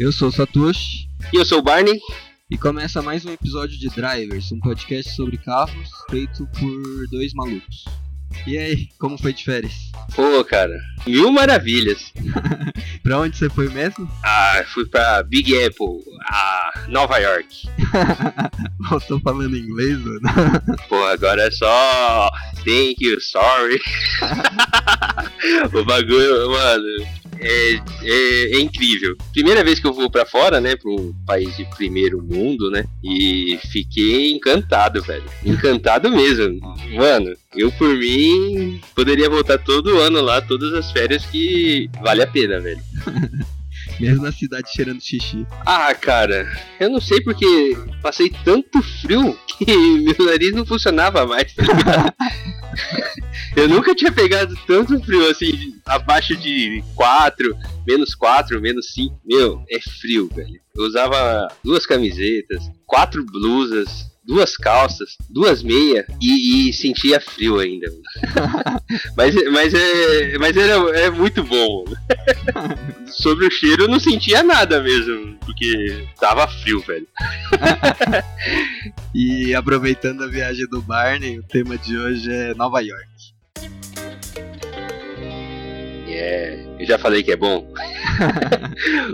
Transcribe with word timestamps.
Eu 0.00 0.10
sou 0.10 0.28
o 0.28 0.32
Satoshi. 0.32 1.06
E 1.30 1.36
eu 1.36 1.44
sou 1.44 1.58
o 1.58 1.62
Barney. 1.62 2.00
E 2.50 2.56
começa 2.56 3.02
mais 3.02 3.22
um 3.26 3.32
episódio 3.34 3.78
de 3.78 3.90
Drivers, 3.90 4.50
um 4.50 4.58
podcast 4.58 5.14
sobre 5.14 5.36
carros 5.36 5.90
feito 6.08 6.48
por 6.58 7.06
dois 7.10 7.34
malucos. 7.34 7.84
E 8.46 8.56
aí, 8.56 8.88
como 8.98 9.18
foi 9.18 9.34
de 9.34 9.44
férias? 9.44 9.74
Pô, 10.16 10.42
cara, 10.42 10.74
mil 11.06 11.30
maravilhas. 11.30 12.14
pra 13.04 13.18
onde 13.18 13.36
você 13.36 13.50
foi 13.50 13.68
mesmo? 13.68 14.10
Ah, 14.24 14.64
fui 14.68 14.86
pra 14.86 15.22
Big 15.22 15.52
Apple, 15.64 16.02
a 16.24 16.86
Nova 16.88 17.18
York. 17.18 17.68
Voltou 18.88 19.20
falando 19.20 19.54
inglês, 19.54 19.98
mano? 19.98 20.20
Pô, 20.88 21.04
agora 21.08 21.42
é 21.42 21.50
só 21.50 22.30
thank 22.64 22.96
you, 23.00 23.20
sorry. 23.20 23.78
o 25.74 25.84
bagulho, 25.84 26.50
mano, 26.52 27.19
é, 27.40 27.74
é, 28.02 28.56
é, 28.56 28.60
incrível. 28.60 29.16
Primeira 29.32 29.64
vez 29.64 29.80
que 29.80 29.86
eu 29.86 29.92
vou 29.92 30.10
para 30.10 30.26
fora, 30.26 30.60
né, 30.60 30.76
para 30.76 30.90
um 30.90 31.12
país 31.26 31.56
de 31.56 31.64
primeiro 31.76 32.22
mundo, 32.22 32.70
né, 32.70 32.84
e 33.02 33.58
fiquei 33.70 34.32
encantado, 34.32 35.02
velho. 35.02 35.24
Encantado 35.44 36.10
mesmo. 36.10 36.60
Mano, 36.94 37.34
eu 37.56 37.72
por 37.72 37.96
mim 37.96 38.80
poderia 38.94 39.28
voltar 39.28 39.58
todo 39.58 39.98
ano 39.98 40.20
lá, 40.20 40.40
todas 40.40 40.72
as 40.74 40.90
férias 40.92 41.24
que 41.26 41.90
vale 42.02 42.22
a 42.22 42.26
pena, 42.26 42.60
velho. 42.60 42.80
Mesmo 43.98 44.22
na 44.22 44.32
cidade 44.32 44.72
cheirando 44.72 45.00
xixi. 45.00 45.46
Ah, 45.66 45.94
cara, 45.94 46.50
eu 46.78 46.88
não 46.88 47.00
sei 47.00 47.20
porque 47.20 47.76
passei 48.02 48.32
tanto 48.44 48.82
frio 48.82 49.38
que 49.46 49.66
meu 50.00 50.26
nariz 50.26 50.52
não 50.52 50.64
funcionava 50.64 51.26
mais, 51.26 51.52
tá 51.52 51.62
ligado? 51.62 52.14
eu 53.56 53.68
nunca 53.68 53.94
tinha 53.94 54.12
pegado 54.12 54.54
tanto 54.66 55.00
frio 55.04 55.28
assim, 55.30 55.74
abaixo 55.86 56.36
de 56.36 56.82
4, 56.94 57.56
menos 57.86 58.14
4, 58.14 58.60
menos 58.60 58.92
5. 58.92 59.20
Meu, 59.24 59.64
é 59.70 59.80
frio, 59.80 60.28
velho. 60.34 60.60
Eu 60.74 60.84
usava 60.84 61.48
duas 61.64 61.86
camisetas, 61.86 62.70
quatro 62.86 63.24
blusas, 63.24 64.09
duas 64.30 64.56
calças, 64.56 65.16
duas 65.28 65.60
meias 65.60 66.06
e, 66.22 66.68
e 66.68 66.72
sentia 66.72 67.18
frio 67.20 67.58
ainda. 67.58 67.88
mas, 69.16 69.34
mas, 69.50 69.74
é, 69.74 70.38
mas 70.38 70.56
era, 70.56 70.74
é 71.00 71.10
muito 71.10 71.42
bom. 71.42 71.84
Sobre 73.10 73.46
o 73.46 73.50
cheiro 73.50 73.84
eu 73.84 73.88
não 73.88 73.98
sentia 73.98 74.44
nada 74.44 74.80
mesmo, 74.80 75.36
porque 75.44 76.06
tava 76.20 76.46
frio, 76.46 76.78
velho. 76.80 77.08
e 79.12 79.52
aproveitando 79.52 80.22
a 80.22 80.28
viagem 80.28 80.66
do 80.68 80.80
Barney, 80.80 81.40
o 81.40 81.42
tema 81.42 81.76
de 81.76 81.98
hoje 81.98 82.32
é 82.32 82.54
Nova 82.54 82.80
York. 82.80 83.10
É, 86.06 86.66
eu 86.78 86.86
já 86.86 86.98
falei 86.98 87.24
que 87.24 87.32
é 87.32 87.36
bom. 87.36 87.66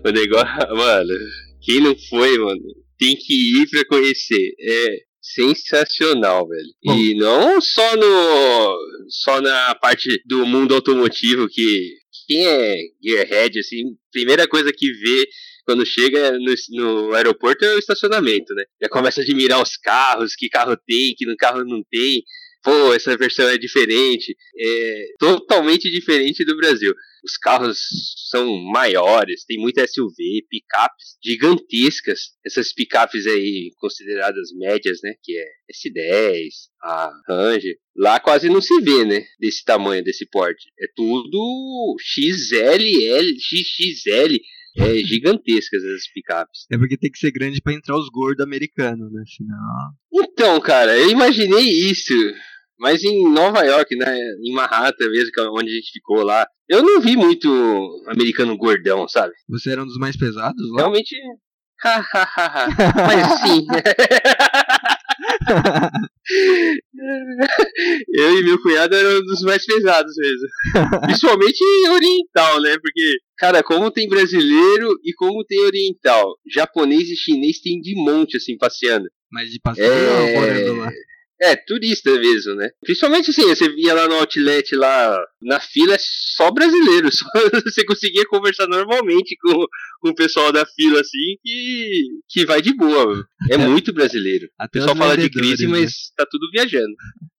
o 0.05 0.11
negócio, 0.11 0.77
mano, 0.77 1.15
quem 1.63 1.81
não 1.81 1.97
foi, 2.11 2.39
mano, 2.39 2.61
tem 2.99 3.17
que 3.17 3.63
ir 3.63 3.69
pra 3.71 3.85
conhecer. 3.87 4.55
É 4.61 5.06
sensacional, 5.35 6.49
velho. 6.49 6.69
Bom. 6.85 6.95
E 6.95 7.15
não 7.15 7.61
só 7.61 7.97
no 7.97 8.79
só 9.09 9.41
na 9.41 9.75
parte 9.75 10.09
do 10.25 10.47
mundo 10.47 10.75
automotivo 10.75 11.49
que 11.49 11.97
quem 12.27 12.47
é 12.47 12.77
gearhead 13.03 13.59
assim, 13.59 13.83
primeira 14.13 14.49
coisa 14.49 14.73
que 14.73 14.93
vê 14.93 15.29
quando 15.65 15.85
chega 15.85 16.33
no, 16.39 16.55
no, 16.71 17.15
aeroporto 17.15 17.65
é 17.65 17.75
o 17.75 17.79
estacionamento, 17.79 18.55
né? 18.55 18.65
Já 18.81 18.89
começa 18.89 19.21
a 19.21 19.25
admirar 19.25 19.63
os 19.63 19.77
carros, 19.77 20.35
que 20.37 20.49
carro 20.49 20.77
tem, 20.77 21.15
que 21.17 21.27
no 21.27 21.37
carro 21.37 21.65
não 21.65 21.83
tem 21.91 22.23
pô, 22.67 22.93
essa 22.93 23.17
versão 23.17 23.49
é 23.49 23.57
diferente, 23.57 24.37
é 24.59 25.07
totalmente 25.21 25.89
diferente 25.89 26.45
do 26.45 26.57
Brasil. 26.57 26.93
Os 27.27 27.37
carros 27.37 27.79
são 28.31 28.57
maiores, 28.71 29.45
tem 29.45 29.59
muita 29.59 29.85
SUV, 29.85 30.47
picapes 30.49 31.17
gigantescas. 31.25 32.21
Essas 32.47 32.73
picapes 32.73 33.27
aí 33.27 33.73
consideradas 33.79 34.51
médias, 34.57 35.01
né, 35.03 35.15
que 35.21 35.37
é 35.37 35.45
S10, 35.73 36.51
a 36.85 37.11
Ranger, 37.29 37.75
lá 37.97 38.21
quase 38.21 38.49
não 38.49 38.61
se 38.61 38.81
vê, 38.81 39.05
né, 39.05 39.25
desse 39.41 39.65
tamanho, 39.65 40.05
desse 40.05 40.25
porte. 40.31 40.71
É 40.81 40.87
tudo 40.95 41.97
XLL, 41.99 43.35
XXL, 43.41 44.37
é 44.79 44.99
gigantescas 44.99 45.83
essas 45.83 46.09
picapes. 46.13 46.67
É 46.71 46.79
porque 46.79 46.97
tem 46.97 47.11
que 47.11 47.19
ser 47.19 47.33
grande 47.33 47.61
para 47.61 47.75
entrar 47.75 47.99
os 47.99 48.09
gordos 48.09 48.45
americanos, 48.45 49.13
né? 49.13 49.25
Senão... 49.37 49.93
Então, 50.13 50.61
cara, 50.61 50.97
eu 50.97 51.11
imaginei 51.11 51.65
isso. 51.91 52.13
Mas 52.79 53.03
em 53.03 53.33
Nova 53.33 53.63
York, 53.63 53.97
né, 53.97 54.15
em 54.43 54.53
Manhattan 54.53 55.09
mesmo, 55.11 55.31
que 55.33 55.41
é 55.41 55.49
onde 55.49 55.71
a 55.71 55.75
gente 55.75 55.93
ficou 55.93 56.23
lá, 56.23 56.47
eu 56.69 56.83
não 56.83 57.01
vi 57.01 57.17
muito 57.17 58.05
americano 58.09 58.57
gordão, 58.57 59.09
sabe? 59.09 59.33
Você 59.49 59.71
era 59.71 59.83
um 59.83 59.87
dos 59.87 59.99
mais 59.99 60.17
pesados 60.17 60.71
lá? 60.73 60.83
Realmente. 60.83 61.17
Mas 63.07 63.41
sim. 63.41 63.67
eu 68.15 68.39
e 68.39 68.45
meu 68.45 68.61
cunhado 68.61 68.95
eram 68.95 69.23
dos 69.23 69.43
mais 69.43 69.65
pesados 69.65 70.15
mesmo. 70.17 71.01
Principalmente 71.03 71.63
oriental, 71.91 72.61
né? 72.61 72.77
Porque, 72.81 73.19
cara, 73.37 73.63
como 73.63 73.91
tem 73.91 74.09
brasileiro 74.09 74.99
e 75.05 75.13
como 75.15 75.45
tem 75.45 75.61
oriental, 75.61 76.37
japonês 76.47 77.09
e 77.09 77.17
chinês 77.17 77.61
tem 77.61 77.81
de 77.81 77.95
monte, 77.95 78.37
assim, 78.37 78.57
passeando. 78.57 79.09
Mas 79.31 79.51
de 79.51 79.61
passeio 79.61 79.93
é... 79.93 80.35
morando 80.35 80.81
lá. 80.81 80.91
É, 81.41 81.55
turista 81.55 82.11
mesmo, 82.19 82.55
né? 82.55 82.71
Principalmente 82.83 83.31
assim, 83.31 83.47
você 83.47 83.69
via 83.69 83.93
lá 83.93 84.09
no 84.09 84.15
outlet, 84.15 84.75
lá 84.75 85.23
na 85.43 85.61
fila, 85.61 85.95
é 85.95 85.99
só 86.01 86.51
brasileiro. 86.51 87.09
Só 87.13 87.27
você 87.65 87.85
conseguia 87.85 88.25
conversar 88.27 88.67
normalmente 88.67 89.37
com, 89.41 89.67
com 90.01 90.11
o 90.11 90.15
pessoal 90.15 90.51
da 90.51 90.65
fila, 90.65 91.01
assim, 91.01 91.37
que, 91.43 92.09
que 92.29 92.47
vai 92.47 92.63
de 92.63 92.75
boa. 92.75 93.27
É 93.51 93.57
muito 93.57 93.93
brasileiro. 93.93 94.49
Até 94.59 94.79
o 94.79 94.83
pessoal 94.83 94.97
fala 94.97 95.17
de 95.17 95.31
crise, 95.31 95.67
né? 95.67 95.81
mas 95.81 96.11
tá 96.17 96.27
tudo 96.31 96.51
viajando. 96.51 96.95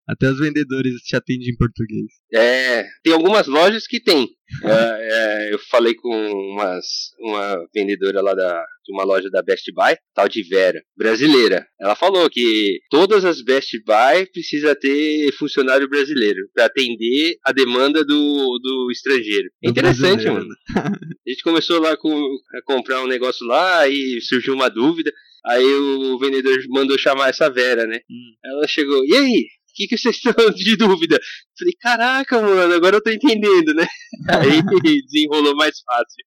Até 0.07 0.29
os 0.29 0.39
vendedores 0.39 1.01
te 1.01 1.15
atendem 1.15 1.49
em 1.49 1.57
português. 1.57 2.11
É, 2.33 2.85
tem 3.03 3.13
algumas 3.13 3.47
lojas 3.47 3.85
que 3.85 3.99
tem. 3.99 4.29
é, 4.63 5.49
é, 5.49 5.53
eu 5.53 5.59
falei 5.69 5.93
com 5.93 6.09
umas, 6.09 6.85
uma 7.19 7.57
vendedora 7.75 8.21
lá 8.21 8.33
da, 8.33 8.63
de 8.85 8.93
uma 8.93 9.03
loja 9.03 9.29
da 9.29 9.41
Best 9.41 9.69
Buy, 9.73 9.97
tal 10.15 10.29
de 10.29 10.41
Vera, 10.43 10.81
brasileira. 10.95 11.67
Ela 11.79 11.95
falou 11.95 12.29
que 12.29 12.79
todas 12.89 13.25
as 13.25 13.41
Best 13.41 13.77
Buy 13.85 14.25
precisa 14.31 14.73
ter 14.73 15.33
funcionário 15.33 15.89
brasileiro 15.89 16.47
para 16.53 16.65
atender 16.65 17.35
a 17.43 17.51
demanda 17.51 18.05
do, 18.05 18.59
do 18.63 18.89
estrangeiro. 18.89 19.49
É 19.61 19.69
interessante, 19.69 20.25
mano. 20.27 20.47
A 20.73 21.29
gente 21.29 21.43
começou 21.43 21.81
lá 21.81 21.97
com, 21.97 22.09
a 22.55 22.61
comprar 22.63 23.03
um 23.03 23.07
negócio 23.07 23.45
lá 23.45 23.87
e 23.87 24.21
surgiu 24.21 24.53
uma 24.53 24.69
dúvida. 24.69 25.11
Aí 25.45 25.65
o 25.65 26.17
vendedor 26.17 26.57
mandou 26.69 26.97
chamar 26.97 27.29
essa 27.29 27.49
Vera, 27.49 27.85
né? 27.85 27.99
Hum. 28.09 28.33
Ela 28.43 28.67
chegou, 28.67 29.05
e 29.05 29.15
aí? 29.15 29.47
Que, 29.77 29.87
que 29.87 29.97
vocês 29.97 30.17
estão 30.25 30.49
de 30.49 30.75
dúvida? 30.75 31.19
Falei, 31.57 31.73
caraca, 31.79 32.41
mano, 32.41 32.73
agora 32.73 32.97
eu 32.97 33.03
tô 33.03 33.11
entendendo, 33.11 33.73
né? 33.75 33.87
Aí 34.29 34.61
desenrolou 35.03 35.55
mais 35.55 35.79
fácil. 35.81 36.25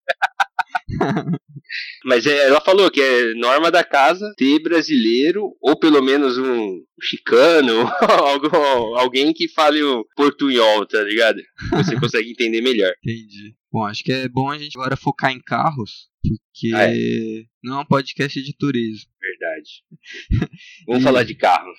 Mas 2.04 2.26
é, 2.26 2.46
ela 2.46 2.60
falou 2.60 2.90
que 2.90 3.00
é 3.00 3.34
norma 3.34 3.70
da 3.70 3.84
casa 3.84 4.32
ter 4.36 4.60
brasileiro, 4.60 5.56
ou 5.60 5.78
pelo 5.78 6.02
menos 6.02 6.36
um 6.36 6.80
chicano, 7.00 7.88
alguém 8.98 9.32
que 9.32 9.48
fale 9.48 9.80
o 9.80 10.04
portunhol, 10.16 10.84
tá 10.86 11.00
ligado? 11.02 11.40
Você 11.72 11.98
consegue 11.98 12.30
entender 12.30 12.60
melhor. 12.60 12.92
Entendi. 13.04 13.54
Bom, 13.70 13.84
acho 13.84 14.02
que 14.02 14.12
é 14.12 14.28
bom 14.28 14.50
a 14.50 14.58
gente 14.58 14.76
agora 14.76 14.96
focar 14.96 15.30
em 15.30 15.40
carros, 15.40 16.08
porque 16.20 16.74
ah, 16.74 16.88
é. 16.92 17.44
não 17.62 17.78
é 17.78 17.82
um 17.82 17.86
podcast 17.86 18.42
de 18.42 18.56
turismo. 18.56 19.08
Verdade. 19.20 20.48
Vamos 20.88 21.02
e... 21.02 21.04
falar 21.04 21.22
de 21.22 21.36
carro. 21.36 21.72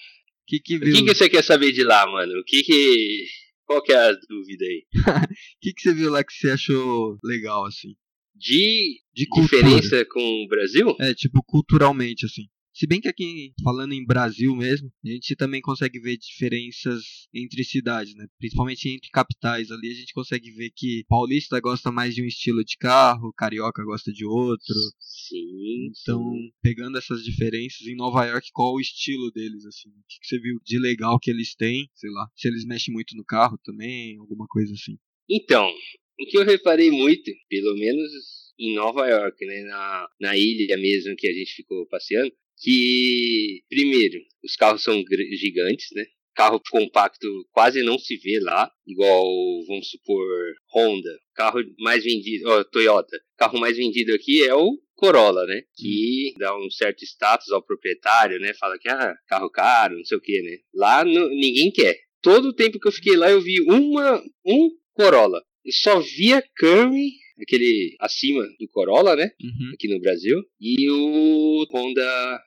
Que 0.51 0.59
que 0.59 0.77
viu? 0.77 0.93
O 0.93 0.97
que, 0.97 1.03
que 1.05 1.15
você 1.15 1.29
quer 1.29 1.43
saber 1.45 1.71
de 1.71 1.81
lá, 1.81 2.05
mano? 2.05 2.37
O 2.41 2.43
que 2.43 2.61
que. 2.61 3.25
Qual 3.63 3.81
que 3.81 3.93
é 3.93 3.95
a 3.95 4.11
dúvida 4.11 4.65
aí? 4.65 4.83
O 4.83 4.91
que, 5.61 5.73
que 5.73 5.81
você 5.81 5.93
viu 5.93 6.11
lá 6.11 6.25
que 6.25 6.33
você 6.33 6.51
achou 6.51 7.17
legal, 7.23 7.65
assim? 7.65 7.95
De, 8.35 8.99
de 9.15 9.25
diferença 9.33 10.03
com 10.11 10.19
o 10.19 10.47
Brasil? 10.49 10.93
É, 10.99 11.13
tipo, 11.13 11.41
culturalmente, 11.41 12.25
assim. 12.25 12.47
Se 12.81 12.87
bem 12.87 12.99
que 12.99 13.07
aqui, 13.07 13.53
falando 13.63 13.93
em 13.93 14.03
Brasil 14.03 14.55
mesmo, 14.55 14.91
a 15.05 15.09
gente 15.09 15.35
também 15.35 15.61
consegue 15.61 15.99
ver 15.99 16.17
diferenças 16.17 17.27
entre 17.31 17.63
cidades, 17.63 18.15
né? 18.15 18.25
Principalmente 18.39 18.89
entre 18.89 19.07
capitais 19.11 19.69
ali, 19.69 19.91
a 19.91 19.93
gente 19.93 20.11
consegue 20.15 20.49
ver 20.49 20.71
que 20.75 21.05
paulista 21.07 21.59
gosta 21.59 21.91
mais 21.91 22.15
de 22.15 22.23
um 22.23 22.25
estilo 22.25 22.65
de 22.65 22.75
carro, 22.77 23.31
carioca 23.37 23.83
gosta 23.83 24.11
de 24.11 24.25
outro. 24.25 24.73
Sim. 24.99 25.91
Então, 25.91 26.23
sim. 26.23 26.51
pegando 26.59 26.97
essas 26.97 27.23
diferenças, 27.23 27.85
em 27.85 27.95
Nova 27.95 28.25
York, 28.25 28.49
qual 28.51 28.73
o 28.73 28.81
estilo 28.81 29.31
deles, 29.31 29.63
assim? 29.63 29.89
O 29.89 30.03
que 30.07 30.27
você 30.27 30.39
viu 30.39 30.57
de 30.65 30.79
legal 30.79 31.19
que 31.19 31.29
eles 31.29 31.53
têm? 31.53 31.87
Sei 31.93 32.09
lá. 32.09 32.27
Se 32.35 32.47
eles 32.47 32.65
mexem 32.65 32.91
muito 32.91 33.15
no 33.15 33.23
carro 33.23 33.59
também, 33.63 34.17
alguma 34.17 34.47
coisa 34.47 34.73
assim. 34.73 34.97
Então, 35.29 35.71
o 36.19 36.25
que 36.25 36.35
eu 36.35 36.43
reparei 36.43 36.89
muito, 36.89 37.29
pelo 37.47 37.75
menos 37.75 38.11
em 38.57 38.73
Nova 38.73 39.07
York, 39.07 39.45
né, 39.45 39.61
na, 39.65 40.07
na 40.19 40.37
ilha 40.37 40.77
mesmo 40.77 41.15
que 41.15 41.27
a 41.27 41.33
gente 41.33 41.53
ficou 41.53 41.85
passeando, 41.87 42.31
que, 42.61 43.63
primeiro, 43.67 44.19
os 44.43 44.55
carros 44.55 44.83
são 44.83 45.03
gigantes, 45.37 45.87
né? 45.93 46.05
Carro 46.33 46.61
compacto 46.69 47.27
quase 47.51 47.83
não 47.83 47.99
se 47.99 48.15
vê 48.17 48.39
lá, 48.39 48.71
igual, 48.87 49.25
vamos 49.67 49.89
supor, 49.89 50.25
Honda. 50.73 51.09
Carro 51.35 51.59
mais 51.79 52.03
vendido, 52.03 52.49
oh, 52.49 52.63
Toyota. 52.63 53.19
Carro 53.37 53.59
mais 53.59 53.75
vendido 53.75 54.13
aqui 54.13 54.43
é 54.43 54.55
o 54.55 54.77
Corolla, 54.95 55.45
né? 55.45 55.63
Que 55.75 56.33
dá 56.37 56.55
um 56.57 56.69
certo 56.69 57.03
status 57.03 57.51
ao 57.51 57.61
proprietário, 57.61 58.39
né? 58.39 58.53
Fala 58.53 58.77
que, 58.79 58.87
ah, 58.87 59.13
carro 59.27 59.49
caro, 59.49 59.97
não 59.97 60.05
sei 60.05 60.17
o 60.17 60.21
que, 60.21 60.41
né? 60.41 60.57
Lá 60.73 61.03
no, 61.03 61.27
ninguém 61.29 61.71
quer. 61.71 61.97
Todo 62.21 62.49
o 62.49 62.53
tempo 62.53 62.79
que 62.79 62.87
eu 62.87 62.91
fiquei 62.91 63.17
lá, 63.17 63.29
eu 63.29 63.41
vi 63.41 63.59
uma, 63.61 64.23
um 64.45 64.69
Corolla. 64.93 65.41
Eu 65.65 65.73
só 65.73 65.99
via 65.99 66.43
Camry 66.55 67.11
aquele 67.41 67.95
acima 67.99 68.43
do 68.59 68.67
Corolla, 68.69 69.15
né? 69.15 69.31
Uhum. 69.41 69.71
Aqui 69.73 69.87
no 69.87 69.99
Brasil. 69.99 70.41
E 70.59 70.89
o 70.89 71.65
Honda. 71.73 72.41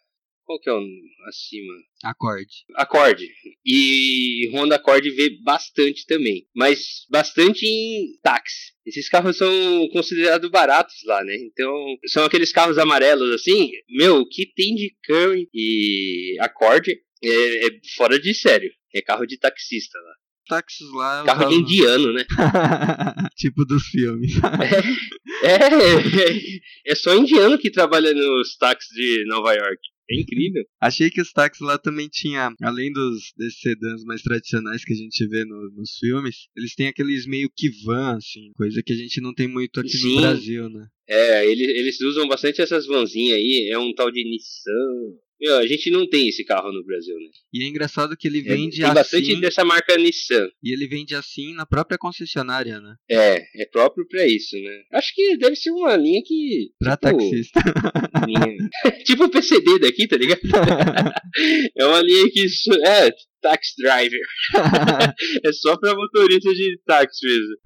Qual 0.45 0.61
que 0.61 0.69
é 0.69 0.73
o 0.73 0.83
acima? 1.27 1.73
Acorde. 2.05 2.65
Acorde. 2.75 3.29
E 3.65 4.51
Honda 4.53 4.77
Accord 4.77 5.09
vê 5.11 5.31
bastante 5.43 6.07
também. 6.07 6.47
Mas 6.55 7.07
bastante 7.11 7.67
em 7.67 8.19
táxi. 8.23 8.73
Esses 8.85 9.09
carros 9.09 9.39
são 9.39 9.89
considerados 9.89 10.51
baratos 10.51 10.97
lá, 11.07 11.25
né? 11.25 11.35
Então, 11.37 11.75
são 12.07 12.25
aqueles 12.25 12.53
carros 12.53 12.77
amarelos 12.77 13.35
assim. 13.35 13.71
Meu, 13.89 14.19
o 14.19 14.29
que 14.29 14.47
tem 14.55 14.75
de 14.75 14.95
Camry 15.03 15.49
e 15.55 16.37
Accord 16.41 16.91
é, 17.23 17.67
é 17.67 17.71
fora 17.97 18.21
de 18.21 18.35
sério. 18.35 18.71
É 18.95 19.01
carro 19.01 19.27
de 19.27 19.39
taxista 19.39 19.99
lá 19.99 20.15
táxis 20.47 20.91
lá. 20.93 21.25
Carro 21.25 21.49
de 21.49 21.55
indiano, 21.57 22.13
né? 22.13 22.25
tipo 23.37 23.65
dos 23.65 23.83
filmes. 23.85 24.33
é, 25.43 25.49
é, 25.49 26.93
é 26.93 26.95
só 26.95 27.15
indiano 27.15 27.59
que 27.59 27.71
trabalha 27.71 28.13
nos 28.13 28.57
táxis 28.57 28.91
de 28.95 29.25
Nova 29.27 29.55
York. 29.55 29.81
É 30.11 30.21
incrível. 30.21 30.65
Achei 30.81 31.11
que 31.11 31.21
os 31.21 31.33
táxis 31.33 31.67
lá 31.67 31.79
também 31.79 32.09
tinha, 32.09 32.55
além 32.63 32.93
dos 32.93 33.33
desses 33.37 33.61
sedãs 33.61 34.05
mais 34.05 34.23
tradicionais 34.23 34.85
que 34.85 34.93
a 34.93 34.97
gente 34.97 35.27
vê 35.27 35.45
no, 35.45 35.71
nos 35.71 35.97
filmes, 35.99 36.49
eles 36.57 36.75
têm 36.75 36.89
aqueles 36.89 37.27
meio 37.27 37.51
que 37.55 37.71
van, 37.85 38.17
assim, 38.17 38.53
coisa 38.55 38.83
que 38.83 38.93
a 38.93 38.97
gente 38.97 39.21
não 39.21 39.33
tem 39.33 39.49
muito 39.49 39.81
aqui 39.81 39.97
Sim. 39.97 40.17
no 40.17 40.21
Brasil, 40.21 40.69
né? 40.69 40.87
É, 41.09 41.51
eles, 41.51 41.69
eles 41.69 42.01
usam 42.01 42.27
bastante 42.29 42.61
essas 42.61 42.87
vanzinhas 42.87 43.37
aí, 43.37 43.69
é 43.71 43.79
um 43.79 43.95
tal 43.95 44.11
de 44.11 44.25
Nissan, 44.25 45.19
meu, 45.41 45.59
a 45.59 45.67
gente 45.67 45.91
não 45.91 46.09
tem 46.09 46.29
esse 46.29 46.45
carro 46.45 46.73
no 46.73 46.85
Brasil, 46.85 47.15
né? 47.17 47.29
E 47.53 47.65
é 47.65 47.69
engraçado 47.69 48.17
que 48.17 48.29
ele 48.29 48.41
vende 48.41 48.77
é, 48.77 48.85
tem 48.85 48.85
assim. 48.87 48.95
bastante 48.95 49.41
dessa 49.41 49.65
marca 49.65 49.97
Nissan. 49.97 50.49
E 50.63 50.73
ele 50.73 50.87
vende 50.87 51.15
assim 51.15 51.55
na 51.55 51.67
própria 51.67 51.99
concessionária, 51.99 52.81
né? 52.81 52.95
É, 53.11 53.43
é 53.63 53.67
próprio 53.67 54.07
pra 54.09 54.27
isso, 54.27 54.57
né? 54.57 54.83
Acho 54.93 55.15
que 55.15 55.37
deve 55.37 55.57
ser 55.57 55.71
uma 55.71 55.97
linha 55.97 56.23
que. 56.25 56.71
Pra 56.79 56.97
tipo, 56.97 57.19
taxista. 57.19 57.61
Linha... 58.27 58.71
tipo 59.05 59.25
o 59.25 59.31
PCD 59.31 59.79
daqui, 59.81 60.07
tá 60.07 60.17
ligado? 60.17 60.41
é 61.77 61.87
uma 61.87 62.01
linha 62.01 62.31
que. 62.31 62.47
É, 62.87 63.11
taxi 63.43 63.75
driver. 63.77 64.21
é 65.45 65.53
só 65.53 65.77
pra 65.77 65.95
motorista 65.95 66.53
de 66.53 66.81
táxi 66.87 67.27
mesmo. 67.27 67.57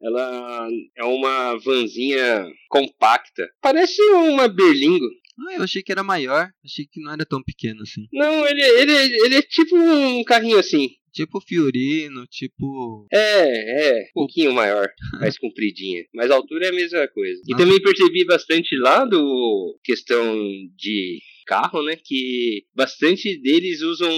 Ela 0.00 0.68
é 0.96 1.04
uma 1.04 1.58
vanzinha 1.58 2.46
compacta. 2.68 3.48
Parece 3.60 4.00
uma 4.12 4.46
Berlingo. 4.46 5.08
Ah, 5.38 5.54
eu 5.54 5.62
achei 5.62 5.82
que 5.82 5.92
era 5.92 6.02
maior. 6.02 6.50
Achei 6.64 6.86
que 6.86 7.00
não 7.00 7.12
era 7.12 7.24
tão 7.24 7.42
pequeno 7.42 7.82
assim. 7.82 8.06
Não, 8.12 8.46
ele, 8.46 8.62
ele, 8.62 8.92
ele 8.92 9.34
é 9.36 9.42
tipo 9.42 9.76
um 9.76 10.24
carrinho 10.24 10.58
assim. 10.58 10.90
Tipo 11.12 11.40
Fiorino, 11.40 12.26
tipo. 12.26 13.06
É, 13.12 13.98
é, 13.98 14.02
um 14.02 14.12
pouquinho 14.14 14.52
maior, 14.52 14.88
mais 15.20 15.38
compridinha. 15.38 16.04
Mas 16.14 16.30
a 16.30 16.34
altura 16.34 16.66
é 16.66 16.68
a 16.68 16.72
mesma 16.72 17.08
coisa. 17.08 17.40
E 17.48 17.56
também 17.56 17.80
percebi 17.80 18.24
bastante 18.24 18.76
lá 18.76 19.04
do 19.04 19.78
questão 19.82 20.36
de 20.76 21.18
carro, 21.46 21.82
né? 21.82 21.96
Que 21.96 22.64
bastante 22.74 23.40
deles 23.40 23.80
usam 23.80 24.12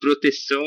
proteção 0.00 0.64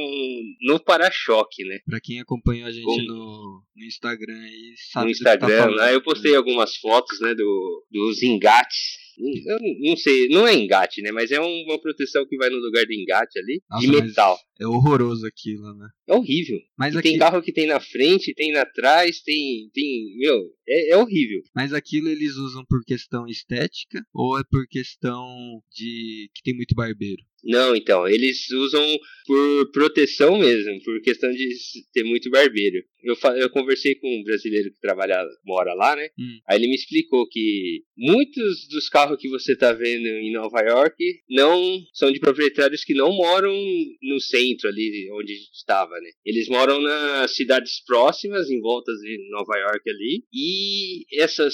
no 0.61 0.79
para-choque, 0.79 1.63
né? 1.63 1.79
Pra 1.85 2.01
quem 2.01 2.19
acompanhou 2.19 2.67
a 2.67 2.71
gente 2.71 3.07
no, 3.07 3.63
no 3.75 3.85
Instagram 3.85 4.41
aí, 4.41 4.73
sabe 4.91 5.05
No 5.05 5.11
Instagram, 5.11 5.47
tá 5.47 5.63
falando, 5.63 5.77
né? 5.77 5.95
Eu 5.95 6.03
postei 6.03 6.31
né? 6.31 6.37
algumas 6.37 6.75
fotos, 6.75 7.21
né? 7.21 7.33
Do, 7.33 7.85
dos 7.89 8.21
engates 8.21 9.08
eu 9.19 9.59
não 9.81 9.97
sei, 9.97 10.29
não 10.29 10.47
é 10.47 10.53
engate, 10.55 11.01
né? 11.01 11.11
Mas 11.11 11.31
é 11.31 11.39
uma 11.39 11.79
proteção 11.79 12.25
que 12.27 12.37
vai 12.37 12.49
no 12.49 12.57
lugar 12.57 12.85
do 12.85 12.93
engate 12.93 13.37
ali, 13.37 13.61
Nossa, 13.69 13.85
de 13.85 13.91
metal. 13.91 14.39
É 14.59 14.65
horroroso 14.65 15.25
aquilo, 15.25 15.73
né? 15.75 15.87
É 16.07 16.13
horrível. 16.13 16.59
Mas 16.77 16.95
aqui... 16.95 17.09
Tem 17.09 17.17
carro 17.17 17.41
que 17.41 17.51
tem 17.51 17.67
na 17.67 17.79
frente, 17.79 18.33
tem 18.33 18.51
na 18.51 18.65
trás, 18.65 19.21
tem. 19.21 19.69
tem 19.73 20.15
meu, 20.17 20.49
é, 20.67 20.91
é 20.91 20.97
horrível. 20.97 21.41
Mas 21.55 21.73
aquilo 21.73 22.09
eles 22.09 22.35
usam 22.35 22.63
por 22.67 22.83
questão 22.85 23.27
estética 23.27 24.01
ou 24.13 24.39
é 24.39 24.43
por 24.49 24.67
questão 24.67 25.25
de 25.73 26.29
que 26.33 26.41
tem 26.43 26.55
muito 26.55 26.75
barbeiro? 26.75 27.23
Não, 27.43 27.75
então, 27.75 28.07
eles 28.07 28.49
usam 28.51 28.85
por 29.29 29.71
proteção 29.71 30.39
mesmo, 30.39 30.81
por 30.83 30.99
questão 31.01 31.29
de 31.31 31.49
ter 31.93 32.03
muito 32.03 32.31
barbeiro. 32.31 32.83
Eu, 33.03 33.15
eu 33.37 33.49
conversei 33.51 33.93
com 33.93 34.07
um 34.07 34.23
brasileiro 34.23 34.71
que 34.71 34.79
trabalha, 34.81 35.23
mora 35.45 35.73
lá, 35.75 35.95
né? 35.95 36.09
Hum. 36.19 36.39
Aí 36.47 36.57
ele 36.57 36.67
me 36.67 36.73
explicou 36.73 37.27
que 37.29 37.83
muitos 37.95 38.67
dos 38.69 38.89
carros 38.89 39.21
que 39.21 39.29
você 39.29 39.55
tá 39.55 39.71
vendo 39.71 40.07
em 40.07 40.33
Nova 40.33 40.61
York 40.61 40.95
não 41.29 41.79
são 41.93 42.11
de 42.11 42.19
proprietários 42.19 42.83
que 42.83 42.95
não 42.95 43.13
moram 43.13 43.53
no 44.01 44.19
centro 44.19 44.67
ali 44.67 45.07
onde 45.11 45.33
estava, 45.53 45.93
né? 46.01 46.09
Eles 46.25 46.49
moram 46.49 46.81
nas 46.81 47.35
cidades 47.35 47.83
próximas, 47.85 48.49
em 48.49 48.59
volta 48.59 48.91
de 48.93 49.29
Nova 49.29 49.57
York 49.59 49.89
ali, 49.89 50.23
e 50.33 51.05
essas 51.21 51.53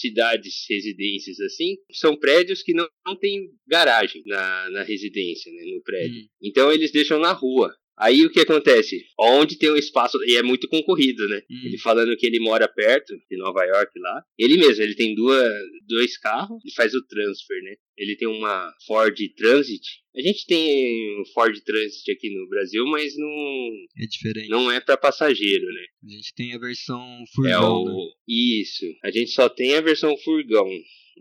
cidades, 0.00 0.64
residências 0.68 1.38
assim, 1.40 1.76
são 1.92 2.16
prédios 2.16 2.62
que 2.62 2.72
não, 2.72 2.88
não 3.06 3.14
tem 3.16 3.50
garagem 3.68 4.22
na, 4.26 4.70
na 4.70 4.82
residência, 4.82 5.19
né, 5.50 5.62
no 5.74 5.82
prédio. 5.82 6.22
Hum. 6.22 6.26
Então 6.42 6.72
eles 6.72 6.92
deixam 6.92 7.18
na 7.18 7.32
rua. 7.32 7.74
Aí 7.98 8.24
o 8.24 8.30
que 8.30 8.40
acontece? 8.40 9.04
Onde 9.18 9.58
tem 9.58 9.70
um 9.70 9.76
espaço, 9.76 10.18
e 10.24 10.34
é 10.34 10.42
muito 10.42 10.66
concorrido, 10.68 11.28
né? 11.28 11.42
Hum. 11.50 11.60
Ele 11.66 11.78
falando 11.78 12.16
que 12.16 12.26
ele 12.26 12.40
mora 12.40 12.66
perto 12.66 13.14
de 13.30 13.36
Nova 13.36 13.62
York 13.64 13.98
lá. 13.98 14.22
Ele 14.38 14.56
mesmo, 14.56 14.82
ele 14.82 14.94
tem 14.94 15.14
duas, 15.14 15.52
dois 15.86 16.16
carros 16.16 16.62
e 16.64 16.72
faz 16.74 16.94
o 16.94 17.06
transfer, 17.06 17.62
né? 17.62 17.74
Ele 17.96 18.16
tem 18.16 18.28
uma 18.28 18.72
Ford 18.86 19.16
Transit. 19.36 19.82
A 20.16 20.20
gente 20.20 20.46
tem 20.46 21.20
um 21.20 21.24
Ford 21.34 21.58
Transit 21.60 22.10
aqui 22.10 22.34
no 22.34 22.48
Brasil, 22.48 22.84
mas 22.86 23.16
não 23.16 23.70
é 23.98 24.06
diferente. 24.06 24.48
Não 24.48 24.70
é 24.70 24.80
para 24.80 24.96
passageiro, 24.96 25.66
né? 25.66 25.84
A 26.04 26.08
gente 26.08 26.34
tem 26.34 26.54
a 26.54 26.58
versão 26.58 27.24
furgão. 27.34 27.52
É 27.52 27.60
o... 27.60 27.84
né? 27.84 28.12
Isso. 28.26 28.86
A 29.04 29.10
gente 29.10 29.30
só 29.30 29.48
tem 29.48 29.74
a 29.74 29.80
versão 29.80 30.16
furgão. 30.18 30.68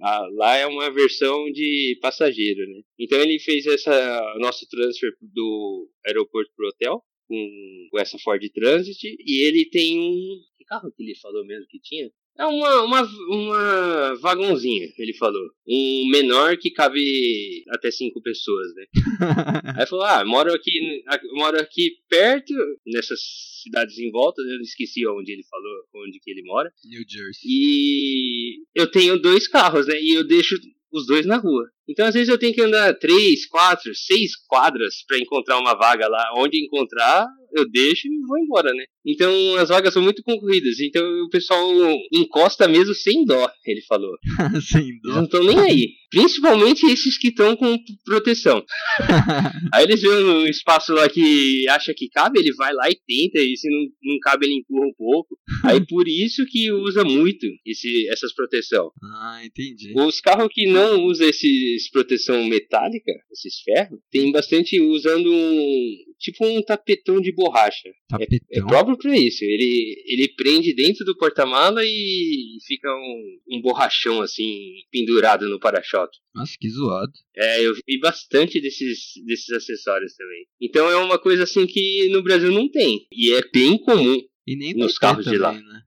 Ah, 0.02 0.28
lá 0.34 0.56
é 0.56 0.66
uma 0.66 0.90
versão 0.92 1.52
de 1.52 1.98
passageiro, 2.02 2.62
né? 2.68 2.82
Então 2.98 3.20
ele 3.20 3.38
fez 3.40 3.66
essa 3.66 4.36
nosso 4.40 4.68
transfer 4.70 5.12
do 5.22 5.90
aeroporto 6.06 6.52
pro 6.56 6.70
hotel 6.70 7.04
com, 7.28 7.88
com 7.92 8.00
essa 8.00 8.18
Ford 8.20 8.42
Transit 8.54 8.98
e 9.04 9.44
ele 9.46 9.70
tem 9.70 10.00
um 10.00 10.40
que 10.58 10.66
carro 10.66 10.92
que 10.96 11.04
ele 11.04 11.16
falou 11.16 11.46
mesmo 11.46 11.68
que 11.68 11.80
tinha? 11.80 12.10
É 12.38 12.46
uma, 12.46 12.84
uma, 12.84 13.02
uma 13.30 14.16
vagãozinha, 14.22 14.88
ele 14.98 15.14
falou. 15.14 15.50
Um 15.68 16.10
menor 16.10 16.56
que 16.58 16.72
cabe 16.72 17.66
até 17.70 17.92
cinco 17.92 18.22
pessoas, 18.22 18.74
né? 18.76 18.86
Aí 19.78 19.86
falou, 19.86 20.06
ah, 20.06 20.24
moro 20.24 20.54
aqui, 20.54 21.04
moro 21.34 21.60
aqui 21.60 21.98
perto, 22.08 22.54
nessas 22.88 23.20
cidades 23.62 23.98
em 24.00 24.10
volta, 24.10 24.42
eu 24.42 24.62
esqueci 24.62 25.06
onde 25.06 25.34
ele 25.34 25.44
falou, 25.44 26.06
onde 26.06 26.20
que 26.20 26.32
ele 26.32 26.44
mora. 26.44 26.72
New 26.86 27.04
Jersey. 27.08 27.42
E 27.46 28.64
eu 28.74 28.90
tenho 28.90 29.20
dois 29.20 29.48
carros, 29.48 29.88
né? 29.88 30.02
E 30.02 30.14
eu 30.14 30.26
deixo 30.26 30.56
os 30.92 31.06
dois 31.06 31.26
na 31.26 31.38
rua. 31.38 31.70
Então, 31.90 32.06
às 32.06 32.14
vezes, 32.14 32.30
eu 32.30 32.38
tenho 32.38 32.54
que 32.54 32.62
andar 32.62 32.94
três, 32.94 33.48
quatro, 33.48 33.94
seis 33.96 34.36
quadras 34.48 35.04
para 35.08 35.18
encontrar 35.18 35.58
uma 35.58 35.74
vaga 35.74 36.08
lá. 36.08 36.34
Onde 36.38 36.64
encontrar, 36.64 37.26
eu 37.56 37.68
deixo 37.70 38.08
e 38.08 38.20
vou 38.28 38.38
embora, 38.38 38.72
né? 38.74 38.84
Então, 39.06 39.56
as 39.56 39.70
vagas 39.70 39.94
são 39.94 40.04
muito 40.04 40.22
concorridas. 40.22 40.80
Então, 40.80 41.04
o 41.24 41.30
pessoal 41.30 41.68
encosta 42.14 42.68
mesmo 42.68 42.94
sem 42.94 43.26
dó, 43.26 43.50
ele 43.66 43.82
falou. 43.88 44.16
sem 44.62 45.00
dó. 45.02 45.10
Eles 45.10 45.16
não 45.16 45.24
estão 45.24 45.44
nem 45.44 45.60
aí. 45.60 45.90
Principalmente 46.12 46.86
esses 46.86 47.18
que 47.18 47.30
estão 47.30 47.56
com 47.56 47.78
proteção. 48.04 48.64
aí 49.74 49.84
eles 49.84 50.02
veem 50.02 50.26
um 50.26 50.46
espaço 50.46 50.94
lá 50.94 51.08
que 51.08 51.68
acha 51.70 51.94
que 51.96 52.10
cabe, 52.10 52.40
ele 52.40 52.54
vai 52.54 52.74
lá 52.74 52.90
e 52.90 52.96
tenta. 52.96 53.40
E 53.40 53.56
se 53.56 53.70
não, 53.70 54.14
não 54.14 54.20
cabe, 54.20 54.46
ele 54.46 54.56
empurra 54.56 54.88
um 54.88 54.94
pouco. 54.98 55.38
Aí, 55.64 55.86
por 55.86 56.08
isso 56.08 56.46
que 56.46 56.72
usa 56.72 57.04
muito 57.04 57.48
esse, 57.66 58.08
essas 58.10 58.34
proteção. 58.34 58.92
Ah, 59.04 59.42
entendi. 59.44 59.94
Os 59.96 60.20
carros 60.20 60.50
que 60.52 60.68
não 60.68 61.04
usam 61.06 61.28
esses 61.28 61.79
esses 61.80 61.90
proteção 61.90 62.44
metálica, 62.46 63.12
esses 63.32 63.62
ferros, 63.62 64.00
tem 64.12 64.32
bastante 64.32 64.80
usando 64.80 65.32
um 65.32 65.96
tipo 66.20 66.46
um 66.46 66.62
tapetão 66.62 67.22
de 67.22 67.32
borracha. 67.32 67.90
Tapetão. 68.10 68.40
É, 68.52 68.60
é 68.60 68.62
próprio 68.62 68.98
para 68.98 69.18
isso. 69.18 69.44
Ele, 69.44 70.04
ele 70.06 70.28
prende 70.36 70.76
dentro 70.76 71.06
do 71.06 71.18
porta-mala 71.18 71.82
e 71.84 72.58
fica 72.68 72.90
um, 72.90 73.58
um 73.58 73.62
borrachão 73.62 74.22
assim 74.22 74.82
pendurado 74.92 75.48
no 75.48 75.60
para-choque. 75.60 76.18
Nossa, 76.36 76.54
que 76.60 76.70
zoado. 76.70 77.14
É, 77.36 77.66
eu 77.66 77.74
vi 77.74 78.00
bastante 78.00 78.60
desses, 78.60 79.14
desses 79.26 79.50
acessórios 79.50 80.14
também. 80.16 80.46
Então 80.62 80.90
é 80.90 80.96
uma 80.98 81.18
coisa 81.18 81.44
assim 81.44 81.66
que 81.66 82.10
no 82.10 82.22
Brasil 82.22 82.52
não 82.52 82.70
tem. 82.70 83.08
E 83.12 83.34
é 83.34 83.42
bem 83.52 83.78
comum. 83.78 84.22
E 84.46 84.56
nem 84.56 84.74
nos 84.74 84.98
carros 84.98 85.26
também, 85.26 85.38
de 85.40 85.44
lá. 85.44 85.54
Né? 85.54 85.82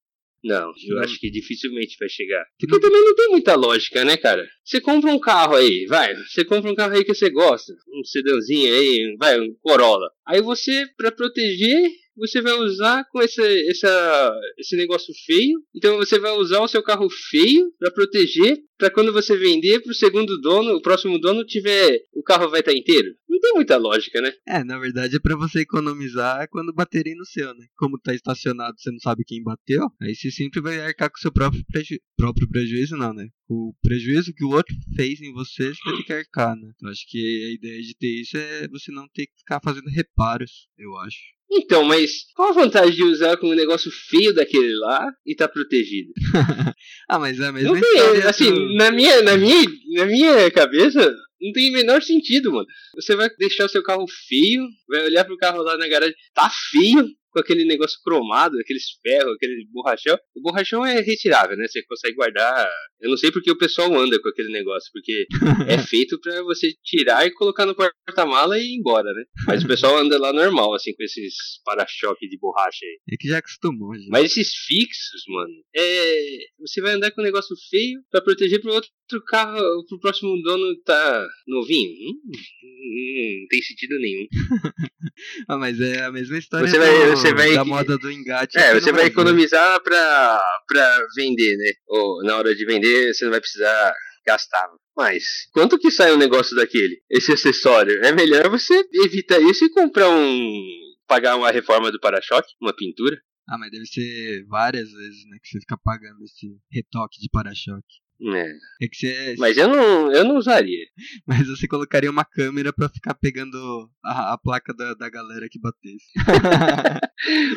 Não, 0.45 0.73
eu 0.89 0.99
acho 0.99 1.21
que 1.21 1.31
dificilmente 1.31 1.97
vai 1.99 2.09
chegar. 2.09 2.45
Porque 2.59 2.81
também 2.81 3.05
não 3.05 3.15
tem 3.15 3.29
muita 3.29 3.55
lógica, 3.55 4.05
né, 4.05 4.17
cara? 4.17 4.45
Você 4.65 4.81
compra 4.81 5.11
um 5.11 5.21
carro 5.21 5.55
aí, 5.55 5.87
vai. 5.87 6.15
Você 6.17 6.45
compra 6.45 6.71
um 6.71 6.75
carro 6.75 6.95
aí 6.95 7.05
que 7.05 7.15
você 7.15 7.31
gosta. 7.31 7.73
Um 7.95 8.05
sedãzinho 8.05 8.75
aí, 8.75 9.17
vai, 9.19 9.41
um 9.41 9.55
Corolla. 9.61 10.11
Aí 10.27 10.43
você, 10.43 10.87
para 10.97 11.13
proteger 11.13 11.91
você 12.16 12.40
vai 12.40 12.54
usar 12.54 13.04
com 13.11 13.21
esse, 13.21 13.42
essa, 13.71 14.40
esse 14.59 14.76
negócio 14.76 15.12
feio. 15.26 15.59
Então 15.75 15.97
você 15.97 16.19
vai 16.19 16.33
usar 16.33 16.61
o 16.61 16.69
seu 16.69 16.83
carro 16.83 17.09
feio 17.31 17.73
para 17.78 17.90
proteger, 17.90 18.59
para 18.78 18.90
quando 18.90 19.12
você 19.12 19.37
vender 19.37 19.81
pro 19.81 19.95
segundo 19.95 20.40
dono, 20.40 20.75
o 20.75 20.83
próximo 20.83 21.19
dono 21.19 21.45
tiver, 21.45 22.00
o 22.12 22.23
carro 22.23 22.50
vai 22.50 22.61
estar 22.61 22.73
tá 22.73 22.76
inteiro. 22.76 23.14
Não 23.28 23.38
tem 23.38 23.52
muita 23.54 23.76
lógica, 23.76 24.21
né? 24.21 24.33
É, 24.47 24.64
na 24.64 24.78
verdade 24.78 25.16
é 25.16 25.21
para 25.21 25.37
você 25.37 25.61
economizar 25.61 26.49
quando 26.50 26.73
baterem 26.73 27.16
no 27.16 27.25
seu, 27.25 27.54
né? 27.54 27.66
Como 27.76 27.99
tá 27.99 28.14
estacionado, 28.14 28.78
você 28.78 28.90
não 28.90 28.99
sabe 28.99 29.25
quem 29.25 29.42
bateu, 29.42 29.88
aí 30.00 30.14
você 30.14 30.31
sempre 30.31 30.61
vai 30.61 30.81
arcar 30.81 31.11
com 31.11 31.16
o 31.16 31.21
seu 31.21 31.33
próprio, 31.33 31.64
preju 31.66 31.99
próprio 32.16 32.49
prejuízo, 32.49 32.97
não, 32.97 33.14
né? 33.14 33.28
O 33.49 33.73
prejuízo 33.83 34.33
que 34.35 34.45
o 34.45 34.50
outro 34.50 34.75
fez 34.97 35.21
em 35.21 35.33
você, 35.33 35.73
você 35.75 35.81
vai 35.85 35.97
ter 35.99 36.04
que 36.04 36.12
arcar, 36.12 36.57
né? 36.57 36.73
Então 36.75 36.90
acho 36.90 37.04
que 37.09 37.19
a 37.19 37.54
ideia 37.54 37.81
de 37.83 37.97
ter 37.97 38.21
isso 38.21 38.37
é 38.37 38.69
você 38.69 38.90
não 38.90 39.07
ter 39.09 39.26
que 39.26 39.38
ficar 39.38 39.61
fazendo 39.62 39.88
reparos, 39.88 40.69
eu 40.78 40.97
acho. 40.99 41.21
Então, 41.54 41.85
mas 41.85 42.25
qual 42.35 42.49
a 42.49 42.52
vantagem 42.54 42.94
de 42.94 43.04
usar 43.04 43.37
com 43.37 43.49
um 43.49 43.54
negócio 43.54 43.90
feio 43.90 44.35
daquele 44.35 44.75
lá 44.76 45.12
e 45.26 45.35
tá 45.35 45.47
protegido? 45.47 46.11
ah, 47.06 47.18
mas 47.18 47.38
é 47.38 47.47
a 47.47 47.52
mesma 47.52 47.75
não 47.75 47.80
tem, 47.80 48.23
assim, 48.23 48.50
do... 48.50 48.75
na 48.75 48.90
minha, 48.90 49.21
na 49.21 49.37
minha, 49.37 49.62
na 49.97 50.06
minha 50.06 50.50
cabeça, 50.50 51.14
não 51.42 51.52
tem 51.52 51.68
o 51.68 51.75
menor 51.75 52.02
sentido, 52.02 52.52
mano. 52.52 52.66
Você 52.94 53.14
vai 53.14 53.28
deixar 53.38 53.66
o 53.66 53.68
seu 53.68 53.82
carro 53.82 54.06
feio, 54.28 54.66
vai 54.88 55.04
olhar 55.04 55.26
pro 55.26 55.37
carro 55.37 55.62
lá 55.62 55.76
na 55.76 55.87
garagem, 55.87 56.14
tá 56.32 56.50
feio, 56.71 57.06
com 57.33 57.41
aquele 57.41 57.65
negócio 57.65 57.99
cromado, 58.05 58.59
aqueles 58.59 58.85
ferros, 59.03 59.35
aquele 59.35 59.67
borrachão. 59.73 60.17
O 60.37 60.43
borrachão 60.43 60.85
é 60.85 61.01
retirável, 61.01 61.57
né? 61.57 61.67
Você 61.67 61.83
consegue 61.85 62.15
guardar. 62.15 62.71
Eu 63.01 63.11
não 63.11 63.17
sei 63.17 63.33
porque 63.33 63.51
o 63.51 63.59
pessoal 63.59 63.93
anda 63.99 64.21
com 64.21 64.29
aquele 64.29 64.53
negócio, 64.53 64.91
porque 64.93 65.27
é 65.69 65.79
feito 65.79 66.21
para 66.21 66.43
você 66.43 66.73
tirar 66.85 67.27
e 67.27 67.33
colocar 67.33 67.67
no 67.67 67.75
porta-mala 67.75 68.59
e 68.59 68.62
ir 68.62 68.79
embora, 68.79 69.12
né? 69.12 69.25
Mas 69.47 69.65
o 69.65 69.67
pessoal 69.67 69.97
anda 69.97 70.19
lá 70.19 70.33
normal, 70.33 70.75
assim, 70.75 70.95
com 70.95 71.03
esses 71.03 71.35
para-choque 71.65 72.29
de 72.29 72.39
borracha 72.39 72.85
aí. 72.85 72.99
É 73.11 73.17
que 73.17 73.29
já 73.29 73.39
acostumou, 73.39 73.95
já. 73.95 74.07
Mas 74.11 74.27
esses 74.27 74.55
fixos, 74.55 75.23
mano, 75.29 75.55
é. 75.75 76.39
Você 76.61 76.81
vai 76.81 76.95
andar 76.95 77.11
com 77.11 77.21
um 77.21 77.25
negócio 77.25 77.57
feio 77.71 78.01
para 78.11 78.21
proteger 78.21 78.61
pro 78.61 78.73
outro 78.73 78.91
carro, 79.27 79.85
pro 79.89 80.01
próximo 80.01 80.41
dono 80.43 80.77
tá 80.85 81.29
novinho. 81.47 81.91
Hum, 81.91 82.21
hum, 82.65 83.41
não 83.41 83.49
tem 83.49 83.62
sentido 83.62 83.99
nenhum. 83.99 84.27
ah, 85.49 85.59
mas 85.59 85.81
é 85.81 86.05
a 86.05 86.12
mesma 86.12 86.39
história. 86.39 86.69
Você 86.69 86.79
vai, 86.79 87.17
você 87.23 87.35
vai. 87.35 87.55
Da 87.55 87.64
moda 87.64 87.99
do 87.99 88.11
engate. 88.11 88.59
É, 88.59 88.75
você 88.75 88.93
vai 88.93 89.07
economizar 89.07 89.81
pra, 89.83 90.41
pra 90.67 90.99
vender, 91.17 91.57
né? 91.57 91.73
Ou 91.88 92.23
na 92.25 92.37
hora 92.37 92.55
de 92.55 92.64
vender, 92.64 93.14
você 93.14 93.25
não 93.25 93.33
vai 93.33 93.41
precisar 93.41 93.95
gastar. 94.26 94.69
Mas, 94.97 95.25
quanto 95.52 95.79
que 95.79 95.91
sai 95.91 96.12
um 96.12 96.19
negócio 96.19 96.55
daquele? 96.55 97.00
Esse 97.11 97.33
acessório? 97.33 98.05
É 98.05 98.12
melhor 98.12 98.49
você 98.50 98.85
evitar 99.05 99.41
isso 99.41 99.64
e 99.64 99.71
comprar 99.71 100.09
um. 100.11 100.62
pagar 101.07 101.37
uma 101.37 101.50
reforma 101.50 101.91
do 101.91 101.99
para-choque, 101.99 102.52
uma 102.61 102.75
pintura. 102.75 103.17
Ah, 103.49 103.59
mas 103.59 103.71
deve 103.71 103.87
ser 103.87 104.45
várias 104.47 104.91
vezes, 104.91 105.25
né? 105.29 105.38
Que 105.43 105.49
você 105.49 105.61
fica 105.61 105.76
pagando 105.83 106.23
esse 106.25 106.47
retoque 106.71 107.21
de 107.21 107.29
para-choque. 107.31 108.02
É. 108.25 108.85
é 108.85 108.88
que 108.88 108.97
você... 108.97 109.35
Mas 109.37 109.57
eu 109.57 109.67
não, 109.69 110.12
eu 110.12 110.25
não 110.25 110.37
usaria. 110.37 110.87
Mas 111.26 111.49
você 111.49 111.67
colocaria 111.67 112.11
uma 112.11 112.25
câmera 112.25 112.73
pra 112.73 112.88
ficar 112.88 113.14
pegando 113.14 113.59
a, 114.05 114.35
a 114.35 114.38
placa 114.38 114.73
da, 114.73 114.95
da 114.95 115.11
galera 115.11 115.49
que 115.50 115.59
batesse. 115.59 116.07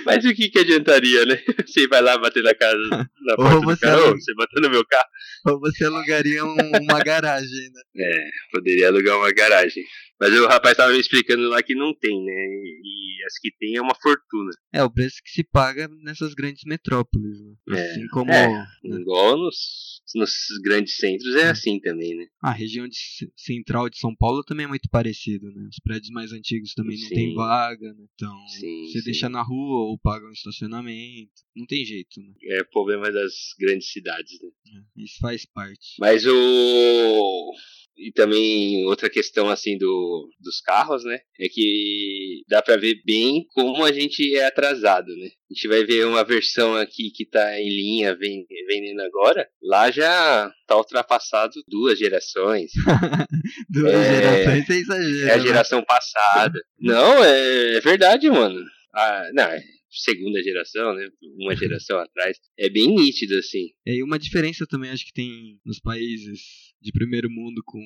Mas 0.06 0.24
o 0.26 0.34
que 0.34 0.50
que 0.50 0.60
adiantaria, 0.60 1.26
né? 1.26 1.42
Você 1.66 1.88
vai 1.88 2.02
lá 2.02 2.18
bater 2.18 2.44
na 2.44 2.54
casa, 2.54 2.78
na 3.22 3.36
porta 3.36 3.60
do 3.60 3.80
carro, 3.80 4.12
você 4.12 4.34
bater 4.36 4.62
no 4.62 4.70
meu 4.70 4.86
carro. 4.86 5.10
Ou 5.48 5.60
você 5.60 5.86
alugaria 5.86 6.44
um, 6.44 6.56
uma 6.82 7.00
garagem, 7.00 7.70
né? 7.74 7.82
É, 8.06 8.30
poderia 8.52 8.90
alugar 8.90 9.18
uma 9.18 9.32
garagem. 9.32 9.84
Mas 10.20 10.32
o 10.34 10.48
rapaz 10.48 10.78
tava 10.78 10.94
me 10.94 11.00
explicando 11.00 11.50
lá 11.50 11.62
que 11.62 11.76
não 11.76 11.94
tem, 11.94 12.24
né? 12.24 12.34
E 12.34 13.26
as 13.26 13.40
que 13.40 13.52
tem 13.58 13.76
é 13.76 13.82
uma 13.82 13.96
fortuna. 13.96 14.52
É, 14.74 14.84
o 14.84 14.90
preço 14.90 15.18
que 15.24 15.32
se 15.32 15.44
paga 15.44 15.90
nessas 16.04 16.34
grandes 16.34 16.64
metrópoles, 16.66 17.38
né? 17.42 17.78
É, 17.78 17.92
assim 17.92 18.08
como. 18.08 18.32
É, 18.32 18.48
né? 18.48 18.68
Igual 18.84 19.38
nos, 19.38 20.02
nos 20.16 20.32
grandes 20.64 20.96
centros 20.96 21.36
é, 21.36 21.42
é 21.42 21.50
assim 21.50 21.80
também, 21.80 22.16
né? 22.16 22.26
A 22.42 22.52
região 22.52 22.88
de, 22.88 22.96
central 23.36 23.90
de 23.90 23.98
São 23.98 24.16
Paulo 24.16 24.44
também 24.44 24.66
é 24.66 24.70
muito 24.70 24.90
parecido, 24.90 25.48
né? 25.52 25.68
Os 25.70 25.80
prédios 25.84 26.10
mais 26.12 26.32
antigos 26.32 26.74
também 26.74 26.98
não 27.00 27.10
tem 27.10 27.34
vaga, 27.34 27.94
né? 27.94 28.06
Então, 28.14 28.48
sim, 28.48 28.88
você 28.88 29.00
sim. 29.00 29.06
deixa 29.06 29.28
na 29.28 29.42
rua 29.46 29.90
ou 29.90 30.00
paga 30.00 30.26
um 30.26 30.32
estacionamento. 30.32 31.32
Não 31.56 31.66
tem 31.66 31.86
jeito, 31.86 32.20
né? 32.20 32.34
É 32.58 32.64
problema 32.64 33.12
das 33.12 33.34
grandes 33.60 33.92
cidades, 33.92 34.40
né? 34.42 34.50
É, 34.68 35.04
isso 35.04 35.18
faz 35.20 35.46
parte. 35.46 35.96
Mas 36.00 36.26
o 36.26 37.54
e 37.98 38.12
também 38.12 38.86
outra 38.86 39.10
questão 39.10 39.50
assim 39.50 39.78
do, 39.78 40.30
dos 40.40 40.60
carros, 40.60 41.04
né? 41.06 41.20
É 41.40 41.48
que 41.48 42.44
dá 42.48 42.62
para 42.62 42.78
ver 42.78 43.02
bem 43.06 43.46
como 43.54 43.84
a 43.86 43.92
gente 43.92 44.36
é 44.36 44.46
atrasado, 44.46 45.16
né? 45.16 45.28
A 45.50 45.54
gente 45.54 45.68
vai 45.68 45.86
ver 45.86 46.06
uma 46.06 46.24
versão 46.24 46.76
aqui 46.76 47.12
que 47.14 47.26
tá 47.26 47.60
em 47.60 47.70
linha 47.70 48.16
vendendo 48.16 49.02
agora. 49.02 49.48
Lá 49.62 49.90
já 49.92 50.52
tá 50.68 50.76
ultrapassado 50.76 51.54
duas 51.68 51.98
gerações. 51.98 52.72
duas 53.70 53.94
é, 53.94 54.44
gerações 54.44 54.70
é 54.70 54.74
exagero. 54.74 55.28
É 55.30 55.34
a 55.34 55.38
né? 55.38 55.44
geração 55.44 55.80
né? 55.80 55.86
passada. 55.88 56.60
Não, 56.80 57.24
é, 57.24 57.78
é 57.78 57.80
verdade, 57.80 58.30
mano. 58.30 58.60
Ah, 58.96 59.30
não, 59.34 59.44
é 59.44 59.62
segunda 59.90 60.42
geração, 60.42 60.94
né? 60.94 61.10
Uma 61.38 61.56
geração 61.56 62.00
atrás. 62.00 62.38
É 62.58 62.70
bem 62.70 62.94
nítido, 62.96 63.36
assim. 63.38 63.70
É, 63.86 63.96
e 63.96 64.04
uma 64.04 64.20
diferença 64.20 64.66
também 64.68 64.92
acho 64.92 65.06
que 65.06 65.14
tem 65.14 65.60
nos 65.66 65.80
países 65.80 66.74
de 66.82 66.92
primeiro 66.92 67.30
mundo 67.30 67.62
com, 67.66 67.82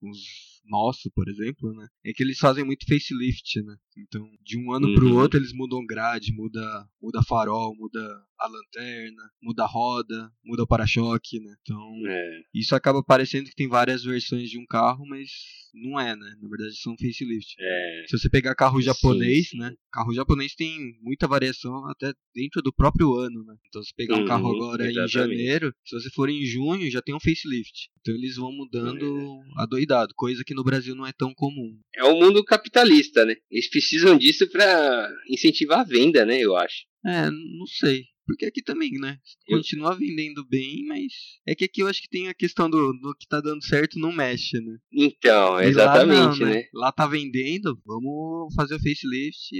com 0.00 0.10
os 0.10 0.51
nosso, 0.64 1.10
por 1.14 1.28
exemplo, 1.28 1.72
né? 1.74 1.86
É 2.04 2.12
que 2.12 2.22
eles 2.22 2.38
fazem 2.38 2.64
muito 2.64 2.86
facelift, 2.86 3.62
né? 3.62 3.76
Então, 3.98 4.26
de 4.42 4.58
um 4.58 4.72
ano 4.72 4.88
uhum. 4.88 4.94
pro 4.94 5.16
outro 5.16 5.38
eles 5.38 5.52
mudam 5.52 5.84
grade, 5.84 6.32
muda, 6.32 6.86
muda 7.00 7.22
farol, 7.22 7.74
muda 7.76 8.00
a 8.38 8.48
lanterna, 8.48 9.22
muda 9.40 9.64
a 9.64 9.66
roda, 9.66 10.30
muda 10.44 10.62
o 10.62 10.66
para-choque, 10.66 11.38
né? 11.40 11.54
Então, 11.62 11.92
é. 12.06 12.40
isso 12.54 12.74
acaba 12.74 13.02
parecendo 13.02 13.48
que 13.48 13.54
tem 13.54 13.68
várias 13.68 14.02
versões 14.02 14.50
de 14.50 14.58
um 14.58 14.66
carro, 14.66 15.04
mas 15.06 15.28
não 15.74 15.98
é, 15.98 16.16
né? 16.16 16.34
Na 16.40 16.48
verdade 16.48 16.74
são 16.76 16.96
facelift. 16.96 17.54
É. 17.58 18.04
Se 18.08 18.18
você 18.18 18.28
pegar 18.28 18.54
carro 18.54 18.80
japonês, 18.80 19.48
sim, 19.48 19.56
sim. 19.56 19.58
né? 19.58 19.74
Carro 19.92 20.14
japonês 20.14 20.54
tem 20.54 20.76
muita 21.00 21.28
variação 21.28 21.86
até 21.88 22.12
dentro 22.34 22.60
do 22.62 22.72
próprio 22.72 23.14
ano, 23.14 23.44
né? 23.44 23.54
Então, 23.68 23.82
se 23.82 23.94
pegar 23.94 24.16
um 24.16 24.26
carro 24.26 24.48
uhum, 24.48 24.56
agora 24.56 24.90
exatamente. 24.90 25.08
em 25.08 25.12
janeiro, 25.12 25.74
se 25.84 25.98
você 25.98 26.10
for 26.10 26.28
em 26.28 26.44
junho, 26.44 26.90
já 26.90 27.00
tem 27.00 27.14
um 27.14 27.20
facelift. 27.20 27.90
Então, 28.00 28.14
eles 28.14 28.36
vão 28.36 28.52
mudando 28.52 29.42
é. 29.58 29.62
adoidado, 29.62 30.12
coisa 30.16 30.42
que 30.44 30.51
no 30.54 30.64
Brasil 30.64 30.94
não 30.94 31.06
é 31.06 31.12
tão 31.12 31.32
comum. 31.34 31.78
É 31.94 32.04
o 32.04 32.18
mundo 32.18 32.44
capitalista, 32.44 33.24
né? 33.24 33.34
Eles 33.50 33.68
precisam 33.68 34.16
disso 34.16 34.48
para 34.50 35.10
incentivar 35.28 35.80
a 35.80 35.84
venda, 35.84 36.24
né? 36.24 36.38
Eu 36.38 36.56
acho. 36.56 36.84
É, 37.04 37.30
não 37.30 37.66
sei. 37.66 38.04
Porque 38.26 38.46
aqui 38.46 38.62
também, 38.62 38.92
né? 38.92 39.18
Continua 39.48 39.96
vendendo 39.96 40.46
bem, 40.48 40.84
mas 40.86 41.12
é 41.46 41.54
que 41.54 41.64
aqui 41.64 41.82
eu 41.82 41.88
acho 41.88 42.00
que 42.00 42.08
tem 42.08 42.28
a 42.28 42.34
questão 42.34 42.70
do, 42.70 42.92
do 42.92 43.14
que 43.18 43.26
tá 43.26 43.40
dando 43.40 43.64
certo 43.64 43.98
não 43.98 44.12
mexe, 44.12 44.60
né? 44.60 44.78
Então, 44.92 45.60
exatamente, 45.60 46.40
lá 46.40 46.46
não, 46.46 46.46
né? 46.46 46.54
né? 46.54 46.68
Lá 46.72 46.92
tá 46.92 47.06
vendendo, 47.06 47.78
vamos 47.84 48.54
fazer 48.54 48.76
o 48.76 48.80
facelift, 48.80 49.50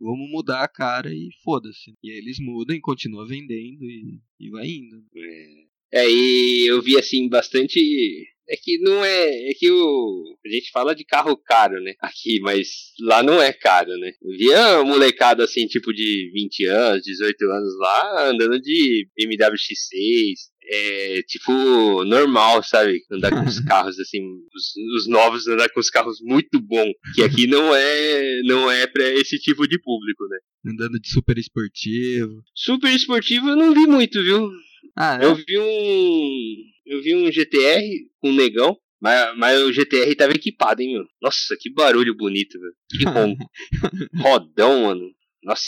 vamos 0.00 0.30
mudar 0.30 0.62
a 0.62 0.68
cara 0.68 1.12
e 1.12 1.28
foda-se. 1.44 1.94
E 2.02 2.10
aí 2.10 2.18
eles 2.18 2.38
mudam 2.40 2.76
e 2.76 2.80
continuam 2.80 3.26
vendendo 3.26 3.84
e, 3.84 4.20
e 4.40 4.50
vai 4.50 4.66
indo. 4.66 4.96
É. 5.16 5.67
é, 5.92 6.08
e 6.08 6.66
eu 6.66 6.82
vi 6.82 6.98
assim 6.98 7.28
bastante 7.28 7.78
é 8.50 8.56
que 8.56 8.78
não 8.78 9.04
é. 9.04 9.50
É 9.50 9.52
que 9.54 9.70
o. 9.70 10.36
A 10.44 10.48
gente 10.48 10.70
fala 10.70 10.94
de 10.94 11.04
carro 11.04 11.36
caro, 11.36 11.80
né? 11.82 11.92
Aqui, 12.00 12.40
mas 12.40 12.68
lá 13.00 13.22
não 13.22 13.40
é 13.40 13.52
caro, 13.52 13.90
né? 13.98 14.12
Eu 14.22 14.36
via 14.36 14.80
um 14.80 14.86
molecada 14.86 15.44
assim, 15.44 15.66
tipo 15.66 15.92
de 15.92 16.30
20 16.32 16.64
anos, 16.64 17.02
18 17.02 17.44
anos 17.44 17.78
lá, 17.78 18.30
andando 18.30 18.58
de 18.60 19.06
BMW 19.16 19.54
X6. 19.54 20.34
É 20.70 21.22
tipo 21.22 22.04
normal, 22.04 22.62
sabe? 22.62 23.00
Andar 23.10 23.30
com 23.30 23.46
os 23.46 23.60
carros 23.64 23.98
assim, 23.98 24.20
os, 24.54 24.96
os, 24.96 25.08
novos 25.08 25.46
andar 25.46 25.70
com 25.70 25.80
os 25.80 25.88
carros 25.88 26.18
muito 26.20 26.60
bom. 26.60 26.90
Que 27.14 27.22
aqui 27.22 27.46
não 27.46 27.74
é 27.74 28.42
não 28.44 28.70
é 28.70 28.86
para 28.86 29.08
esse 29.14 29.38
tipo 29.38 29.66
de 29.66 29.78
público, 29.80 30.26
né? 30.28 30.38
Andando 30.72 31.00
de 31.00 31.08
super 31.08 31.38
esportivo. 31.38 32.42
Super 32.54 32.94
esportivo 32.94 33.48
eu 33.48 33.56
não 33.56 33.72
vi 33.72 33.86
muito, 33.86 34.22
viu? 34.22 34.50
Ah, 34.96 35.18
é? 35.20 35.24
Eu 35.24 35.34
vi 35.34 35.58
um 35.58 36.64
eu 36.86 37.02
vi 37.02 37.14
um 37.14 37.30
GTR 37.30 37.82
com 38.20 38.30
um 38.30 38.34
negão, 38.34 38.76
mas, 39.00 39.36
mas 39.36 39.62
o 39.62 39.72
GTR 39.72 40.14
tava 40.16 40.32
equipado, 40.32 40.82
hein, 40.82 40.94
meu? 40.94 41.04
Nossa, 41.20 41.56
que 41.58 41.72
barulho 41.72 42.16
bonito, 42.16 42.58
velho. 42.58 42.74
Que 42.90 43.04
ronco. 43.08 43.50
Rodão, 44.16 44.84
mano. 44.84 45.10
Nossa, 45.42 45.66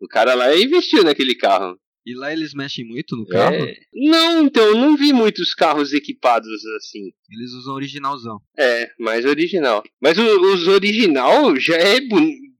o 0.00 0.08
cara 0.08 0.34
lá 0.34 0.56
investiu 0.56 1.04
naquele 1.04 1.34
carro. 1.34 1.78
E 2.04 2.14
lá 2.14 2.32
eles 2.32 2.52
mexem 2.52 2.84
muito 2.84 3.16
no 3.16 3.24
carro? 3.26 3.54
É... 3.54 3.76
Não, 3.94 4.42
então, 4.44 4.64
eu 4.64 4.76
não 4.76 4.96
vi 4.96 5.12
muitos 5.12 5.54
carros 5.54 5.92
equipados 5.92 6.48
assim. 6.76 7.12
Eles 7.30 7.52
usam 7.52 7.74
originalzão. 7.74 8.40
É, 8.58 8.90
mais 8.98 9.24
original. 9.24 9.84
Mas 10.00 10.18
o, 10.18 10.52
os 10.52 10.66
original 10.66 11.54
já 11.56 11.76
é 11.76 12.00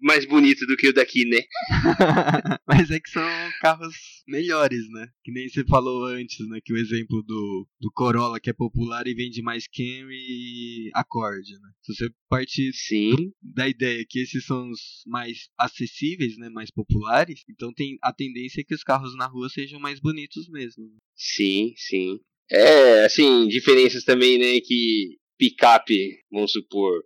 mais 0.03 0.27
bonito 0.27 0.67
do 0.67 0.77
que 0.77 0.89
o 0.89 0.93
daqui, 0.93 1.25
né? 1.25 1.41
Mas 2.67 2.91
é 2.91 2.99
que 2.99 3.09
são 3.11 3.23
carros 3.61 3.95
melhores, 4.27 4.89
né? 4.91 5.09
Que 5.25 5.33
nem 5.33 5.49
você 5.49 5.65
falou 5.65 6.05
antes, 6.07 6.47
né? 6.49 6.59
Que 6.65 6.73
o 6.73 6.77
exemplo 6.77 7.23
do, 7.23 7.69
do 7.81 7.91
Corolla, 7.93 8.41
que 8.41 8.51
é 8.51 8.53
popular 8.53 9.07
e 9.07 9.15
vende 9.15 9.43
mais 9.43 9.67
Camry 9.67 10.17
e 10.17 10.91
Accord, 10.95 11.49
né? 11.53 11.71
Se 11.83 11.95
você 11.95 12.11
partir 12.29 12.73
Sim. 12.73 13.33
da 13.41 13.69
ideia 13.69 14.05
que 14.09 14.21
esses 14.21 14.45
são 14.45 14.69
os 14.71 14.81
mais 15.07 15.49
acessíveis, 15.59 16.37
né? 16.37 16.49
Mais 16.49 16.71
populares, 16.71 17.43
então 17.49 17.73
tem 17.73 17.97
a 18.03 18.13
tendência 18.13 18.61
é 18.61 18.65
que 18.65 18.75
os 18.75 18.83
carros 18.83 19.17
na 19.17 19.27
rua 19.27 19.49
sejam 19.49 19.79
mais 19.79 20.01
bonitos 20.01 20.49
mesmo. 20.49 20.85
né? 20.85 20.97
Sim, 21.17 21.73
sim. 21.77 22.19
É, 22.51 23.05
assim, 23.05 23.49
diferenças 23.49 24.05
também, 24.05 24.39
né, 24.39 24.61
que 24.61 25.17
picape, 25.39 26.19
vamos 26.31 26.53
supor, 26.53 27.03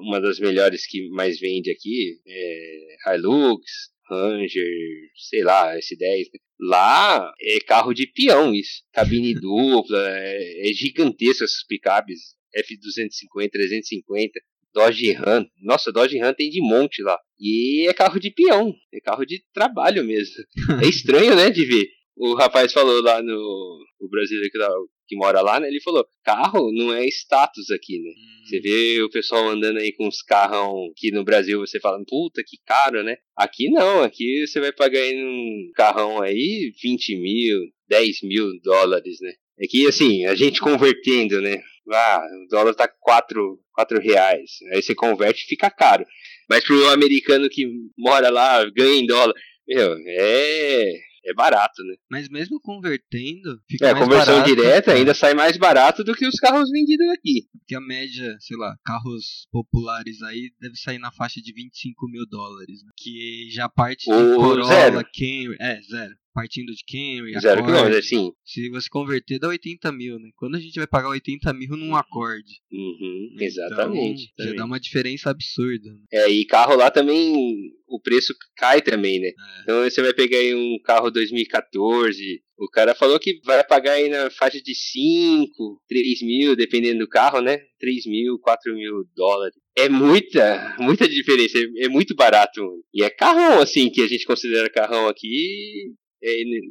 uma 0.00 0.20
das 0.20 0.38
melhores 0.38 0.86
que 0.86 1.08
mais 1.10 1.38
vende 1.38 1.70
aqui, 1.70 2.18
é 2.26 3.14
Hilux, 3.14 3.62
Ranger, 4.08 4.66
sei 5.16 5.42
lá, 5.42 5.74
S10. 5.76 6.24
né? 6.32 6.38
Lá 6.60 7.32
é 7.40 7.58
carro 7.60 7.92
de 7.92 8.06
peão 8.06 8.54
isso, 8.54 8.82
cabine 8.92 9.34
dupla, 9.40 9.98
é, 10.18 10.70
é 10.70 10.72
gigantesco 10.72 11.44
essas 11.44 11.64
picapes, 11.66 12.34
F250, 12.56 13.50
350. 13.50 14.40
Dodge 14.72 15.12
Ram, 15.12 15.46
nossa, 15.62 15.92
Dodge 15.92 16.18
Ram 16.18 16.34
tem 16.34 16.50
de 16.50 16.60
monte 16.60 17.00
lá. 17.00 17.16
E 17.38 17.86
é 17.88 17.92
carro 17.94 18.18
de 18.18 18.30
peão, 18.32 18.74
é 18.92 19.00
carro 19.00 19.24
de 19.24 19.40
trabalho 19.52 20.02
mesmo. 20.04 20.34
É 20.84 20.88
estranho, 20.88 21.36
né, 21.36 21.48
de 21.50 21.64
ver. 21.64 21.86
O 22.16 22.34
rapaz 22.34 22.72
falou 22.72 23.00
lá 23.00 23.22
no 23.22 23.78
o 24.00 24.08
brasileiro 24.08 24.50
que, 24.50 24.58
tá- 24.58 24.68
que 25.06 25.16
mora 25.16 25.40
lá, 25.40 25.60
né? 25.60 25.68
Ele 25.68 25.80
falou: 25.80 26.06
carro 26.24 26.72
não 26.72 26.92
é 26.92 27.06
status 27.06 27.70
aqui, 27.70 27.98
né? 28.00 28.10
Você 28.44 28.60
vê 28.60 29.02
o 29.02 29.10
pessoal 29.10 29.48
andando 29.48 29.78
aí 29.78 29.92
com 29.92 30.06
os 30.06 30.22
carrão 30.22 30.90
que 30.96 31.10
no 31.10 31.24
Brasil 31.24 31.60
você 31.60 31.80
fala, 31.80 31.98
puta, 32.06 32.42
que 32.46 32.58
caro, 32.66 33.02
né? 33.02 33.16
Aqui 33.36 33.70
não, 33.70 34.02
aqui 34.02 34.46
você 34.46 34.60
vai 34.60 34.72
pagar 34.72 35.00
aí 35.00 35.14
num 35.14 35.70
carrão 35.74 36.20
aí 36.22 36.72
20 36.82 37.16
mil, 37.16 37.60
10 37.88 38.22
mil 38.22 38.48
dólares, 38.62 39.18
né? 39.20 39.32
É 39.58 39.66
que 39.66 39.86
assim, 39.86 40.26
a 40.26 40.34
gente 40.34 40.60
convertendo, 40.60 41.40
né? 41.40 41.62
Ah, 41.90 42.20
o 42.44 42.48
dólar 42.48 42.74
tá 42.74 42.88
4, 42.88 43.58
4 43.72 44.00
reais. 44.00 44.50
Aí 44.72 44.82
você 44.82 44.94
converte 44.94 45.44
e 45.44 45.48
fica 45.48 45.70
caro. 45.70 46.04
Mas 46.48 46.64
pro 46.64 46.88
americano 46.88 47.48
que 47.48 47.66
mora 47.96 48.30
lá, 48.30 48.64
ganha 48.70 49.00
em 49.00 49.06
dólar, 49.06 49.34
meu, 49.66 49.96
é, 50.06 50.92
é 51.24 51.34
barato, 51.34 51.82
né? 51.84 51.94
Mas 52.10 52.28
mesmo 52.28 52.60
convertendo, 52.60 53.60
fica 53.68 53.88
É, 53.88 53.92
mais 53.92 54.04
conversão 54.04 54.34
barato, 54.34 54.54
direta 54.54 54.92
ainda 54.92 55.14
sai 55.14 55.34
mais 55.34 55.56
barato 55.56 56.04
do 56.04 56.14
que 56.14 56.26
os 56.26 56.36
carros 56.36 56.70
vendidos 56.70 57.08
aqui. 57.10 57.48
Porque 57.58 57.74
a 57.74 57.80
média, 57.80 58.36
sei 58.40 58.56
lá, 58.56 58.76
carros 58.84 59.46
populares 59.50 60.22
aí 60.22 60.50
deve 60.60 60.76
sair 60.76 60.98
na 60.98 61.10
faixa 61.10 61.40
de 61.40 61.52
25 61.52 62.08
mil 62.08 62.26
dólares, 62.26 62.82
né? 62.84 62.90
Que 62.96 63.48
já 63.50 63.68
parte 63.68 64.04
de 64.04 64.36
Corolla, 64.36 64.66
zero. 64.66 64.96
Camry, 64.96 65.56
é, 65.60 65.80
zero. 65.82 66.14
Partindo 66.34 66.72
de 66.72 66.82
Camry, 66.84 67.32
Zero 67.40 67.60
Accord. 67.60 67.66
quilômetros, 67.72 68.04
assim. 68.06 68.32
Se 68.44 68.68
você 68.70 68.88
converter, 68.90 69.38
dá 69.38 69.48
80 69.48 69.92
mil, 69.92 70.18
né? 70.18 70.30
Quando 70.36 70.56
a 70.56 70.60
gente 70.60 70.74
vai 70.74 70.86
pagar 70.86 71.10
80 71.10 71.52
mil 71.52 71.76
num 71.76 71.94
Accord? 71.94 72.42
Uhum, 72.72 73.28
Então, 73.34 73.46
exatamente. 73.46 74.32
já 74.38 74.52
dá 74.54 74.64
uma 74.64 74.80
diferença 74.80 75.30
absurda. 75.30 75.90
né? 75.90 76.00
É, 76.12 76.28
e 76.28 76.44
carro 76.44 76.74
lá 76.76 76.90
também, 76.90 77.70
o 77.86 78.00
preço 78.00 78.34
cai 78.56 78.82
também, 78.82 79.20
né? 79.20 79.28
É. 79.28 79.62
Então 79.62 79.82
você 79.84 80.02
vai 80.02 80.12
pegar 80.12 80.38
aí 80.38 80.52
um 80.54 80.76
carro 80.82 81.08
2014, 81.10 82.42
o 82.58 82.68
cara 82.68 82.94
falou 82.94 83.18
que 83.20 83.40
vai 83.44 83.62
pagar 83.64 83.92
aí 83.92 84.08
na 84.08 84.28
faixa 84.30 84.60
de 84.60 84.74
5, 84.74 85.82
3 85.88 86.22
mil, 86.22 86.56
dependendo 86.56 87.00
do 87.00 87.08
carro, 87.08 87.40
né? 87.40 87.58
3 87.78 88.06
mil, 88.06 88.38
4 88.40 88.74
mil 88.74 89.04
dólares. 89.14 89.54
É 89.76 89.88
muita, 89.88 90.76
muita 90.80 91.08
diferença, 91.08 91.58
é, 91.58 91.84
é 91.84 91.88
muito 91.88 92.14
barato. 92.14 92.60
E 92.92 93.02
é 93.04 93.10
carrão, 93.10 93.60
assim, 93.60 93.90
que 93.90 94.00
a 94.02 94.08
gente 94.08 94.24
considera 94.26 94.70
carrão 94.70 95.08
aqui, 95.08 95.92
é 95.92 96.03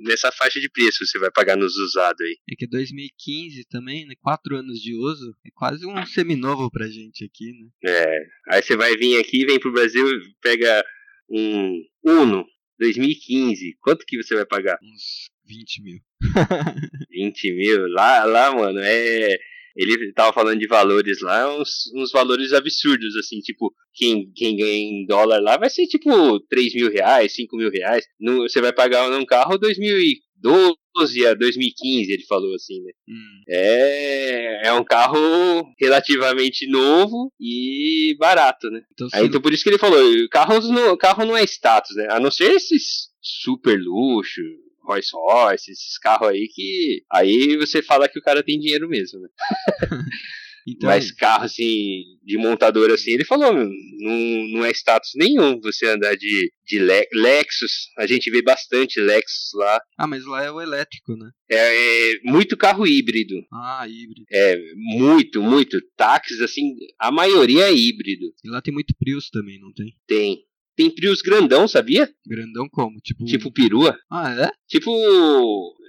nessa 0.03 0.31
faixa 0.31 0.60
de 0.60 0.69
preço 0.69 1.05
você 1.05 1.19
vai 1.19 1.31
pagar 1.31 1.55
nos 1.55 1.75
usados 1.75 2.22
aí. 2.22 2.38
É 2.50 2.55
que 2.55 2.67
2015 2.67 3.65
também, 3.69 4.05
né? 4.05 4.15
Quatro 4.22 4.55
anos 4.55 4.79
de 4.79 4.95
uso. 4.95 5.36
É 5.45 5.50
quase 5.53 5.86
um 5.86 6.05
seminovo 6.05 6.69
pra 6.72 6.88
gente 6.88 7.24
aqui, 7.25 7.51
né? 7.51 7.69
É, 7.86 8.17
aí 8.50 8.63
você 8.63 8.75
vai 8.75 8.95
vir 8.95 9.19
aqui, 9.19 9.45
vem 9.45 9.60
pro 9.60 9.72
Brasil, 9.72 10.05
pega 10.41 10.83
um 11.29 11.83
Uno 12.03 12.45
2015, 12.79 13.77
quanto 13.79 14.05
que 14.05 14.22
você 14.22 14.36
vai 14.36 14.45
pagar? 14.45 14.77
Uns 14.81 15.29
20 15.45 15.83
mil. 15.83 16.00
20 17.12 17.53
mil. 17.53 17.88
Lá, 17.88 18.24
lá, 18.25 18.53
mano, 18.53 18.79
é. 18.79 19.38
Ele 19.75 20.13
tava 20.13 20.32
falando 20.32 20.60
de 20.60 20.68
valores 20.68 21.22
lá, 21.22 21.56
uns, 21.58 21.92
uns 21.96 22.12
valores 22.12 22.54
absurdos, 22.54 23.15
assim, 23.15 23.39
tipo, 23.39 23.74
quem, 23.93 24.32
quem 24.36 24.56
ganha 24.56 24.78
em 24.78 25.06
dólar 25.06 25.39
lá 25.39 25.58
vai 25.58 25.69
ser 25.69 25.88
tipo 25.88 26.39
3 26.41 26.76
mil 26.76 26.91
reais, 26.91 27.34
5 27.34 27.58
mil 27.58 27.71
reais. 27.71 28.06
Você 28.41 28.62
vai 28.62 28.71
pagar 28.71 29.10
num 29.10 29.26
carro 29.26 29.58
2012 29.58 31.26
a 31.26 31.34
2015, 31.34 32.12
ele 32.12 32.24
falou 32.26 32.54
assim, 32.54 32.82
né? 32.84 32.91
Hum. 33.10 33.41
É, 33.50 34.67
é 34.67 34.74
um 34.74 34.84
carro 34.84 35.17
relativamente 35.80 36.67
novo 36.67 37.32
e 37.39 38.15
barato, 38.19 38.69
né? 38.69 38.82
Então, 38.93 39.08
Aí, 39.12 39.26
então 39.26 39.41
por 39.41 39.54
isso 39.54 39.63
que 39.63 39.69
ele 39.71 39.80
falou, 39.80 40.00
carros 40.30 40.69
no, 40.69 40.95
carro 40.97 41.26
não 41.26 41.36
é 41.36 41.43
status, 41.43 41.95
né? 41.95 42.08
A 42.12 42.19
não 42.19 42.30
ser 42.30 42.52
esses 42.52 43.12
super 43.19 43.80
luxo, 43.80 44.41
Rolls 44.84 45.10
Royce, 45.13 45.72
esses 45.72 45.98
carros 45.98 46.28
aí 46.30 46.48
que. 46.54 47.04
Aí 47.12 47.58
você 47.58 47.82
fala 47.82 48.08
que 48.10 48.19
o 48.19 48.24
cara 48.24 48.43
tem 48.43 48.60
dinheiro 48.60 48.88
mesmo, 48.89 49.19
né? 49.19 49.28
então, 50.67 50.89
Mas 50.89 51.12
carro 51.12 51.43
assim, 51.46 52.04
de 52.24 52.38
montadora 52.38 52.93
assim, 52.93 53.12
ele 53.12 53.26
falou, 53.26 53.54
meu, 53.54 53.65
não, 53.65 54.48
não 54.60 54.65
é 54.65 54.72
status 54.72 55.12
nenhum 55.15 55.60
você 55.60 55.88
andar 55.88 56.15
de, 56.15 56.52
de 56.65 56.80
Le- 56.80 57.08
Lexus. 57.13 57.89
A 57.98 58.06
gente 58.08 58.30
vê 58.32 58.41
bastante 58.41 59.00
Lexus 59.00 59.52
lá. 59.56 59.82
Ah, 59.98 60.08
mas 60.08 60.26
lá 60.26 60.43
é 60.43 60.52
o 60.52 60.62
elétrico, 60.62 61.15
né? 61.17 61.30
É, 61.50 62.13
é 62.13 62.19
muito 62.24 62.56
carro 62.58 62.88
híbrido. 62.88 63.36
Ah, 63.54 63.86
híbrido. 63.88 64.24
É, 64.32 64.58
muito, 64.76 65.41
muito. 65.41 65.80
Táxis, 65.98 66.39
assim, 66.41 66.76
a 67.00 67.12
maioria 67.12 67.65
é 67.65 67.74
híbrido. 67.74 68.34
E 68.43 68.50
lá 68.50 68.62
tem 68.62 68.74
muito 68.74 68.93
Prius 68.98 69.30
também, 69.30 69.60
não 69.60 69.72
tem? 69.74 69.93
Tem. 70.08 70.43
Tem 70.75 70.89
Prius 70.93 71.21
grandão, 71.21 71.67
sabia? 71.67 72.09
Grandão 72.25 72.67
como? 72.71 72.99
Tipo. 72.99 73.25
Tipo 73.25 73.51
perua. 73.51 73.97
Ah, 74.12 74.33
é? 74.45 74.49
Tipo. 74.67 74.91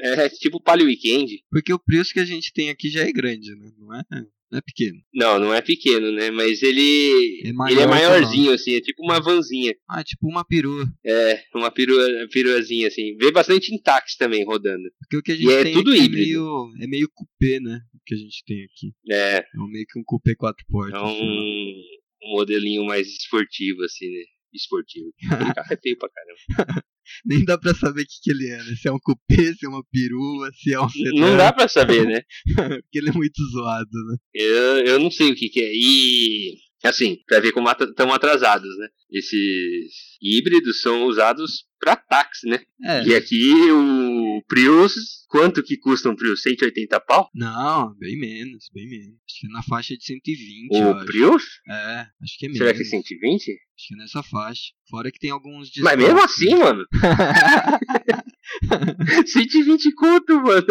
É 0.03 0.29
tipo 0.29 0.61
Palio 0.63 0.87
Weekend. 0.87 1.43
Porque 1.51 1.73
o 1.73 1.79
Prius 1.79 2.13
que 2.13 2.21
a 2.21 2.25
gente 2.25 2.53
tem 2.53 2.69
aqui 2.71 2.91
já 2.91 3.01
é 3.03 3.13
grande, 3.13 3.51
né? 3.57 3.71
Não 3.79 3.95
é, 3.95 4.03
não 4.51 4.59
é 4.59 4.61
pequeno. 4.61 4.99
Não, 5.15 5.39
não 5.39 5.55
é 5.55 5.63
pequeno, 5.63 6.13
né? 6.13 6.31
Mas 6.31 6.63
ele. 6.63 7.41
É 7.47 7.53
maior 7.53 7.73
ele 7.73 7.81
é 7.83 7.87
maiorzinho, 7.87 8.53
assim, 8.53 8.75
é 8.75 8.81
tipo 8.81 9.03
uma 9.03 9.21
vanzinha. 9.21 9.75
Ah, 9.89 10.01
é 10.01 10.05
tipo 10.05 10.29
uma 10.29 10.45
perua. 10.45 10.85
É, 11.05 11.43
uma 11.55 11.71
perua, 11.71 12.07
peruazinha, 12.31 12.89
assim. 12.89 13.17
Vê 13.17 13.33
bastante 13.33 13.75
em 13.75 13.81
táxi 13.81 14.19
também 14.19 14.45
rodando. 14.45 14.85
Porque 15.01 15.17
o 15.17 15.23
que 15.23 15.33
a 15.33 15.37
gente 15.37 15.49
E 15.49 15.53
é 15.53 15.63
tem 15.65 15.73
tudo 15.73 15.91
aqui 15.93 16.01
é 16.01 16.05
híbrido. 16.05 16.27
meio, 16.27 16.71
é 16.83 16.87
meio 16.87 17.09
coupé, 17.15 17.59
né? 17.61 17.81
O 17.95 17.99
que 18.05 18.15
a 18.15 18.19
gente 18.19 18.45
tem 18.47 18.63
aqui. 18.65 18.93
É, 19.11 19.39
É 19.39 19.61
um, 19.61 19.67
meio 19.69 19.87
que 19.89 19.99
um 19.99 20.05
coupé 20.05 20.35
quatro 20.35 20.65
portas. 20.69 21.01
é 21.01 21.05
sei 21.07 21.15
lá. 21.17 21.23
um, 21.25 21.83
um 22.27 22.33
modelinho 22.37 22.85
mais 22.85 23.09
esportivo, 23.09 23.83
assim, 23.83 24.11
né? 24.11 24.25
Esportivo. 24.55 25.13
Aquele 25.31 25.55
carro 25.55 25.73
é 25.73 25.77
feio 25.77 25.99
pra 25.99 26.09
caramba. 26.09 26.85
Nem 27.25 27.45
dá 27.45 27.59
pra 27.59 27.75
saber 27.75 28.03
o 28.03 28.07
que, 28.07 28.21
que 28.23 28.31
ele 28.31 28.49
é, 28.49 28.57
né? 28.57 28.75
Se 28.81 28.89
é 28.89 28.93
um 28.93 28.99
coupé, 28.99 29.53
se 29.55 29.67
é 29.67 29.69
uma 29.69 29.85
perua, 29.93 30.51
se 30.55 30.73
é 30.73 30.81
um 30.81 30.89
sedã. 30.89 31.21
Não 31.21 31.37
dá 31.37 31.53
pra 31.53 31.69
saber, 31.69 32.07
né? 32.07 32.23
Porque 32.83 32.99
ele 32.99 33.11
é 33.11 33.13
muito 33.13 33.43
zoado, 33.51 33.91
né? 34.09 34.17
Eu, 34.33 34.87
eu 34.87 34.99
não 34.99 35.11
sei 35.11 35.31
o 35.31 35.35
que, 35.35 35.49
que 35.49 35.61
é. 35.61 35.71
E, 35.75 36.55
assim, 36.89 37.19
pra 37.27 37.41
ver 37.41 37.53
como 37.53 37.71
estão 37.71 38.13
atrasados, 38.13 38.77
né? 38.79 38.89
Esses 39.11 40.17
híbridos 40.21 40.81
são 40.81 41.05
usados 41.07 41.65
pra 41.79 41.97
táxi, 41.97 42.49
né? 42.49 42.61
É. 42.85 43.05
E 43.07 43.15
aqui 43.15 43.53
o 43.71 44.43
Prius, 44.49 44.95
quanto 45.29 45.63
que 45.63 45.77
custa 45.77 46.09
um 46.11 46.17
Prius? 46.17 46.43
180 46.43 46.99
pau? 47.01 47.29
Não, 47.35 47.95
bem 47.99 48.19
menos, 48.19 48.67
bem 48.73 48.89
menos. 48.89 49.17
Acho 49.29 49.41
que 49.41 49.47
é 49.47 49.51
na 49.51 49.63
faixa 49.63 49.97
de 49.97 50.05
120, 50.05 50.73
eu 50.73 50.91
O. 50.91 51.05
Prius? 51.05 51.45
É, 51.69 52.07
acho 52.23 52.39
que 52.39 52.47
é 52.47 52.49
menos. 52.49 52.59
Será 52.59 52.75
que 52.75 52.83
é 52.83 52.85
120? 52.85 53.51
Acho 53.53 53.89
que 53.89 53.95
é 53.95 53.97
nessa 53.99 54.23
faixa. 54.23 54.73
Fora 54.89 55.11
que 55.11 55.19
tem 55.19 55.31
alguns 55.31 55.71
Mas 55.79 55.97
descontos, 55.97 56.05
mesmo 56.05 56.19
né? 56.19 56.25
assim, 56.25 56.55
mano. 56.57 56.85
120 59.27 59.93
conto, 59.95 60.41
mano. 60.43 60.67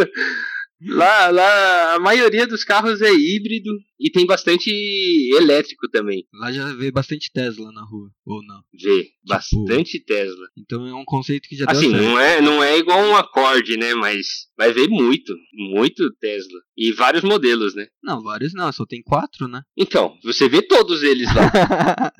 Lá, 0.87 1.29
lá, 1.29 1.95
a 1.95 1.99
maioria 1.99 2.45
dos 2.45 2.63
carros 2.63 3.01
é 3.01 3.11
híbrido 3.11 3.71
e 3.99 4.09
tem 4.09 4.25
bastante 4.25 4.69
elétrico 5.35 5.89
também. 5.89 6.25
Lá 6.33 6.51
já 6.51 6.73
vê 6.73 6.91
bastante 6.91 7.31
Tesla 7.31 7.71
na 7.71 7.83
rua, 7.83 8.09
ou 8.25 8.43
não. 8.43 8.61
Vê, 8.73 9.09
bastante 9.25 9.99
Tesla. 9.99 10.47
Então 10.57 10.85
é 10.85 10.93
um 10.93 11.05
conceito 11.05 11.47
que 11.47 11.55
já 11.55 11.65
Assim, 11.69 11.91
deu 11.91 11.91
certo. 11.91 12.03
não 12.03 12.19
é, 12.19 12.41
não 12.41 12.63
é 12.63 12.77
igual 12.77 12.99
um 12.99 13.15
Accord, 13.15 13.77
né? 13.77 13.93
Mas 13.95 14.47
vai 14.57 14.73
ver 14.73 14.89
muito, 14.89 15.33
muito 15.53 16.11
Tesla. 16.19 16.59
E 16.77 16.91
vários 16.91 17.23
modelos, 17.23 17.73
né? 17.75 17.87
Não, 18.03 18.21
vários 18.21 18.53
não, 18.53 18.71
só 18.71 18.85
tem 18.85 19.01
quatro, 19.01 19.47
né? 19.47 19.61
Então, 19.77 20.17
você 20.23 20.49
vê 20.49 20.61
todos 20.61 21.03
eles 21.03 21.27
lá. 21.33 21.51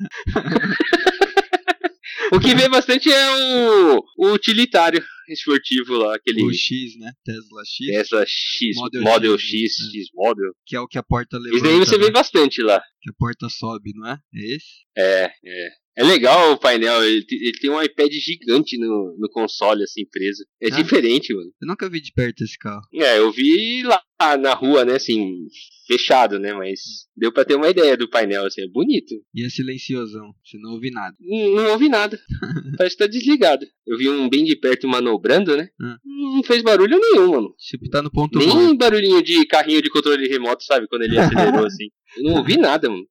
o 2.32 2.38
que 2.38 2.54
vê 2.54 2.68
bastante 2.68 3.10
é 3.10 3.30
o, 3.30 4.04
o 4.18 4.32
utilitário 4.32 5.02
esportivo 5.28 5.94
lá, 5.96 6.16
aquele 6.16 6.42
o 6.44 6.52
X, 6.52 6.98
né? 6.98 7.12
Tesla 7.24 7.62
X, 7.64 7.86
Tesla 7.86 8.24
X, 8.26 8.76
Model 8.76 9.02
Model, 9.02 9.38
X, 9.38 9.50
X, 9.50 9.80
é. 9.80 9.98
X 9.98 10.08
Model. 10.14 10.52
que 10.66 10.76
é 10.76 10.80
o 10.80 10.86
que 10.86 10.98
a 10.98 11.02
porta 11.02 11.38
levanta, 11.38 11.56
Isso 11.56 11.64
daí 11.64 11.78
você 11.78 11.98
né? 11.98 12.04
vê 12.04 12.10
bastante 12.10 12.62
lá. 12.62 12.80
Que 13.00 13.10
a 13.10 13.14
porta 13.18 13.48
sobe, 13.48 13.92
não 13.94 14.08
é? 14.08 14.18
É 14.34 14.54
esse? 14.54 14.84
É, 14.96 15.24
é. 15.44 15.68
É 15.96 16.02
legal 16.02 16.52
o 16.52 16.58
painel, 16.58 17.04
ele, 17.04 17.24
ele, 17.30 17.58
tem 17.60 17.70
um 17.70 17.80
iPad 17.80 18.10
gigante 18.12 18.76
no, 18.76 19.16
no 19.16 19.28
console, 19.30 19.84
assim, 19.84 20.04
preso. 20.04 20.44
É 20.60 20.66
ah, 20.66 20.70
diferente, 20.70 21.32
mano. 21.32 21.50
Eu 21.62 21.68
nunca 21.68 21.88
vi 21.88 22.00
de 22.00 22.12
perto 22.12 22.42
esse 22.42 22.58
carro. 22.58 22.82
É, 22.92 23.18
eu 23.18 23.30
vi 23.30 23.82
lá 23.84 24.02
na 24.36 24.54
rua, 24.54 24.84
né, 24.84 24.94
assim, 24.96 25.46
fechado, 25.86 26.38
né? 26.38 26.52
Mas 26.52 26.80
deu 27.16 27.32
pra 27.32 27.44
ter 27.44 27.54
uma 27.54 27.68
ideia 27.68 27.96
do 27.96 28.08
painel, 28.08 28.44
assim, 28.44 28.62
é 28.62 28.68
bonito. 28.68 29.14
E 29.32 29.44
é 29.44 29.48
silenciosão, 29.48 30.34
você 30.44 30.58
não 30.58 30.72
ouve 30.72 30.90
nada. 30.90 31.14
Não, 31.20 31.50
não 31.54 31.70
ouvi 31.72 31.88
nada. 31.88 32.18
Parece 32.76 32.96
que 32.96 33.04
tá 33.04 33.08
desligado. 33.08 33.64
Eu 33.86 33.96
vi 33.96 34.08
um 34.08 34.28
bem 34.28 34.44
de 34.44 34.56
perto 34.56 34.88
manobrando, 34.88 35.56
né? 35.56 35.68
Ah. 35.80 35.96
Não 36.04 36.42
fez 36.42 36.62
barulho 36.62 36.98
nenhum, 36.98 37.30
mano. 37.30 37.54
Tipo, 37.58 37.88
tá 37.88 38.02
no 38.02 38.10
ponto 38.10 38.38
Nem 38.38 38.48
bom. 38.48 38.76
barulhinho 38.76 39.22
de 39.22 39.46
carrinho 39.46 39.82
de 39.82 39.90
controle 39.90 40.26
remoto, 40.26 40.64
sabe? 40.64 40.88
Quando 40.88 41.02
ele 41.02 41.18
acelerou 41.18 41.66
assim. 41.66 41.88
Eu 42.16 42.24
não 42.24 42.38
ouvi 42.38 42.56
nada, 42.56 42.88
mano. 42.88 43.06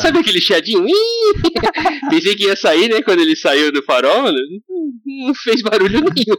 Sabe 0.00 0.20
aquele 0.20 0.40
chiadinho? 0.40 0.84
Pensei 2.10 2.34
que 2.34 2.44
ia 2.44 2.56
sair, 2.56 2.88
né? 2.88 3.02
Quando 3.02 3.20
ele 3.20 3.36
saiu 3.36 3.70
do 3.70 3.82
farol, 3.82 4.22
mano. 4.22 4.38
Não 5.06 5.34
fez 5.34 5.60
barulho 5.62 6.00
nenhum. 6.00 6.36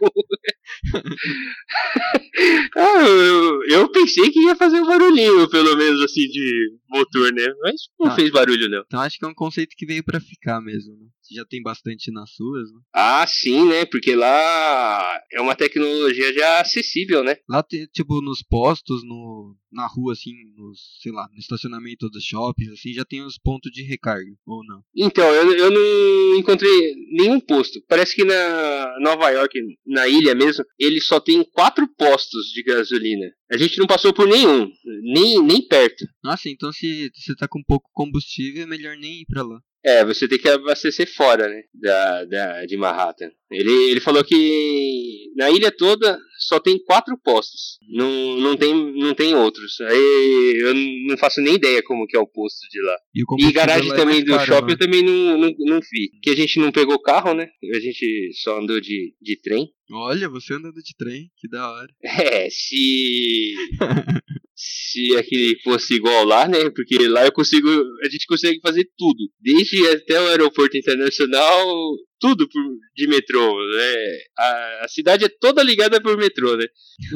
ah, 2.76 3.04
eu, 3.08 3.64
eu, 3.66 3.90
pensei 3.90 4.32
que 4.32 4.40
ia 4.46 4.56
fazer 4.56 4.82
um 4.82 4.86
barulhinho, 4.86 5.48
pelo 5.50 5.76
menos 5.76 6.02
assim, 6.02 6.28
de 6.28 6.72
motor, 6.92 7.32
né? 7.34 7.48
Mas 7.62 7.82
não 8.00 8.12
ah, 8.12 8.16
fez 8.16 8.30
barulho, 8.30 8.70
não. 8.70 8.84
Então 8.86 9.00
acho 9.02 9.18
que 9.18 9.26
é 9.26 9.28
um 9.28 9.34
conceito 9.34 9.76
que 9.78 9.86
veio 9.86 10.04
para 10.04 10.20
ficar 10.20 10.62
mesmo, 10.62 10.96
né? 10.98 11.08
já 11.34 11.46
tem 11.46 11.62
bastante 11.62 12.12
nas 12.12 12.32
suas, 12.32 12.72
né? 12.72 12.80
Ah, 12.94 13.26
sim, 13.28 13.68
né? 13.68 13.86
Porque 13.86 14.16
lá 14.16 15.20
é 15.32 15.42
uma 15.42 15.56
tecnologia 15.56 16.34
já 16.34 16.60
acessível, 16.60 17.24
né? 17.24 17.38
Lá, 17.50 17.64
tipo, 17.94 18.22
nos 18.22 18.44
postos, 18.44 19.04
no, 19.04 19.56
na 19.72 19.88
rua, 19.88 20.14
assim, 20.14 20.32
nos, 20.58 20.80
sei 21.02 21.12
lá, 21.12 21.28
no 21.32 21.40
estacionamento 21.40 22.10
dos 22.10 22.24
shoppings, 22.24 22.74
assim, 22.74 22.94
já 22.94 23.06
tem 23.06 23.24
os 23.24 23.38
pontos 23.38 23.72
de 23.72 23.84
recarga, 23.84 24.32
ou 24.46 24.64
não? 24.66 24.82
Então, 24.96 25.26
eu, 25.34 25.54
eu 25.54 25.72
não 25.72 26.40
encontrei 26.40 26.96
nenhum 27.12 27.40
posto. 27.40 27.82
Parece 27.88 28.16
que 28.16 28.24
na 28.24 29.00
Nova 29.00 29.30
York, 29.30 29.58
na 29.86 30.08
ilha 30.08 30.36
mesmo, 30.36 30.66
ele 30.78 31.00
só 31.00 31.20
tem 31.20 31.44
quatro 31.44 31.88
postos 31.98 32.48
de 32.48 32.64
gasolina. 32.64 33.28
A 33.52 33.58
gente 33.58 33.78
não 33.80 33.86
passou 33.86 34.14
por 34.14 34.28
nenhum, 34.28 34.72
nem, 35.02 35.44
nem 35.44 35.62
perto. 35.68 36.06
Nossa, 36.24 36.50
então 36.50 36.72
se 36.72 36.81
você 37.16 37.36
tá 37.36 37.48
com 37.48 37.64
pouco 37.64 37.90
combustível, 37.94 38.64
é 38.64 38.66
melhor 38.66 38.96
nem 38.98 39.22
ir 39.22 39.26
pra 39.26 39.44
lá. 39.44 39.62
É, 39.84 40.06
você 40.06 40.28
tem 40.28 40.38
que 40.38 40.48
abastecer 40.48 41.12
fora, 41.12 41.48
né? 41.48 41.64
Da, 41.74 42.26
da, 42.26 42.66
de 42.66 42.78
Manhattan. 42.78 43.32
Ele, 43.52 43.92
ele 43.92 44.00
falou 44.00 44.24
que 44.24 45.32
na 45.36 45.50
ilha 45.50 45.72
toda 45.72 46.20
só 46.40 46.60
tem 46.60 46.82
quatro 46.84 47.18
postos. 47.18 47.78
Não, 47.90 48.38
não, 48.38 48.56
tem, 48.56 48.74
não 48.94 49.14
tem 49.14 49.36
outros. 49.36 49.82
Aí 49.82 50.62
eu 50.62 50.74
não 51.08 51.18
faço 51.18 51.42
nem 51.42 51.56
ideia 51.56 51.82
como 51.84 52.08
que 52.08 52.16
é 52.16 52.20
o 52.20 52.28
posto 52.28 52.60
de 52.70 52.82
lá. 52.82 52.98
E, 53.14 53.48
e 53.48 53.52
garagem 53.52 53.92
é 53.92 53.96
também 53.96 54.24
do 54.24 54.32
caro, 54.32 54.46
shopping 54.46 54.68
né? 54.68 54.74
eu 54.74 54.78
também 54.78 55.04
não, 55.04 55.38
não, 55.38 55.54
não 55.58 55.80
vi. 55.80 56.12
Que 56.22 56.30
a 56.30 56.36
gente 56.36 56.60
não 56.60 56.72
pegou 56.72 57.02
carro, 57.02 57.34
né? 57.34 57.50
A 57.74 57.80
gente 57.80 58.32
só 58.42 58.60
andou 58.60 58.80
de, 58.80 59.14
de 59.22 59.42
trem. 59.42 59.70
Olha, 59.92 60.30
você 60.30 60.54
andando 60.54 60.82
de 60.82 60.96
trem, 60.98 61.30
que 61.38 61.50
da 61.50 61.70
hora. 61.70 61.90
É, 62.22 62.50
se. 62.50 63.54
se 64.56 65.16
aquele 65.18 65.60
fosse 65.64 65.96
igual 65.96 66.24
lá, 66.24 66.48
né? 66.48 66.70
Porque 66.70 67.08
lá 67.08 67.26
eu 67.26 67.32
consigo. 67.32 67.68
A 68.04 68.10
gente 68.10 68.26
consegue 68.28 68.60
fazer 68.62 68.88
tudo. 68.98 69.30
Desde 69.40 69.71
até 69.88 70.20
o 70.20 70.28
aeroporto 70.28 70.78
internacional, 70.78 71.66
tudo 72.20 72.48
por, 72.48 72.62
de 72.96 73.08
metrô. 73.08 73.56
Né? 73.76 73.96
A, 74.38 74.86
a, 74.86 74.88
cidade 74.88 75.26
é 75.26 75.30
toda 75.30 75.64
ligada 75.64 76.02
por 76.02 76.18
metrô, 76.18 76.56
né? 76.56 76.66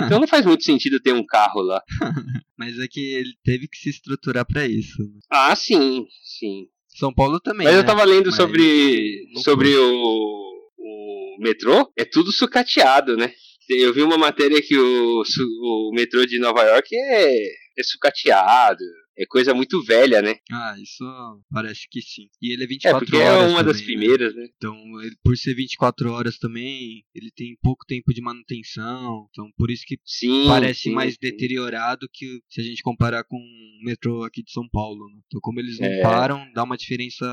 Então 0.05 0.19
não 0.19 0.27
faz 0.27 0.45
muito 0.45 0.63
sentido 0.63 0.99
ter 0.99 1.13
um 1.13 1.25
carro 1.25 1.61
lá. 1.61 1.81
Mas 2.57 2.79
é 2.79 2.87
que 2.87 3.01
ele 3.01 3.33
teve 3.43 3.67
que 3.67 3.77
se 3.77 3.89
estruturar 3.89 4.45
para 4.45 4.65
isso. 4.67 5.01
Né? 5.01 5.19
Ah, 5.29 5.55
sim, 5.55 6.05
sim. 6.39 6.67
São 6.97 7.13
Paulo 7.13 7.39
também. 7.39 7.65
Mas 7.65 7.75
né? 7.75 7.81
eu 7.81 7.85
tava 7.85 8.03
lendo 8.03 8.27
Mas 8.27 8.35
sobre, 8.35 9.27
sobre 9.43 9.75
o, 9.75 10.53
o 10.77 11.37
metrô, 11.39 11.91
é 11.97 12.05
tudo 12.05 12.31
sucateado, 12.31 13.17
né? 13.17 13.31
Eu 13.69 13.93
vi 13.93 14.03
uma 14.03 14.17
matéria 14.17 14.61
que 14.61 14.77
o, 14.77 15.23
o 15.23 15.91
metrô 15.93 16.25
de 16.25 16.39
Nova 16.39 16.61
York 16.63 16.95
é, 16.95 17.35
é 17.77 17.83
sucateado. 17.83 18.83
É 19.17 19.25
coisa 19.25 19.53
muito 19.53 19.81
velha, 19.83 20.21
né? 20.21 20.37
Ah, 20.51 20.75
isso 20.81 21.03
parece 21.49 21.87
que 21.89 22.01
sim. 22.01 22.27
E 22.41 22.51
ele 22.53 22.65
é 22.65 22.67
24 22.67 22.97
horas. 22.97 23.07
É, 23.07 23.11
porque 23.11 23.23
horas 23.23 23.33
é 23.33 23.47
uma 23.47 23.57
também, 23.59 23.65
das 23.65 23.79
né? 23.79 23.85
primeiras, 23.85 24.35
né? 24.35 24.41
né? 24.41 24.49
Então, 24.57 25.01
ele, 25.01 25.15
por 25.23 25.37
ser 25.37 25.55
24 25.55 26.11
horas 26.11 26.37
também, 26.37 27.03
ele 27.13 27.31
tem 27.31 27.57
pouco 27.61 27.85
tempo 27.85 28.13
de 28.13 28.21
manutenção. 28.21 29.27
Então, 29.29 29.49
por 29.57 29.71
isso 29.71 29.83
que 29.85 29.97
sim, 30.05 30.45
parece 30.47 30.81
sim, 30.81 30.91
mais 30.91 31.13
sim. 31.13 31.19
deteriorado 31.21 32.09
que 32.11 32.41
se 32.49 32.59
a 32.59 32.63
gente 32.63 32.83
comparar 32.83 33.23
com 33.23 33.37
o 33.37 33.85
metrô 33.85 34.23
aqui 34.23 34.43
de 34.43 34.51
São 34.51 34.67
Paulo. 34.67 35.07
Né? 35.09 35.21
Então, 35.27 35.39
como 35.41 35.59
eles 35.59 35.79
não 35.79 35.87
é... 35.87 36.01
param, 36.01 36.51
dá 36.53 36.63
uma 36.63 36.77
diferença 36.77 37.25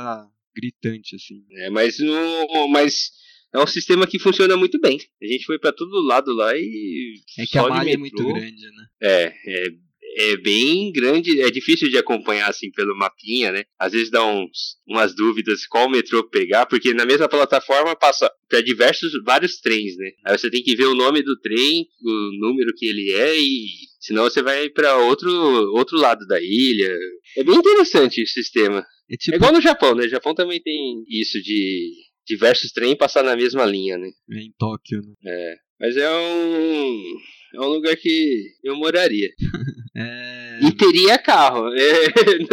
gritante, 0.54 1.16
assim. 1.16 1.44
É, 1.64 1.70
mas 1.70 1.98
no. 1.98 2.68
Mas 2.68 3.10
é 3.54 3.58
um 3.58 3.66
sistema 3.66 4.06
que 4.06 4.18
funciona 4.18 4.56
muito 4.56 4.80
bem. 4.80 4.98
A 5.22 5.26
gente 5.26 5.44
foi 5.44 5.58
para 5.58 5.72
todo 5.72 6.06
lado 6.06 6.32
lá 6.32 6.52
e. 6.56 7.14
É 7.38 7.46
que 7.46 7.58
a 7.58 7.68
malha 7.68 7.92
é 7.92 7.96
muito 7.96 8.24
grande, 8.24 8.70
né? 8.70 8.86
É, 9.02 9.34
é, 9.46 9.68
é 10.14 10.36
bem 10.36 10.92
grande, 10.92 11.40
é 11.40 11.50
difícil 11.50 11.88
de 11.88 11.96
acompanhar 11.96 12.48
assim 12.48 12.70
pelo 12.70 12.96
mapinha, 12.96 13.50
né? 13.52 13.64
Às 13.78 13.92
vezes 13.92 14.10
dá 14.10 14.24
uns, 14.24 14.76
umas 14.86 15.14
dúvidas 15.14 15.66
qual 15.66 15.88
metrô 15.88 16.22
pegar, 16.28 16.66
porque 16.66 16.92
na 16.92 17.04
mesma 17.04 17.28
plataforma 17.28 17.96
passa 17.96 18.30
para 18.48 18.60
diversos, 18.60 19.12
vários 19.24 19.60
trens, 19.60 19.96
né? 19.96 20.10
Aí 20.26 20.36
você 20.36 20.50
tem 20.50 20.62
que 20.62 20.76
ver 20.76 20.86
o 20.86 20.94
nome 20.94 21.22
do 21.22 21.38
trem, 21.40 21.86
o 22.02 22.38
número 22.38 22.72
que 22.76 22.86
ele 22.86 23.12
é 23.12 23.38
e 23.38 23.66
senão 24.00 24.24
você 24.24 24.42
vai 24.42 24.68
para 24.68 24.96
outro, 24.98 25.30
outro 25.74 25.96
lado 25.96 26.26
da 26.26 26.40
ilha. 26.40 26.94
É 27.36 27.44
bem 27.44 27.56
interessante 27.56 28.20
esse 28.22 28.32
sistema. 28.32 28.84
É, 29.10 29.16
tipo... 29.16 29.34
é 29.34 29.36
igual 29.36 29.52
no 29.52 29.60
Japão, 29.60 29.94
né? 29.94 30.04
O 30.04 30.10
Japão 30.10 30.34
também 30.34 30.60
tem 30.60 31.04
isso 31.08 31.40
de 31.42 31.90
diversos 32.26 32.70
trens 32.72 32.96
passar 32.96 33.22
na 33.22 33.36
mesma 33.36 33.64
linha, 33.64 33.98
né? 33.98 34.10
É 34.30 34.38
em 34.38 34.52
Tóquio, 34.58 35.00
né? 35.00 35.14
É. 35.26 35.56
Mas 35.80 35.96
é 35.96 36.08
um. 36.10 37.16
É 37.54 37.60
um 37.60 37.68
lugar 37.68 37.96
que 37.96 38.52
eu 38.62 38.76
moraria. 38.76 39.30
é... 39.96 40.60
E 40.62 40.72
teria 40.72 41.18
carro. 41.18 41.68
É, 41.74 42.06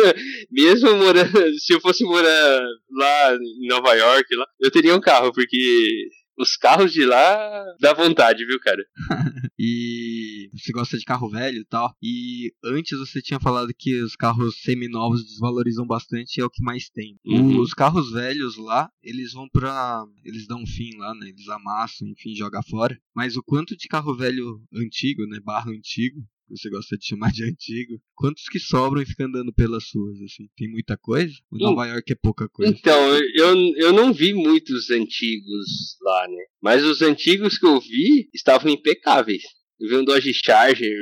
mesmo 0.51 0.95
morando. 0.95 1.59
Se 1.59 1.73
eu 1.73 1.81
fosse 1.81 2.03
morar 2.03 2.61
lá 2.91 3.35
em 3.35 3.67
Nova 3.67 3.93
York, 3.93 4.35
lá, 4.35 4.45
eu 4.59 4.71
teria 4.71 4.95
um 4.95 5.01
carro, 5.01 5.31
porque 5.33 6.09
os 6.39 6.55
carros 6.55 6.93
de 6.93 7.05
lá 7.05 7.65
dá 7.79 7.93
vontade, 7.93 8.45
viu, 8.45 8.59
cara? 8.59 8.83
e 9.59 10.49
você 10.53 10.71
gosta 10.71 10.97
de 10.97 11.03
carro 11.03 11.29
velho 11.29 11.59
e 11.59 11.65
tal. 11.65 11.93
E 12.01 12.53
antes 12.63 12.97
você 12.97 13.21
tinha 13.21 13.39
falado 13.39 13.73
que 13.77 14.01
os 14.01 14.15
carros 14.15 14.61
seminovos 14.61 15.25
desvalorizam 15.25 15.85
bastante 15.85 16.37
e 16.37 16.41
é 16.41 16.45
o 16.45 16.49
que 16.49 16.63
mais 16.63 16.89
tem. 16.89 17.17
Uhum. 17.25 17.59
Os 17.59 17.73
carros 17.73 18.11
velhos 18.11 18.55
lá, 18.57 18.89
eles 19.03 19.33
vão 19.33 19.49
pra. 19.49 20.05
Eles 20.23 20.47
dão 20.47 20.65
fim 20.65 20.95
lá, 20.97 21.13
né? 21.13 21.27
Eles 21.27 21.49
amassam, 21.49 22.07
enfim, 22.07 22.33
joga 22.33 22.61
fora. 22.63 22.97
Mas 23.13 23.35
o 23.35 23.43
quanto 23.43 23.75
de 23.75 23.87
carro 23.87 24.15
velho 24.15 24.61
antigo, 24.73 25.25
né? 25.27 25.39
Barro 25.43 25.71
antigo, 25.71 26.25
você 26.49 26.69
gosta 26.69 26.97
de 26.97 27.05
chamar 27.05 27.31
de 27.31 27.43
antigo, 27.43 28.01
quantos 28.15 28.49
que 28.49 28.59
sobram 28.59 29.01
e 29.01 29.05
ficam 29.05 29.27
andando 29.27 29.53
pelas 29.53 29.85
ruas, 29.93 30.19
assim? 30.21 30.47
Tem 30.57 30.69
muita 30.69 30.97
coisa? 30.97 31.33
Ou 31.51 31.59
Nova 31.59 31.85
York 31.87 32.11
é 32.11 32.15
pouca 32.15 32.49
coisa? 32.49 32.71
Então, 32.71 33.15
eu, 33.35 33.55
eu 33.77 33.93
não 33.93 34.13
vi 34.13 34.33
muitos 34.33 34.89
antigos 34.89 35.97
lá, 36.01 36.27
né? 36.27 36.43
Mas 36.61 36.83
os 36.83 37.01
antigos 37.01 37.57
que 37.57 37.65
eu 37.65 37.79
vi 37.79 38.29
estavam 38.33 38.71
impecáveis. 38.71 39.43
Eu 39.79 39.89
vi 39.89 39.95
um 39.95 40.03
Dodge 40.03 40.33
Charger, 40.33 40.97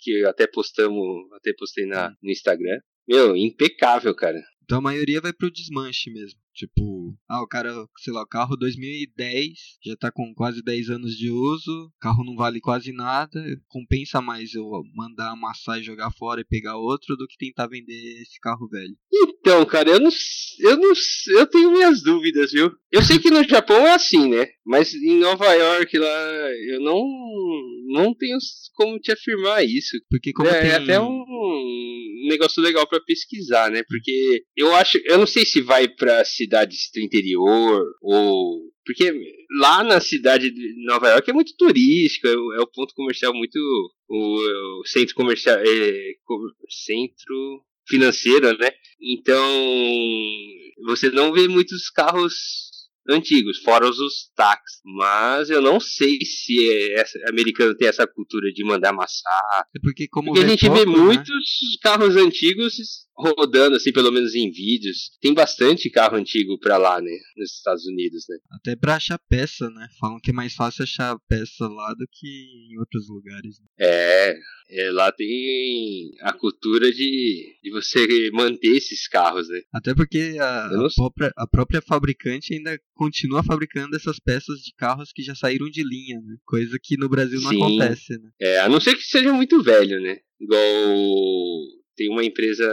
que 0.00 0.24
até 0.24 0.46
postamos, 0.46 1.00
até 1.32 1.52
postei 1.58 1.86
na, 1.86 2.10
no 2.22 2.30
Instagram. 2.30 2.78
Meu, 3.08 3.36
impecável, 3.36 4.14
cara. 4.14 4.40
Então 4.64 4.78
a 4.78 4.82
maioria 4.82 5.20
vai 5.20 5.32
pro 5.32 5.50
desmanche 5.50 6.10
mesmo. 6.10 6.38
Tipo, 6.56 7.14
ah, 7.28 7.42
o 7.42 7.46
cara, 7.46 7.70
sei 7.98 8.14
lá, 8.14 8.22
o 8.22 8.26
carro 8.26 8.56
2010 8.56 9.50
já 9.84 9.94
tá 9.94 10.10
com 10.10 10.32
quase 10.34 10.62
10 10.62 10.88
anos 10.88 11.14
de 11.14 11.30
uso, 11.30 11.70
o 11.70 12.00
carro 12.00 12.24
não 12.24 12.34
vale 12.34 12.60
quase 12.60 12.92
nada, 12.92 13.38
compensa 13.68 14.22
mais 14.22 14.54
eu 14.54 14.64
mandar 14.94 15.32
amassar 15.32 15.78
e 15.78 15.82
jogar 15.82 16.10
fora 16.12 16.40
e 16.40 16.46
pegar 16.46 16.78
outro 16.78 17.14
do 17.14 17.26
que 17.26 17.36
tentar 17.36 17.66
vender 17.66 18.22
esse 18.22 18.40
carro 18.40 18.66
velho. 18.68 18.96
Então, 19.12 19.66
cara, 19.66 19.90
eu 19.90 20.00
não, 20.00 20.10
eu 20.60 20.76
não, 20.78 20.92
eu 21.36 21.46
tenho 21.46 21.70
minhas 21.70 22.02
dúvidas, 22.02 22.52
viu? 22.52 22.72
Eu 22.90 23.02
sei 23.02 23.18
que 23.18 23.30
no 23.30 23.44
Japão 23.44 23.86
é 23.86 23.94
assim, 23.94 24.30
né? 24.30 24.46
Mas 24.64 24.94
em 24.94 25.18
Nova 25.18 25.52
York 25.52 25.98
lá, 25.98 26.50
eu 26.70 26.80
não, 26.80 27.04
não 27.88 28.14
tenho 28.14 28.38
como 28.74 28.98
te 28.98 29.12
afirmar 29.12 29.62
isso. 29.64 29.98
Porque 30.08 30.32
como 30.32 30.48
é, 30.48 30.60
tem... 30.60 30.70
é 30.70 30.74
até 30.76 31.00
um 31.00 31.24
negócio 32.26 32.62
legal 32.62 32.86
para 32.86 33.00
pesquisar, 33.00 33.70
né? 33.70 33.82
Porque 33.88 34.42
eu 34.56 34.74
acho, 34.74 34.98
eu 35.04 35.18
não 35.18 35.26
sei 35.26 35.44
se 35.44 35.60
vai 35.60 35.88
para 35.88 36.24
cidades 36.24 36.90
do 36.94 37.00
interior 37.00 37.84
ou 38.02 38.66
porque 38.84 39.12
lá 39.58 39.82
na 39.82 40.00
cidade 40.00 40.48
de 40.50 40.84
Nova 40.86 41.08
York 41.08 41.28
é 41.28 41.34
muito 41.34 41.56
turístico, 41.56 42.28
é, 42.28 42.32
é 42.32 42.60
o 42.60 42.70
ponto 42.72 42.94
comercial 42.94 43.34
muito 43.34 43.58
o, 44.08 44.80
o 44.80 44.86
centro 44.86 45.14
comercial 45.14 45.58
é, 45.58 46.12
centro 46.70 47.64
financeiro, 47.88 48.56
né? 48.58 48.70
Então 49.00 49.44
você 50.84 51.10
não 51.10 51.32
vê 51.32 51.48
muitos 51.48 51.90
carros 51.90 52.65
antigos, 53.08 53.58
fora 53.58 53.88
os 53.88 54.30
táxis. 54.34 54.80
Mas 54.84 55.50
eu 55.50 55.60
não 55.60 55.80
sei 55.80 56.18
se 56.24 56.70
é 56.70 57.00
essa, 57.00 57.18
americano 57.28 57.76
tem 57.76 57.88
essa 57.88 58.06
cultura 58.06 58.52
de 58.52 58.64
mandar 58.64 58.90
amassar. 58.90 59.66
É 59.74 59.80
porque 59.80 60.08
como 60.08 60.32
porque 60.32 60.44
a 60.44 60.48
gente 60.48 60.66
pouco, 60.66 60.78
vê 60.78 60.86
né? 60.86 60.96
muitos 60.96 61.78
carros 61.82 62.16
antigos 62.16 63.05
rodando, 63.16 63.76
assim, 63.76 63.92
pelo 63.92 64.12
menos 64.12 64.34
em 64.34 64.50
vídeos, 64.50 65.10
tem 65.20 65.32
bastante 65.32 65.90
carro 65.90 66.16
antigo 66.16 66.58
pra 66.58 66.76
lá, 66.76 67.00
né? 67.00 67.12
Nos 67.36 67.52
Estados 67.52 67.86
Unidos, 67.86 68.24
né? 68.28 68.36
Até 68.50 68.76
pra 68.76 68.96
achar 68.96 69.18
peça, 69.28 69.70
né? 69.70 69.88
Falam 69.98 70.20
que 70.20 70.30
é 70.30 70.34
mais 70.34 70.54
fácil 70.54 70.84
achar 70.84 71.16
peça 71.28 71.66
lá 71.66 71.94
do 71.94 72.06
que 72.10 72.70
em 72.70 72.78
outros 72.78 73.08
lugares. 73.08 73.58
Né? 73.60 73.66
É, 73.78 74.38
é, 74.70 74.90
lá 74.90 75.10
tem 75.12 76.10
a 76.20 76.32
cultura 76.32 76.90
de, 76.92 77.56
de 77.62 77.70
você 77.70 78.30
manter 78.32 78.76
esses 78.76 79.08
carros, 79.08 79.48
né? 79.48 79.60
Até 79.72 79.94
porque 79.94 80.36
a, 80.38 80.66
a, 80.66 80.88
própria, 80.94 81.32
a 81.36 81.46
própria 81.46 81.80
fabricante 81.80 82.54
ainda 82.54 82.78
continua 82.94 83.42
fabricando 83.42 83.96
essas 83.96 84.18
peças 84.18 84.58
de 84.58 84.74
carros 84.76 85.10
que 85.12 85.22
já 85.22 85.34
saíram 85.34 85.70
de 85.70 85.82
linha, 85.82 86.20
né? 86.20 86.36
Coisa 86.44 86.78
que 86.82 86.96
no 86.96 87.08
Brasil 87.08 87.40
não 87.40 87.50
Sim. 87.50 87.62
acontece, 87.62 88.18
né? 88.18 88.30
É, 88.40 88.60
a 88.60 88.68
não 88.68 88.80
ser 88.80 88.94
que 88.94 89.02
seja 89.02 89.32
muito 89.32 89.62
velho, 89.62 90.00
né? 90.00 90.18
Igual 90.40 90.60
tem 91.96 92.10
uma 92.10 92.24
empresa. 92.24 92.66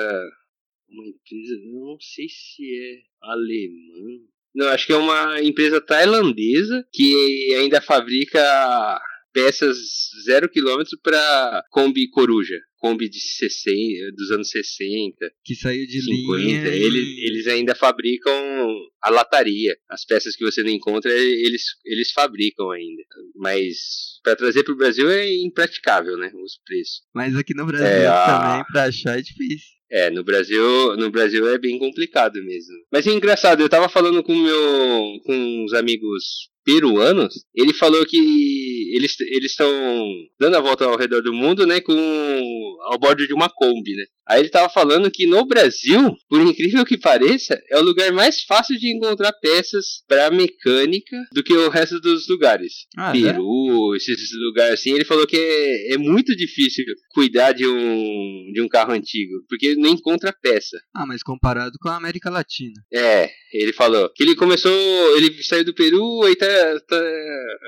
Uma 0.90 1.08
empresa. 1.08 1.56
Não 1.66 1.98
sei 2.00 2.28
se 2.30 2.64
é 2.80 3.02
alemã. 3.22 4.20
Não, 4.54 4.68
acho 4.68 4.86
que 4.86 4.94
é 4.94 4.98
uma 4.98 5.42
empresa 5.42 5.82
tailandesa 5.82 6.88
que 6.94 7.56
ainda 7.56 7.82
fabrica 7.82 8.40
peças 9.34 9.78
zero 10.26 10.48
quilômetro 10.50 10.98
para 11.02 11.64
Kombi 11.72 12.10
Coruja. 12.10 12.60
Kombi 12.78 13.10
de 13.10 13.20
60, 13.20 14.12
dos 14.14 14.32
anos 14.32 14.50
60. 14.50 15.16
Que 15.44 15.56
saiu 15.56 15.88
de 15.88 16.02
50. 16.02 16.38
linha. 16.38 16.68
Eles, 16.68 17.18
eles 17.20 17.48
ainda 17.48 17.74
fabricam 17.74 18.34
a 19.02 19.10
lataria. 19.10 19.76
As 19.90 20.06
peças 20.06 20.36
que 20.36 20.44
você 20.44 20.62
não 20.64 20.70
encontra, 20.70 21.12
eles, 21.12 21.64
eles 21.86 22.12
fabricam 22.12 22.70
ainda. 22.72 23.04
Mas 23.36 24.20
para 24.22 24.36
trazer 24.36 24.64
para 24.64 24.74
o 24.74 24.78
Brasil 24.78 25.10
é 25.10 25.34
impraticável, 25.34 26.18
né? 26.18 26.30
Os 26.36 26.60
preços. 26.66 27.02
Mas 27.14 27.36
aqui 27.36 27.54
no 27.56 27.66
Brasil 27.66 27.88
é, 27.88 28.26
também, 28.26 28.64
para 28.72 28.84
achar 28.84 29.18
é 29.18 29.22
difícil. 29.22 29.74
É, 29.90 30.10
no 30.10 30.24
Brasil, 30.24 30.98
no 30.98 31.10
Brasil 31.10 31.48
é 31.48 31.58
bem 31.58 31.78
complicado 31.80 32.44
mesmo. 32.44 32.74
Mas 32.92 33.08
é 33.08 33.12
engraçado, 33.12 33.62
eu 33.62 33.70
tava 33.70 33.88
falando 33.88 34.24
com 34.24 34.36
meu 34.36 35.20
com 35.24 35.64
uns 35.64 35.74
amigos 35.74 36.50
peruanos, 36.66 37.46
ele 37.54 37.74
falou 37.74 38.06
que 38.06 38.18
eles 38.96 39.20
eles 39.20 39.52
estão 39.52 39.70
dando 40.40 40.58
a 40.58 40.62
volta 40.62 40.86
ao 40.86 40.98
redor 40.98 41.22
do 41.22 41.34
mundo, 41.34 41.66
né, 41.66 41.80
com 41.82 41.94
ao 42.84 43.00
bordo 43.00 43.26
de 43.26 43.34
uma 43.34 43.50
Kombi, 43.50 43.96
né? 43.96 44.06
Aí 44.28 44.40
ele 44.40 44.50
tava 44.50 44.70
falando 44.70 45.12
que 45.12 45.28
no 45.28 45.46
Brasil, 45.46 46.16
por 46.30 46.40
incrível 46.42 46.86
que 46.86 46.98
pareça, 46.98 47.62
é 47.70 47.78
o 47.78 47.84
lugar 47.84 48.12
mais 48.14 48.42
fácil 48.44 48.80
de 48.80 48.96
encontrar 48.96 49.34
peças 49.34 50.04
para 50.08 50.32
mecânica 50.32 51.18
do 51.34 51.44
que 51.44 51.54
o 51.54 51.70
resto 51.70 52.00
dos 52.00 52.28
lugares. 52.30 52.86
Ah, 52.98 53.12
Peru, 53.12 53.94
é? 53.94 53.98
esses 53.98 54.30
lugares 54.46 54.80
assim, 54.80 54.94
ele 54.94 55.04
falou 55.04 55.28
que 55.28 55.36
é, 55.36 55.94
é, 55.94 55.98
muito 55.98 56.36
difícil 56.36 56.86
cuidar 57.14 57.52
de 57.52 57.68
um, 57.68 58.52
de 58.54 58.62
um 58.62 58.68
carro 58.70 58.94
antigo, 58.94 59.44
porque 59.50 59.76
não 59.76 59.90
encontra 59.90 60.34
peça. 60.42 60.78
Ah, 60.96 61.06
mas 61.06 61.22
comparado 61.22 61.78
com 61.82 61.90
a 61.90 61.98
América 61.98 62.30
Latina. 62.30 62.82
É, 62.94 63.30
ele 63.54 63.74
falou 63.74 64.10
que 64.16 64.24
ele 64.24 64.36
começou, 64.36 64.72
ele 65.18 65.44
saiu 65.44 65.66
do 65.66 65.74
Peru 65.74 66.28
e 66.30 66.36
tá, 66.36 66.46
tá 66.88 67.02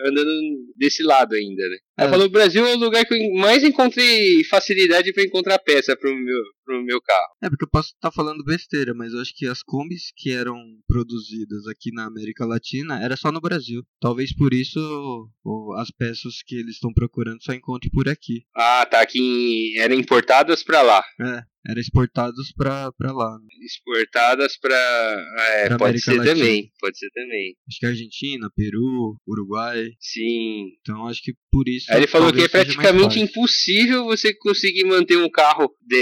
andando 0.06 0.32
desse 0.78 1.04
lado 1.04 1.14
ainda, 1.21 1.67
né? 1.67 1.78
É. 1.97 2.04
Ele 2.04 2.12
falou: 2.12 2.25
o 2.28 2.32
Brasil 2.32 2.65
é 2.65 2.73
o 2.73 2.80
lugar 2.80 3.06
que 3.06 3.13
eu 3.13 3.34
mais 3.36 3.63
encontrei 3.63 4.43
facilidade 4.45 5.13
para 5.13 5.23
encontrar 5.23 5.60
peça 5.60 5.95
pro 5.95 6.13
meu, 6.15 6.43
pro 6.65 6.84
meu 6.84 7.01
carro. 7.01 7.36
É, 7.43 7.49
porque 7.49 7.63
eu 7.63 7.69
posso 7.69 7.89
estar 7.89 8.10
tá 8.10 8.12
falando 8.12 8.43
besteira, 8.43 8.93
mas 8.93 9.13
eu 9.13 9.21
acho 9.21 9.34
que 9.36 9.47
as 9.47 9.62
combis 9.62 10.12
que 10.15 10.32
eram 10.32 10.58
produzidas 10.88 11.67
aqui 11.67 11.91
na 11.91 12.06
América 12.06 12.45
Latina 12.45 13.01
era 13.01 13.15
só 13.15 13.32
no 13.32 13.39
Brasil. 13.39 13.84
Talvez 14.01 14.36
por 14.36 14.54
isso 14.54 15.30
as 15.78 15.91
peças 15.91 16.41
que 16.45 16.56
eles 16.56 16.75
estão 16.75 16.93
procurando 16.93 17.43
só 17.43 17.54
encontrem 17.54 17.91
por 17.91 18.10
aqui. 18.10 18.43
Ah, 18.56 18.86
tá. 18.89 19.01
Aqui 19.01 19.78
eram 19.78 19.95
importadas 19.95 20.63
para 20.63 20.82
lá. 20.82 21.04
É 21.21 21.56
era 21.67 21.80
exportados 21.80 22.51
para 22.56 22.91
lá. 22.99 23.39
Né? 23.39 23.47
Exportadas 23.65 24.58
para 24.58 24.75
é, 24.75 25.69
pode 25.69 25.84
América 25.84 26.12
ser 26.12 26.17
Latina. 26.17 26.36
também, 26.36 26.71
pode 26.80 26.97
ser 26.97 27.10
também. 27.12 27.56
Acho 27.67 27.80
que 27.80 27.86
Argentina, 27.86 28.51
Peru, 28.56 29.19
Uruguai. 29.28 29.89
Sim. 29.99 30.67
Então 30.82 31.08
acho 31.08 31.21
que 31.23 31.34
por 31.51 31.67
isso. 31.67 31.91
Aí 31.91 31.99
ele 31.99 32.08
falou 32.08 32.32
que 32.32 32.43
é 32.43 32.47
praticamente 32.47 33.19
impossível 33.19 34.06
você 34.06 34.34
conseguir 34.38 34.84
manter 34.86 35.17
um 35.17 35.30
carro 35.30 35.75
de 35.82 35.95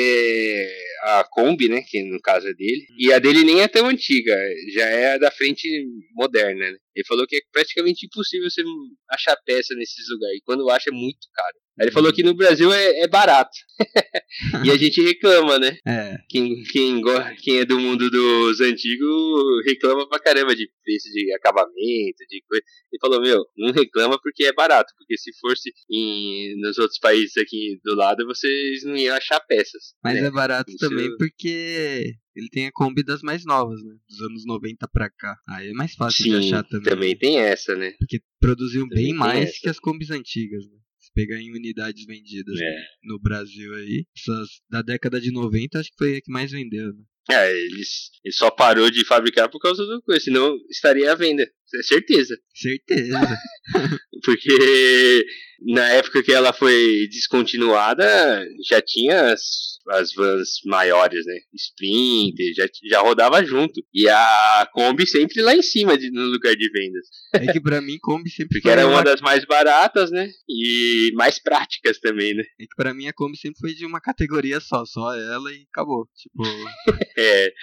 a 1.04 1.24
Kombi, 1.30 1.70
né, 1.70 1.82
que 1.88 2.02
no 2.04 2.20
caso 2.22 2.48
é 2.48 2.54
dele. 2.54 2.86
E 2.98 3.12
a 3.12 3.20
dele 3.20 3.44
nem 3.44 3.62
é 3.62 3.68
tão 3.68 3.88
antiga, 3.88 4.36
já 4.74 4.86
é 4.86 5.20
da 5.20 5.32
frente 5.32 5.68
moderna, 6.16 6.72
né? 6.72 6.78
Ele 6.96 7.06
falou 7.08 7.26
que 7.28 7.36
é 7.36 7.40
praticamente 7.52 8.06
impossível 8.06 8.50
você 8.50 8.62
achar 9.10 9.36
peça 9.46 9.74
nesses 9.76 10.08
lugares. 10.10 10.38
E 10.38 10.44
quando 10.46 10.70
acha 10.70 10.90
é 10.90 10.94
muito 10.94 11.28
caro. 11.34 11.63
Aí 11.80 11.86
ele 11.86 11.92
falou 11.92 12.14
que 12.14 12.22
no 12.22 12.36
Brasil 12.36 12.72
é, 12.72 13.02
é 13.02 13.08
barato. 13.08 13.58
e 14.64 14.70
a 14.70 14.78
gente 14.78 15.02
reclama, 15.02 15.58
né? 15.58 15.76
É. 15.88 16.18
Quem, 16.30 16.62
quem, 16.64 17.02
quem 17.42 17.60
é 17.60 17.66
do 17.66 17.80
mundo 17.80 18.12
dos 18.12 18.62
antigos 18.62 19.66
reclama 19.66 20.08
pra 20.08 20.20
caramba 20.20 20.56
de 20.56 20.70
preço 20.84 21.10
de 21.12 21.34
acabamento, 21.34 22.24
de 22.30 22.44
coisa. 22.48 22.64
Ele 22.92 23.00
falou, 23.02 23.22
meu, 23.22 23.44
não 23.58 23.72
reclama 23.72 24.20
porque 24.22 24.46
é 24.46 24.54
barato. 24.54 24.94
Porque 24.98 25.18
se 25.18 25.32
fosse 25.40 25.72
em, 25.90 26.60
nos 26.62 26.78
outros 26.78 27.00
países 27.00 27.38
aqui 27.38 27.80
do 27.84 27.96
lado, 27.96 28.26
vocês 28.26 28.84
não 28.84 28.96
iam 28.96 29.16
achar 29.16 29.40
peças. 29.40 29.94
Mas 30.04 30.22
né? 30.22 30.28
é 30.28 30.32
barato 30.32 30.70
Isso... 30.70 30.78
também 30.78 31.10
porque 31.18 32.14
ele 32.36 32.50
tem 32.50 32.68
a 32.68 32.72
Kombi 32.72 33.04
das 33.04 33.22
mais 33.22 33.46
novas, 33.46 33.82
né? 33.84 33.96
Dos 34.08 34.22
anos 34.22 34.46
90 34.46 34.88
pra 34.90 35.10
cá. 35.10 35.36
Aí 35.50 35.70
é 35.70 35.74
mais 35.74 35.94
fácil 35.96 36.24
Sim, 36.24 36.40
de 36.40 36.48
achar 36.48 36.64
também. 36.64 36.94
Também 36.94 37.18
tem 37.18 37.40
essa, 37.40 37.76
né? 37.76 37.94
Porque 37.98 38.22
produziu 38.40 38.88
também 38.88 39.06
bem 39.06 39.14
mais 39.14 39.50
essa. 39.50 39.60
que 39.62 39.70
as 39.70 39.80
Kombis 39.80 40.12
antigas, 40.12 40.66
né? 40.66 40.78
Pegar 41.14 41.40
em 41.40 41.52
unidades 41.52 42.06
vendidas 42.06 42.60
é. 42.60 42.76
no 43.04 43.20
Brasil 43.20 43.74
aí, 43.76 44.06
essas 44.18 44.50
da 44.70 44.82
década 44.82 45.22
de 45.22 45.32
90 45.32 45.80
acho 45.80 45.90
que 45.92 45.98
foi 45.98 46.18
a 46.18 46.22
que 46.22 46.32
mais 46.32 46.52
vendeu, 46.52 46.88
né? 46.94 47.04
É, 47.32 47.58
eles, 47.58 48.12
ele 48.24 48.34
só 48.34 48.52
parou 48.52 48.90
de 48.92 49.06
fabricar 49.06 49.50
por 49.50 49.60
causa 49.60 49.86
do 49.86 50.02
coisa, 50.02 50.20
senão 50.20 50.58
estaria 50.70 51.12
à 51.12 51.16
venda. 51.16 51.44
É 51.44 51.84
certeza. 51.84 52.38
Certeza. 52.54 53.18
Porque 54.24 55.26
na 55.62 55.88
época 55.94 56.22
que 56.22 56.34
ela 56.34 56.52
foi 56.52 57.08
descontinuada, 57.10 58.46
já 58.68 58.82
tinha 58.82 59.32
as, 59.32 59.73
as 59.90 60.14
vans 60.14 60.50
maiores, 60.66 61.26
né? 61.26 61.40
Sprinter, 61.54 62.54
já, 62.56 62.66
já 62.90 63.02
rodava 63.02 63.44
junto. 63.44 63.82
E 63.94 64.08
a 64.08 64.70
Kombi 64.72 65.06
sempre 65.06 65.42
lá 65.42 65.56
em 65.56 65.62
cima 65.62 65.98
de, 65.98 66.12
no 66.12 66.24
lugar 66.26 66.56
de 66.56 66.70
vendas. 66.72 67.08
É 67.34 67.52
que 67.52 67.60
pra 67.60 67.82
mim 67.82 67.98
Kombi 68.00 68.30
sempre 68.30 68.60
Porque 68.60 68.70
era 68.70 68.88
uma, 68.88 69.04
das 69.04 69.22
mais 69.22 69.46
baratas, 69.46 70.12
né? 70.12 70.30
E 70.48 71.12
mais 71.16 71.40
práticas 71.40 72.00
também, 72.00 72.34
né? 72.34 72.44
É 72.60 72.64
que 72.64 72.76
pra 72.76 72.94
mim 72.94 73.08
a 73.08 73.14
Kombi 73.14 73.38
sempre 73.38 73.60
foi 73.60 73.74
de 73.74 73.86
uma 73.86 74.00
categoria 74.00 74.60
só, 74.60 74.86
só 74.86 75.14
ela 75.16 75.52
e 75.52 75.66
acabou. 75.72 76.08
Tipo. 76.16 76.44
é. 77.18 77.54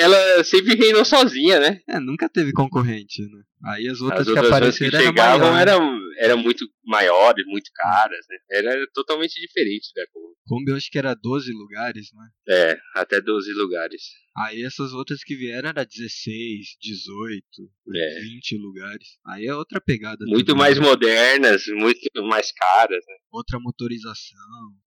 ela 0.00 0.44
sempre 0.44 0.74
reinou 0.74 1.04
sozinha, 1.04 1.60
né? 1.60 1.80
É, 1.88 2.00
nunca 2.00 2.28
teve 2.28 2.52
concorrente, 2.52 3.22
né? 3.22 3.42
Aí 3.66 3.88
as 3.88 4.00
outras, 4.00 4.22
as 4.22 4.28
outras 4.28 4.48
que 4.48 4.54
apareceram 4.54 4.98
que 4.98 5.04
chegavam 5.04 5.56
eram, 5.56 5.98
eram 6.18 6.38
muito 6.38 6.66
maiores, 6.84 7.44
muito 7.46 7.70
caras, 7.74 8.26
né? 8.28 8.36
Era 8.50 8.86
totalmente 8.94 9.38
diferente 9.38 9.90
da 9.94 10.06
Kombi. 10.12 10.29
Kombi 10.46 10.70
eu 10.70 10.76
acho 10.76 10.90
que 10.90 10.98
era 10.98 11.14
12 11.14 11.52
lugares, 11.52 12.10
né? 12.12 12.28
É, 12.48 12.78
até 12.94 13.20
12 13.20 13.52
lugares. 13.52 14.02
Aí 14.36 14.62
essas 14.62 14.92
outras 14.92 15.22
que 15.22 15.34
vieram 15.36 15.68
era 15.68 15.84
16, 15.84 16.76
18, 16.80 17.44
é. 17.94 18.20
20 18.20 18.56
lugares. 18.58 19.08
Aí 19.26 19.46
é 19.46 19.54
outra 19.54 19.80
pegada. 19.80 20.24
Muito 20.26 20.46
também, 20.46 20.60
mais 20.60 20.78
né? 20.78 20.84
modernas, 20.84 21.62
muito 21.68 22.22
mais 22.22 22.52
caras, 22.52 23.04
né? 23.06 23.14
Outra 23.30 23.58
motorização. 23.60 24.38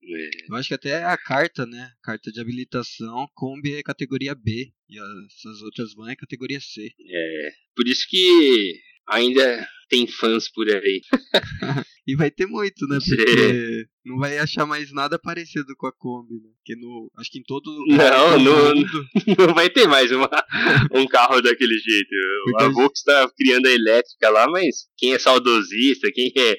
É. 0.04 0.30
Eu 0.50 0.56
acho 0.56 0.70
que 0.70 0.74
até 0.74 1.04
a 1.04 1.18
carta, 1.18 1.66
né? 1.66 1.92
Carta 2.02 2.32
de 2.32 2.40
habilitação, 2.40 3.28
Kombi 3.34 3.76
é 3.76 3.84
categoria 3.84 4.34
B. 4.34 4.72
E 4.90 4.98
essas 4.98 5.62
outras 5.62 5.94
vão 5.94 6.08
é 6.08 6.16
categoria 6.16 6.60
C. 6.60 6.90
É. 7.10 7.50
Por 7.76 7.88
isso 7.88 8.06
que 8.10 8.80
ainda 9.08 9.68
tem 9.90 10.08
fãs 10.08 10.50
por 10.50 10.68
aí. 10.70 11.02
e 12.08 12.16
vai 12.16 12.32
ter 12.32 12.48
muito, 12.48 12.88
né? 12.88 12.98
Porque 12.98 13.86
não 14.06 14.18
vai 14.18 14.38
achar 14.38 14.66
mais 14.66 14.92
nada 14.92 15.20
parecido 15.20 15.76
com 15.78 15.88
a 15.88 15.92
Kombi, 15.92 16.34
né? 16.36 16.50
Porque 16.58 16.76
no, 16.76 17.12
acho 17.18 17.32
que 17.32 17.40
em 17.40 17.44
todo 17.44 17.70
Não, 17.88 18.40
não, 18.40 18.76
mundo... 18.76 19.06
não 19.38 19.54
vai 19.54 19.70
ter 19.70 19.88
mais 19.88 20.12
uma, 20.12 20.30
um 20.94 21.06
carro 21.08 21.42
daquele 21.42 21.78
jeito. 21.78 22.10
Porque 22.46 22.64
a 22.64 22.70
Volks 22.70 23.00
está 23.00 23.30
criando 23.38 23.68
a 23.68 23.72
elétrica 23.72 24.30
lá, 24.30 24.48
mas 24.50 24.88
quem 24.98 25.14
é 25.14 25.20
saudosista, 25.20 26.12
quem 26.12 26.32
é, 26.36 26.58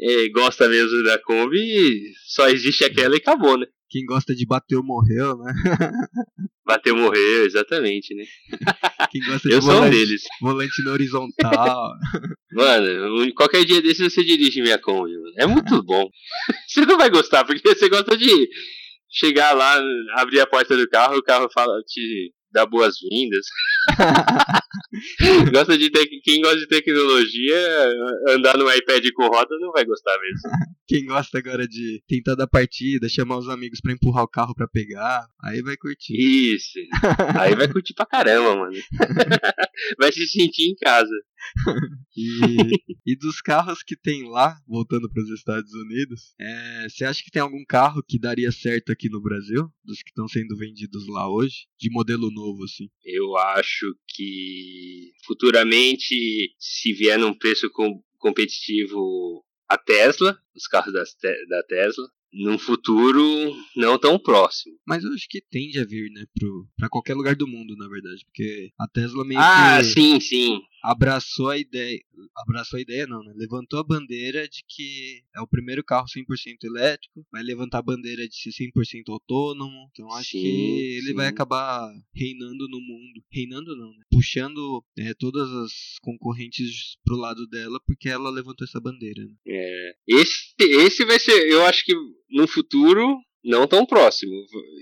é, 0.00 0.28
gosta 0.28 0.68
mesmo 0.68 1.02
da 1.02 1.18
Kombi, 1.18 2.12
só 2.26 2.48
existe 2.48 2.84
aquela 2.84 3.14
e 3.14 3.18
acabou, 3.18 3.58
né? 3.58 3.66
Quem 3.88 4.04
gosta 4.04 4.34
de 4.34 4.44
bater 4.46 4.78
morreu, 4.82 5.36
né? 5.38 5.52
Bateu 6.66 6.96
morreu, 6.96 7.46
exatamente, 7.46 8.12
né? 8.14 8.24
Quem 9.12 9.20
gosta 9.24 9.48
de 9.48 9.54
Eu 9.54 9.60
volante, 9.60 9.78
sou 9.78 9.86
um 9.86 9.90
deles. 9.90 10.22
volante 10.40 10.82
na 10.84 10.90
horizontal. 10.92 11.92
Mano, 12.52 13.32
qualquer 13.34 13.64
dia 13.64 13.80
desse 13.80 14.02
você 14.02 14.24
dirige 14.24 14.60
minha 14.60 14.76
Kombi. 14.78 15.12
É 15.38 15.46
muito 15.46 15.80
bom. 15.84 16.08
Você 16.66 16.84
não 16.84 16.98
vai 16.98 17.08
gostar, 17.08 17.44
porque 17.44 17.68
você 17.68 17.88
gosta 17.88 18.16
de 18.16 18.48
chegar 19.08 19.52
lá, 19.52 19.80
abrir 20.16 20.40
a 20.40 20.46
porta 20.46 20.76
do 20.76 20.88
carro, 20.88 21.16
o 21.16 21.22
carro 21.22 21.48
fala, 21.54 21.72
te 21.86 22.32
dar 22.56 22.66
boas-vindas. 22.66 23.46
gosta 25.52 25.76
de 25.76 25.90
ter, 25.90 26.06
quem 26.22 26.40
gosta 26.40 26.58
de 26.58 26.66
tecnologia, 26.66 27.88
andar 28.30 28.56
no 28.56 28.70
iPad 28.72 29.04
com 29.14 29.26
roda 29.26 29.56
não 29.60 29.70
vai 29.72 29.84
gostar 29.84 30.16
mesmo. 30.18 30.50
Quem 30.88 31.04
gosta 31.04 31.38
agora 31.38 31.68
de 31.68 32.02
tentar 32.08 32.34
dar 32.34 32.46
partida, 32.46 33.08
chamar 33.08 33.38
os 33.38 33.48
amigos 33.48 33.80
para 33.80 33.92
empurrar 33.92 34.24
o 34.24 34.28
carro 34.28 34.54
para 34.54 34.68
pegar, 34.68 35.26
aí 35.44 35.60
vai 35.62 35.76
curtir. 35.76 36.16
Isso. 36.16 36.78
Aí 37.38 37.54
vai 37.54 37.68
curtir 37.68 37.92
pra 37.94 38.06
caramba, 38.06 38.56
mano. 38.56 38.76
vai 39.98 40.12
se 40.12 40.26
sentir 40.26 40.70
em 40.70 40.74
casa. 40.76 41.14
e, 42.16 42.82
e, 43.06 43.16
dos 43.16 43.40
carros 43.40 43.82
que 43.82 43.96
tem 43.96 44.28
lá, 44.28 44.56
voltando 44.66 45.08
para 45.08 45.22
os 45.22 45.30
Estados 45.30 45.72
Unidos, 45.74 46.34
é, 46.38 46.88
você 46.88 47.04
acha 47.04 47.22
que 47.22 47.30
tem 47.30 47.42
algum 47.42 47.64
carro 47.64 48.02
que 48.02 48.18
daria 48.18 48.50
certo 48.50 48.92
aqui 48.92 49.08
no 49.08 49.20
Brasil? 49.20 49.70
Dos 49.84 50.02
que 50.02 50.10
estão 50.10 50.28
sendo 50.28 50.56
vendidos 50.56 51.06
lá 51.08 51.30
hoje? 51.30 51.66
De 51.78 51.90
modelo 51.90 52.30
novo, 52.30 52.64
assim? 52.64 52.88
Eu 53.04 53.36
acho 53.36 53.94
que 54.08 55.12
futuramente, 55.24 56.54
se 56.58 56.92
vier 56.92 57.18
num 57.18 57.36
preço 57.36 57.70
com, 57.70 58.02
competitivo 58.18 59.44
a 59.68 59.76
Tesla, 59.76 60.38
os 60.54 60.66
carros 60.66 60.92
da, 60.92 61.02
da 61.48 61.62
Tesla, 61.64 62.06
num 62.32 62.58
futuro 62.58 63.54
não 63.74 63.98
tão 63.98 64.18
próximo. 64.18 64.76
Mas 64.86 65.02
eu 65.02 65.12
acho 65.12 65.26
que 65.28 65.40
tende 65.40 65.78
a 65.78 65.84
vir, 65.84 66.10
né, 66.10 66.24
pro, 66.38 66.68
pra 66.76 66.88
qualquer 66.88 67.14
lugar 67.14 67.34
do 67.34 67.46
mundo, 67.46 67.74
na 67.76 67.88
verdade, 67.88 68.24
porque 68.24 68.70
a 68.78 68.86
Tesla 68.88 69.24
meio 69.24 69.40
ah, 69.40 69.78
que... 69.78 69.84
sim, 69.84 70.20
sim 70.20 70.60
abraçou 70.86 71.50
a 71.50 71.58
ideia, 71.58 72.00
abraçou 72.36 72.78
a 72.78 72.80
ideia 72.80 73.06
não, 73.06 73.22
né? 73.22 73.32
Levantou 73.36 73.80
a 73.80 73.84
bandeira 73.84 74.48
de 74.48 74.62
que 74.68 75.22
é 75.34 75.40
o 75.40 75.46
primeiro 75.46 75.82
carro 75.82 76.06
100% 76.06 76.64
elétrico, 76.64 77.26
vai 77.30 77.42
levantar 77.42 77.78
a 77.78 77.82
bandeira 77.82 78.26
de 78.28 78.36
ser 78.36 78.50
100% 78.50 79.08
autônomo. 79.08 79.88
Então 79.90 80.10
acho 80.12 80.30
sim, 80.30 80.40
que 80.40 80.96
ele 80.98 81.08
sim. 81.08 81.14
vai 81.14 81.26
acabar 81.26 81.92
reinando 82.14 82.68
no 82.68 82.80
mundo, 82.80 83.22
reinando 83.32 83.76
não, 83.76 83.90
né? 83.90 84.04
Puxando 84.10 84.84
é, 84.98 85.12
todas 85.14 85.50
as 85.50 85.72
concorrentes 86.00 86.96
pro 87.04 87.16
lado 87.16 87.46
dela 87.48 87.80
porque 87.84 88.08
ela 88.08 88.30
levantou 88.30 88.64
essa 88.64 88.80
bandeira. 88.80 89.24
Né? 89.24 89.34
É. 89.46 89.94
Esse 90.06 90.54
esse 90.60 91.04
vai 91.04 91.18
ser, 91.18 91.50
eu 91.50 91.64
acho 91.64 91.84
que 91.84 91.94
no 92.30 92.46
futuro 92.46 93.18
não 93.46 93.66
tão 93.66 93.86
próximo. 93.86 94.32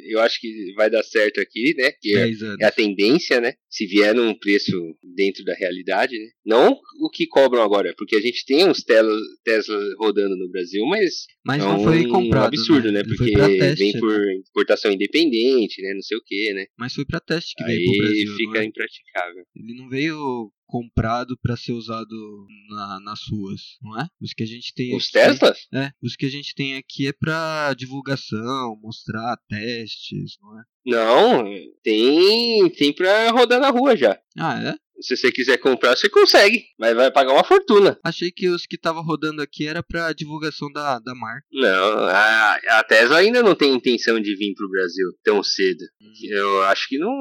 Eu 0.09 0.21
acho 0.21 0.41
que 0.41 0.73
vai 0.75 0.91
dar 0.91 1.03
certo 1.03 1.41
aqui, 1.41 1.75
né? 1.77 1.93
Que 2.01 2.17
é, 2.17 2.31
é, 2.61 2.65
a 2.65 2.71
tendência, 2.71 3.41
né? 3.41 3.55
Se 3.69 3.87
vier 3.87 4.15
num 4.15 4.35
preço 4.37 4.73
dentro 5.15 5.45
da 5.45 5.55
realidade, 5.55 6.19
né? 6.19 6.27
Não 6.45 6.79
o 7.01 7.11
que 7.11 7.27
cobram 7.27 7.63
agora, 7.63 7.95
porque 7.97 8.17
a 8.17 8.21
gente 8.21 8.45
tem 8.45 8.69
uns 8.69 8.83
Tesla, 8.83 9.15
Tesla 9.45 9.79
rodando 9.99 10.37
no 10.37 10.49
Brasil, 10.51 10.85
mas, 10.87 11.27
mas 11.45 11.63
é 11.63 11.67
não 11.67 11.83
foi 11.83 12.07
comprado, 12.07 12.45
um 12.45 12.47
absurdo, 12.47 12.91
né? 12.91 13.03
né? 13.03 13.05
Porque 13.05 13.33
teste, 13.33 13.85
vem 13.85 13.93
por 14.01 14.19
né? 14.19 14.35
importação 14.49 14.91
independente, 14.91 15.83
né? 15.83 15.93
Não 15.95 16.03
sei 16.03 16.17
o 16.17 16.23
que, 16.25 16.53
né? 16.55 16.67
Mas 16.79 16.95
foi 16.95 17.05
para 17.05 17.21
teste 17.21 17.55
que 17.57 17.65
Aí 17.65 17.77
veio 17.77 17.93
pro 17.93 18.07
Brasil. 18.07 18.37
fica 18.37 18.59
é? 18.61 18.65
impraticável. 18.65 19.45
Ele 19.55 19.75
não 19.75 19.89
veio 19.89 20.51
comprado 20.67 21.37
para 21.39 21.57
ser 21.57 21.73
usado 21.73 22.47
na, 22.69 23.01
nas 23.01 23.21
ruas, 23.31 23.79
não 23.83 24.01
é? 24.01 24.07
Os 24.21 24.33
que 24.33 24.43
a 24.43 24.47
gente 24.47 24.73
tem 24.75 24.95
Os 24.97 25.05
aqui, 25.05 25.13
Teslas? 25.13 25.67
É, 25.73 25.93
os 26.03 26.17
que 26.17 26.27
a 26.27 26.31
gente 26.31 26.55
tem 26.55 26.77
aqui 26.77 27.07
é 27.07 27.13
para 27.13 27.75
divulgação, 27.75 28.77
mostrar 28.81 29.37
testes, 29.49 30.37
não 30.41 30.61
é? 30.61 30.65
Não, 30.85 31.45
tem 31.83 32.69
tem 32.71 32.93
para 32.93 33.31
rodar 33.31 33.61
na 33.61 33.71
rua 33.71 33.97
já. 33.97 34.19
Ah, 34.39 34.61
é? 34.63 34.75
Se 35.01 35.17
você 35.17 35.33
quiser 35.33 35.59
comprar, 35.59 35.97
você 35.97 36.09
consegue, 36.09 36.65
mas 36.79 36.95
vai 36.95 37.11
pagar 37.11 37.33
uma 37.33 37.45
fortuna. 37.45 37.99
Achei 38.03 38.31
que 38.31 38.49
os 38.49 38.65
que 38.65 38.77
estavam 38.77 39.03
rodando 39.03 39.43
aqui 39.43 39.67
era 39.67 39.83
para 39.83 40.13
divulgação 40.13 40.71
da, 40.71 40.99
da 40.99 41.15
marca. 41.15 41.45
Não, 41.53 41.99
a, 42.07 42.55
a 42.79 42.85
Tesla 42.85 43.19
ainda 43.19 43.43
não 43.43 43.55
tem 43.55 43.75
intenção 43.75 44.21
de 44.21 44.37
vir 44.37 44.55
pro 44.55 44.71
Brasil 44.71 45.07
tão 45.23 45.43
cedo. 45.43 45.83
Hum. 46.01 46.13
Eu 46.31 46.63
acho 46.65 46.89
que 46.89 46.99
não, 46.99 47.21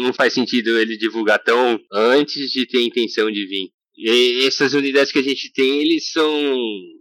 não 0.00 0.12
faz 0.12 0.32
sentido 0.32 0.76
ele 0.78 0.96
divulgar 0.96 1.42
tão 1.42 1.80
antes 1.92 2.50
de 2.50 2.66
ter 2.66 2.82
intenção 2.82 3.30
de 3.30 3.46
vir. 3.46 3.70
E 3.96 4.46
essas 4.46 4.72
unidades 4.72 5.12
que 5.12 5.18
a 5.18 5.22
gente 5.22 5.52
tem, 5.52 5.82
eles 5.82 6.10
são 6.10 6.32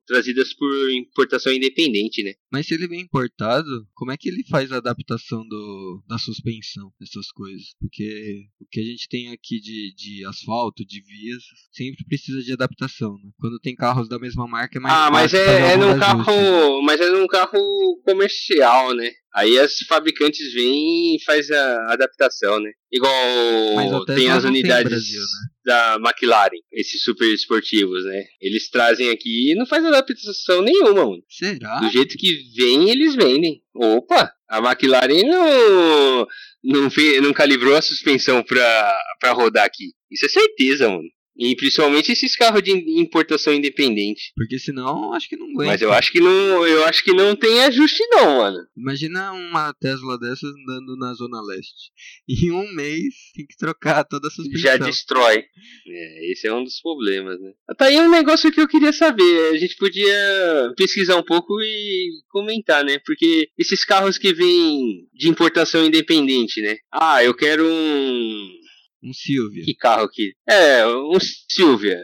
trazidas 0.06 0.54
por 0.54 0.92
importação 0.92 1.54
independente, 1.54 2.22
né? 2.22 2.34
Mas 2.52 2.68
se 2.68 2.74
ele 2.74 2.88
vem 2.88 3.00
importado, 3.00 3.88
como 3.94 4.12
é 4.12 4.18
que 4.18 4.28
ele 4.28 4.44
faz 4.50 4.72
a 4.72 4.78
adaptação 4.78 5.48
do, 5.48 6.04
da 6.08 6.18
suspensão, 6.18 6.92
essas 7.02 7.32
coisas? 7.32 7.74
Porque 7.80 8.44
o 8.60 8.66
que 8.70 8.82
a 8.82 8.84
gente 8.84 9.08
tem 9.08 9.32
aqui 9.32 9.60
de, 9.62 9.94
de 9.96 10.26
asfalto, 10.26 10.86
de 10.86 11.02
vias, 11.02 11.44
sempre 11.72 12.04
precisa 12.06 12.42
de 12.42 12.52
adaptação, 12.52 13.14
né? 13.24 13.32
Quando 13.40 13.60
tem 13.60 13.76
carros 13.76 14.10
da 14.10 14.20
mesma 14.20 14.46
marca 14.46 14.78
é 14.78 14.82
mais 14.82 14.94
Ah, 14.94 15.10
mas 15.10 15.34
é, 15.34 15.74
é 15.74 15.78
num 15.78 15.98
carro, 15.98 16.82
mas 16.84 17.00
é 17.00 17.10
num 17.10 17.28
carro 17.28 18.02
comercial, 18.04 18.94
né? 18.94 19.12
Aí 19.34 19.58
as 19.58 19.78
fabricantes 19.88 20.54
vêm 20.54 21.16
e 21.16 21.24
faz 21.24 21.50
a 21.50 21.94
adaptação, 21.94 22.60
né? 22.60 22.72
Igual 22.92 24.06
tem 24.06 24.30
as 24.30 24.44
unidades 24.44 24.84
tem 24.84 24.92
Brasil, 24.92 25.22
né? 25.22 25.52
da 25.64 25.96
McLaren, 25.96 26.58
esses 26.72 27.02
super 27.02 27.32
esportivos, 27.34 28.04
né? 28.04 28.24
Eles 28.42 28.70
trazem 28.70 29.10
aqui 29.10 29.52
e 29.52 29.56
não 29.56 29.66
faz 29.66 29.86
adaptação 29.86 30.62
nenhuma, 30.62 31.06
mano. 31.06 31.24
Será? 31.30 31.80
Do 31.80 31.90
jeito 31.90 32.18
que 32.18 32.44
vem, 32.58 32.90
eles 32.90 33.16
vendem. 33.16 33.62
Opa, 33.74 34.34
a 34.50 34.58
McLaren 34.58 35.24
não, 35.24 36.28
não, 36.64 36.90
não 37.22 37.34
calibrou 37.34 37.76
a 37.76 37.82
suspensão 37.82 38.44
pra, 38.44 38.98
pra 39.20 39.32
rodar 39.32 39.66
aqui. 39.66 39.94
Isso 40.12 40.26
é 40.26 40.30
certeza, 40.30 40.90
mano. 40.90 41.08
E 41.42 41.56
principalmente 41.56 42.12
esses 42.12 42.36
carros 42.36 42.62
de 42.62 42.72
importação 42.72 43.52
independente. 43.52 44.32
Porque 44.36 44.60
senão 44.60 45.12
acho 45.14 45.28
que 45.28 45.36
não 45.36 45.48
aguenta. 45.48 45.72
Mas 45.72 45.82
eu 45.82 45.92
acho 45.92 46.12
que 46.12 46.20
não, 46.20 46.68
eu 46.68 46.86
acho 46.86 47.04
que 47.04 47.14
não 47.14 47.36
tem 47.36 47.64
ajuste 47.64 48.04
não, 48.12 48.38
mano. 48.38 48.60
Imagina 48.78 49.32
uma 49.32 49.74
Tesla 49.74 50.20
dessas 50.20 50.52
andando 50.52 50.96
na 50.98 51.14
zona 51.16 51.42
leste. 51.42 51.92
Em 52.30 52.52
um 52.52 52.72
mês 52.74 53.16
tem 53.36 53.48
que 53.48 53.58
trocar 53.58 54.04
toda 54.04 54.28
a 54.28 54.32
suspensão. 54.32 54.62
Já 54.62 54.78
destrói. 54.78 55.44
É, 55.88 56.32
esse 56.32 56.48
é 56.48 56.54
um 56.54 56.64
dos 56.64 56.80
problemas, 56.80 57.42
né? 57.42 57.52
Tá 57.76 57.86
aí 57.86 58.00
um 58.00 58.10
negócio 58.10 58.52
que 58.52 58.62
eu 58.62 58.68
queria 58.68 58.94
saber. 58.94 59.52
A 59.52 59.58
gente 59.58 59.76
podia 59.78 60.74
pesquisar 60.78 61.18
um 61.18 61.24
pouco 61.24 61.60
e 61.60 62.12
comentar, 62.30 62.86
né? 62.86 63.00
Porque 63.04 63.50
esses 63.58 63.84
carros 63.84 64.20
que 64.20 64.32
vêm 64.32 65.08
de 65.12 65.28
importação 65.28 65.84
independente, 65.84 66.62
né? 66.62 66.78
Ah, 66.92 67.24
eu 67.24 67.34
quero 67.34 67.66
um 67.66 68.61
um 69.04 69.14
Silvia. 69.14 69.64
Que 69.64 69.76
carro 69.76 70.04
aqui? 70.04 70.34
É, 70.48 70.86
um 70.86 71.18
Silvia. 71.50 72.00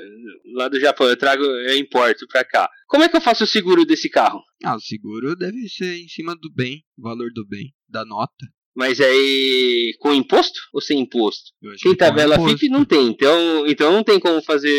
Lá 0.55 0.67
do 0.67 0.79
Japão. 0.79 1.07
Eu 1.07 1.17
trago, 1.17 1.43
eu 1.43 1.77
importo 1.77 2.27
pra 2.27 2.43
cá. 2.43 2.69
Como 2.87 3.03
é 3.03 3.09
que 3.09 3.15
eu 3.15 3.21
faço 3.21 3.43
o 3.43 3.47
seguro 3.47 3.85
desse 3.85 4.09
carro? 4.09 4.41
Ah, 4.63 4.75
o 4.75 4.79
seguro 4.79 5.35
deve 5.35 5.67
ser 5.69 5.97
em 5.97 6.07
cima 6.07 6.35
do 6.35 6.51
bem, 6.53 6.83
valor 6.97 7.29
do 7.33 7.45
bem, 7.47 7.73
da 7.87 8.03
nota. 8.03 8.45
Mas 8.75 9.01
aí 9.01 9.95
com 9.99 10.13
imposto 10.13 10.59
ou 10.71 10.79
sem 10.79 10.99
imposto? 10.99 11.51
Tem 11.81 11.95
tabela 11.95 12.37
FIP 12.39 12.69
não 12.69 12.85
tem, 12.85 13.07
então, 13.07 13.65
então 13.65 13.91
não 13.91 14.03
tem 14.03 14.19
como 14.19 14.39
fazer 14.39 14.69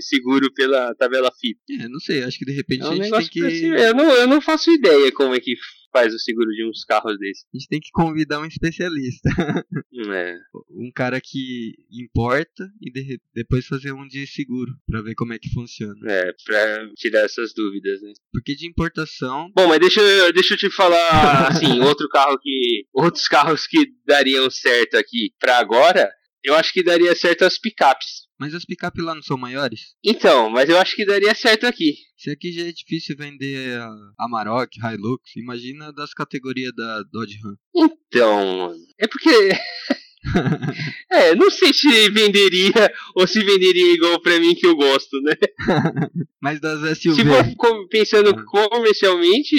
seguro 0.00 0.52
pela 0.54 0.94
tabela 0.94 1.28
FIP. 1.40 1.58
É, 1.72 1.88
não 1.88 1.98
sei, 1.98 2.22
acho 2.22 2.38
que 2.38 2.44
de 2.44 2.52
repente 2.52 2.82
é 2.82 2.86
um 2.86 2.92
a 2.92 2.94
gente 2.94 3.10
tem 3.10 3.28
que. 3.28 3.64
Eu 3.66 3.94
não, 3.96 4.12
eu 4.12 4.28
não 4.28 4.40
faço 4.40 4.70
ideia 4.70 5.10
como 5.10 5.34
é 5.34 5.40
que 5.40 5.56
faz 5.92 6.14
o 6.14 6.18
seguro 6.18 6.50
de 6.50 6.68
uns 6.68 6.84
carros 6.84 7.18
desses. 7.18 7.44
A 7.54 7.58
gente 7.58 7.68
tem 7.68 7.80
que 7.80 7.90
convidar 7.92 8.40
um 8.40 8.46
especialista. 8.46 9.28
É. 10.10 10.36
Um 10.70 10.92
cara 10.94 11.20
que 11.20 11.74
importa 11.90 12.70
e 12.80 12.90
de, 12.90 13.20
depois 13.34 13.66
fazer 13.66 13.92
um 13.92 14.06
de 14.06 14.26
seguro 14.28 14.72
para 14.86 15.02
ver 15.02 15.14
como 15.16 15.32
é 15.32 15.38
que 15.38 15.52
funciona. 15.52 15.94
É, 16.06 16.32
pra 16.44 16.88
tirar 16.94 17.24
essas 17.24 17.52
dúvidas, 17.52 18.00
né? 18.00 18.12
Porque 18.32 18.54
de 18.54 18.66
importação. 18.66 19.50
Bom, 19.56 19.66
mas 19.66 19.80
deixa, 19.80 20.00
deixa 20.32 20.54
eu 20.54 20.58
te 20.58 20.70
falar 20.70 21.48
assim, 21.48 21.80
outro 21.82 22.08
carro 22.08 22.38
que. 22.38 22.86
Outros 22.94 23.26
carros 23.26 23.66
que 23.66 23.92
dariam 24.06 24.48
certo 24.50 24.96
aqui 24.96 25.32
para 25.40 25.58
agora, 25.58 26.08
eu 26.44 26.54
acho 26.54 26.72
que 26.72 26.82
daria 26.82 27.14
certo 27.14 27.44
as 27.44 27.58
picapes. 27.58 28.28
Mas 28.38 28.54
as 28.54 28.64
picapes 28.64 29.04
lá 29.04 29.14
não 29.14 29.22
são 29.22 29.36
maiores? 29.36 29.94
Então, 30.04 30.48
mas 30.48 30.68
eu 30.68 30.78
acho 30.78 30.94
que 30.94 31.04
daria 31.04 31.34
certo 31.34 31.66
aqui. 31.66 31.94
Se 32.16 32.30
aqui 32.30 32.52
já 32.52 32.66
é 32.66 32.72
difícil 32.72 33.16
vender 33.16 33.80
a 33.80 33.90
Amarok, 34.20 34.78
Hilux, 34.78 35.36
imagina 35.36 35.92
das 35.92 36.14
categorias 36.14 36.72
da 36.74 37.02
Dodge 37.10 37.38
Ram. 37.42 37.56
Então, 37.74 38.74
é 38.98 39.06
porque 39.08 39.28
é, 41.10 41.34
não 41.34 41.50
sei 41.50 41.72
se 41.72 42.10
venderia 42.10 42.92
ou 43.14 43.26
se 43.26 43.42
venderia 43.42 43.94
igual 43.94 44.20
pra 44.20 44.38
mim 44.38 44.54
que 44.54 44.66
eu 44.66 44.74
gosto, 44.74 45.20
né? 45.22 45.34
Mas 46.40 46.60
das 46.60 46.98
SUV. 46.98 47.14
Se 47.14 47.24
for 47.24 47.88
pensando 47.88 48.30
ah. 48.30 48.44
comercialmente, 48.44 49.56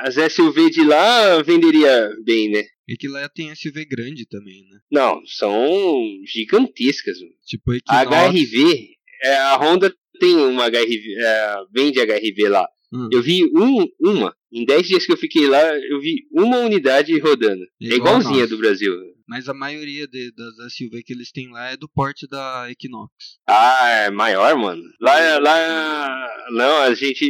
as 0.00 0.14
SUV 0.32 0.70
de 0.70 0.84
lá 0.84 1.42
venderia 1.42 2.10
bem, 2.24 2.50
né? 2.50 2.64
É 2.88 2.94
que 2.98 3.08
lá 3.08 3.28
tem 3.28 3.54
SUV 3.54 3.84
grande 3.84 4.26
também, 4.26 4.64
né? 4.70 4.78
Não, 4.90 5.20
são 5.26 6.02
gigantescas. 6.26 7.18
Tipo 7.46 7.74
Equinox. 7.74 8.16
A 8.16 8.28
HRV, 8.30 8.88
é, 9.22 9.36
a 9.36 9.56
Honda 9.56 9.94
tem 10.18 10.36
uma 10.36 10.68
HRV, 10.68 11.14
é, 11.18 11.54
vende 11.72 12.00
HRV 12.00 12.48
lá. 12.48 12.66
Hum. 12.92 13.08
Eu 13.12 13.22
vi 13.22 13.44
um, 13.44 13.86
uma. 14.00 14.34
Em 14.50 14.64
10 14.64 14.86
dias 14.86 15.06
que 15.06 15.12
eu 15.12 15.16
fiquei 15.16 15.46
lá, 15.46 15.62
eu 15.76 16.00
vi 16.00 16.26
uma 16.32 16.58
unidade 16.58 17.18
rodando. 17.18 17.62
É, 17.82 17.88
é 17.88 17.94
igualzinha 17.96 18.46
do 18.46 18.56
Brasil. 18.56 18.94
Mas 19.26 19.46
a 19.46 19.52
maioria 19.52 20.08
de, 20.08 20.32
das 20.32 20.72
SUV 20.72 21.02
que 21.02 21.12
eles 21.12 21.30
têm 21.30 21.50
lá 21.50 21.70
é 21.70 21.76
do 21.76 21.86
porte 21.86 22.26
da 22.26 22.66
Equinox. 22.70 23.12
Ah, 23.46 23.88
é 24.06 24.10
maior, 24.10 24.56
mano. 24.56 24.82
Lá, 24.98 25.38
lá, 25.38 26.46
não, 26.50 26.78
a 26.78 26.94
gente, 26.94 27.26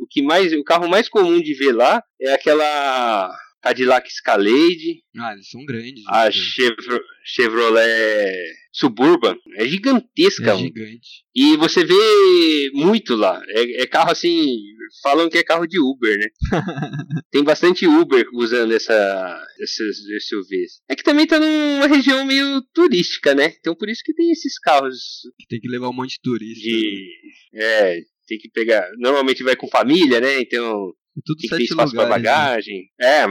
o 0.00 0.06
que 0.08 0.22
mais, 0.22 0.54
o 0.54 0.64
carro 0.64 0.88
mais 0.88 1.06
comum 1.06 1.38
de 1.38 1.52
ver 1.52 1.72
lá 1.72 2.02
é 2.18 2.32
aquela 2.32 3.30
Cadillac 3.64 4.06
Escalade. 4.06 5.02
Ah, 5.18 5.32
eles 5.32 5.48
são 5.48 5.64
grandes. 5.64 6.04
A 6.08 6.26
né? 6.26 6.30
Chevro- 6.32 7.00
Chevrolet 7.24 8.32
Suburban. 8.72 9.36
É 9.56 9.66
gigantesca, 9.66 10.52
É 10.52 10.56
gigante. 10.58 11.24
E 11.34 11.56
você 11.56 11.82
vê 11.84 12.70
muito 12.74 13.14
lá. 13.14 13.42
É, 13.48 13.82
é 13.82 13.86
carro 13.86 14.10
assim. 14.10 14.54
Falam 15.02 15.30
que 15.30 15.38
é 15.38 15.42
carro 15.42 15.66
de 15.66 15.80
Uber, 15.80 16.16
né? 16.18 16.26
Tem 17.32 17.42
bastante 17.42 17.86
Uber 17.86 18.26
usando 18.34 18.72
essa, 18.72 19.42
esses 19.60 19.96
SUVs. 20.28 20.82
É 20.88 20.94
que 20.94 21.02
também 21.02 21.26
tá 21.26 21.40
numa 21.40 21.86
região 21.86 22.24
meio 22.26 22.60
turística, 22.74 23.34
né? 23.34 23.54
Então 23.58 23.74
por 23.74 23.88
isso 23.88 24.02
que 24.04 24.12
tem 24.14 24.30
esses 24.30 24.58
carros 24.58 25.22
Que 25.40 25.46
tem 25.48 25.60
que 25.60 25.68
levar 25.68 25.88
um 25.88 25.92
monte 25.94 26.10
de 26.16 26.20
turista. 26.22 26.68
né? 26.68 26.72
de. 26.76 27.08
É, 27.54 28.00
tem 28.26 28.38
que 28.38 28.50
pegar. 28.50 28.86
Normalmente 28.98 29.42
vai 29.42 29.56
com 29.56 29.66
família, 29.68 30.20
né? 30.20 30.40
Então 30.40 30.92
É 31.16 31.20
tudo 31.24 31.38
tem 31.38 31.48
que 31.50 31.56
ter 31.56 31.62
espaço 31.64 31.94
pra 31.94 32.04
lugares. 32.04 32.24
né? 32.24 32.30
bagagem. 32.32 32.90
É, 33.00 33.24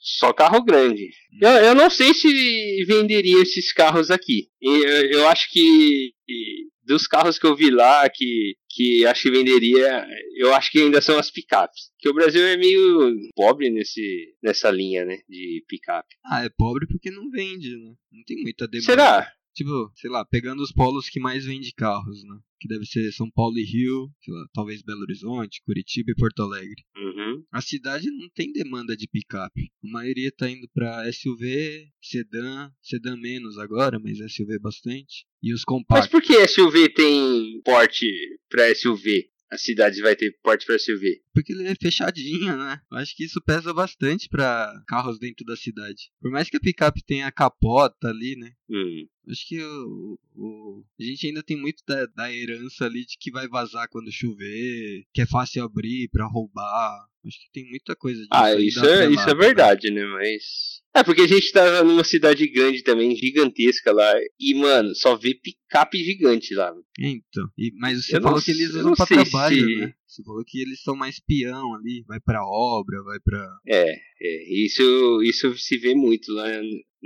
só 0.00 0.32
carro 0.32 0.64
grande. 0.64 1.08
Eu, 1.40 1.50
eu 1.50 1.74
não 1.74 1.90
sei 1.90 2.14
se 2.14 2.84
venderia 2.86 3.42
esses 3.42 3.72
carros 3.72 4.10
aqui. 4.10 4.48
E 4.60 4.68
Eu, 4.68 5.20
eu 5.20 5.28
acho 5.28 5.50
que 5.52 6.12
que 6.26 6.66
dos 6.84 7.06
carros 7.06 7.38
que 7.38 7.46
eu 7.46 7.56
vi 7.56 7.70
lá 7.70 8.08
que, 8.08 8.56
que 8.70 9.04
acho 9.06 9.22
que 9.22 9.30
venderia, 9.30 10.06
eu 10.36 10.54
acho 10.54 10.70
que 10.70 10.78
ainda 10.80 11.00
são 11.00 11.18
as 11.18 11.30
picapes. 11.30 11.90
Que 11.98 12.08
o 12.08 12.14
Brasil 12.14 12.42
é 12.46 12.56
meio 12.56 13.12
pobre 13.34 13.70
nesse, 13.70 14.34
nessa 14.42 14.70
linha, 14.70 15.04
né? 15.04 15.18
De 15.28 15.64
picape. 15.68 16.14
Ah, 16.24 16.44
é 16.44 16.48
pobre 16.48 16.86
porque 16.86 17.10
não 17.10 17.28
vende, 17.30 17.70
né? 17.76 17.94
Não 18.12 18.22
tem 18.24 18.36
muita 18.42 18.66
demanda. 18.68 18.86
Será? 18.86 19.32
Tipo, 19.56 19.90
sei 19.94 20.10
lá, 20.10 20.22
pegando 20.22 20.62
os 20.62 20.70
polos 20.70 21.08
que 21.08 21.18
mais 21.18 21.46
vende 21.46 21.72
carros, 21.72 22.22
né? 22.24 22.38
Que 22.60 22.68
deve 22.68 22.84
ser 22.84 23.10
São 23.12 23.30
Paulo 23.30 23.56
e 23.56 23.64
Rio, 23.64 24.10
sei 24.22 24.34
lá, 24.34 24.46
talvez 24.52 24.82
Belo 24.82 25.00
Horizonte, 25.00 25.62
Curitiba 25.64 26.10
e 26.10 26.14
Porto 26.14 26.42
Alegre. 26.42 26.84
Uhum. 26.94 27.42
A 27.50 27.62
cidade 27.62 28.10
não 28.10 28.28
tem 28.34 28.52
demanda 28.52 28.94
de 28.94 29.08
picape. 29.08 29.70
A 29.82 29.88
maioria 29.88 30.30
tá 30.30 30.50
indo 30.50 30.68
pra 30.74 31.10
SUV, 31.10 31.88
sedã, 32.02 32.70
sedã 32.82 33.16
menos 33.16 33.56
agora, 33.58 33.98
mas 33.98 34.18
SUV 34.18 34.58
bastante. 34.58 35.24
E 35.42 35.54
os 35.54 35.60
Mas 35.60 35.64
compactos. 35.64 36.10
por 36.10 36.20
que 36.20 36.46
SUV 36.46 36.90
tem 36.90 37.62
porte 37.64 38.06
pra 38.50 38.74
SUV? 38.74 39.30
As 39.50 39.62
cidades 39.62 40.00
vai 40.00 40.16
ter 40.16 40.36
porte 40.42 40.66
pra 40.66 40.78
SUV. 40.78 41.22
Porque 41.32 41.52
ele 41.52 41.68
é 41.68 41.74
fechadinho, 41.80 42.56
né? 42.56 42.80
Eu 42.90 42.98
acho 42.98 43.16
que 43.16 43.24
isso 43.24 43.40
pesa 43.40 43.72
bastante 43.72 44.28
pra 44.28 44.70
carros 44.88 45.18
dentro 45.20 45.46
da 45.46 45.56
cidade. 45.56 46.10
Por 46.20 46.30
mais 46.32 46.50
que 46.50 46.56
a 46.56 46.60
picape 46.60 47.02
tenha 47.04 47.26
a 47.28 47.32
capota 47.32 48.08
ali, 48.08 48.34
né? 48.36 48.50
Hum. 48.68 49.06
Acho 49.28 49.46
que 49.48 49.60
o, 49.62 50.18
o- 50.36 50.84
a 51.00 51.02
gente 51.02 51.26
ainda 51.26 51.42
tem 51.42 51.56
muito 51.60 51.82
da, 51.86 52.06
da 52.06 52.32
herança 52.32 52.84
ali 52.84 53.04
de 53.04 53.16
que 53.18 53.30
vai 53.30 53.48
vazar 53.48 53.88
quando 53.88 54.12
chover, 54.12 55.04
que 55.12 55.20
é 55.22 55.26
fácil 55.26 55.64
abrir 55.64 56.08
pra 56.10 56.26
roubar. 56.26 57.04
Acho 57.26 57.38
que 57.40 57.50
tem 57.52 57.68
muita 57.68 57.96
coisa 57.96 58.20
disso. 58.20 58.28
Ah, 58.32 58.44
ainda 58.46 58.62
isso 58.62 58.86
é, 58.86 59.10
isso 59.10 59.22
é 59.28 59.34
né? 59.34 59.40
verdade, 59.40 59.90
né? 59.90 60.04
Mas. 60.06 60.80
É, 60.94 61.02
porque 61.02 61.22
a 61.22 61.26
gente 61.26 61.50
tá 61.52 61.82
numa 61.82 62.04
cidade 62.04 62.46
grande 62.48 62.82
também, 62.84 63.16
gigantesca 63.16 63.92
lá. 63.92 64.12
E, 64.38 64.54
mano, 64.54 64.94
só 64.94 65.16
vê 65.16 65.34
picape 65.34 65.98
gigante 66.04 66.54
lá. 66.54 66.72
É, 67.00 67.08
Então, 67.08 67.48
e- 67.58 67.72
mas 67.78 68.06
você 68.06 68.16
Eu 68.16 68.20
não 68.20 68.28
falou 68.28 68.42
que 68.42 68.50
eles 68.52 68.70
usam 68.70 68.82
não 68.84 68.94
pra 68.94 69.06
trabalho, 69.06 69.56
se- 69.68 69.76
né? 69.76 69.92
Você 70.06 70.22
falou 70.22 70.44
que 70.46 70.60
eles 70.62 70.80
são 70.82 70.94
mais 70.94 71.18
peão 71.18 71.74
ali, 71.74 72.04
vai 72.06 72.20
pra 72.20 72.40
obra, 72.46 73.02
vai 73.02 73.18
pra. 73.18 73.44
É, 73.66 73.90
é. 74.22 74.64
Isso, 74.64 75.20
isso 75.24 75.58
se 75.58 75.76
vê 75.78 75.94
muito 75.96 76.32
lá 76.32 76.48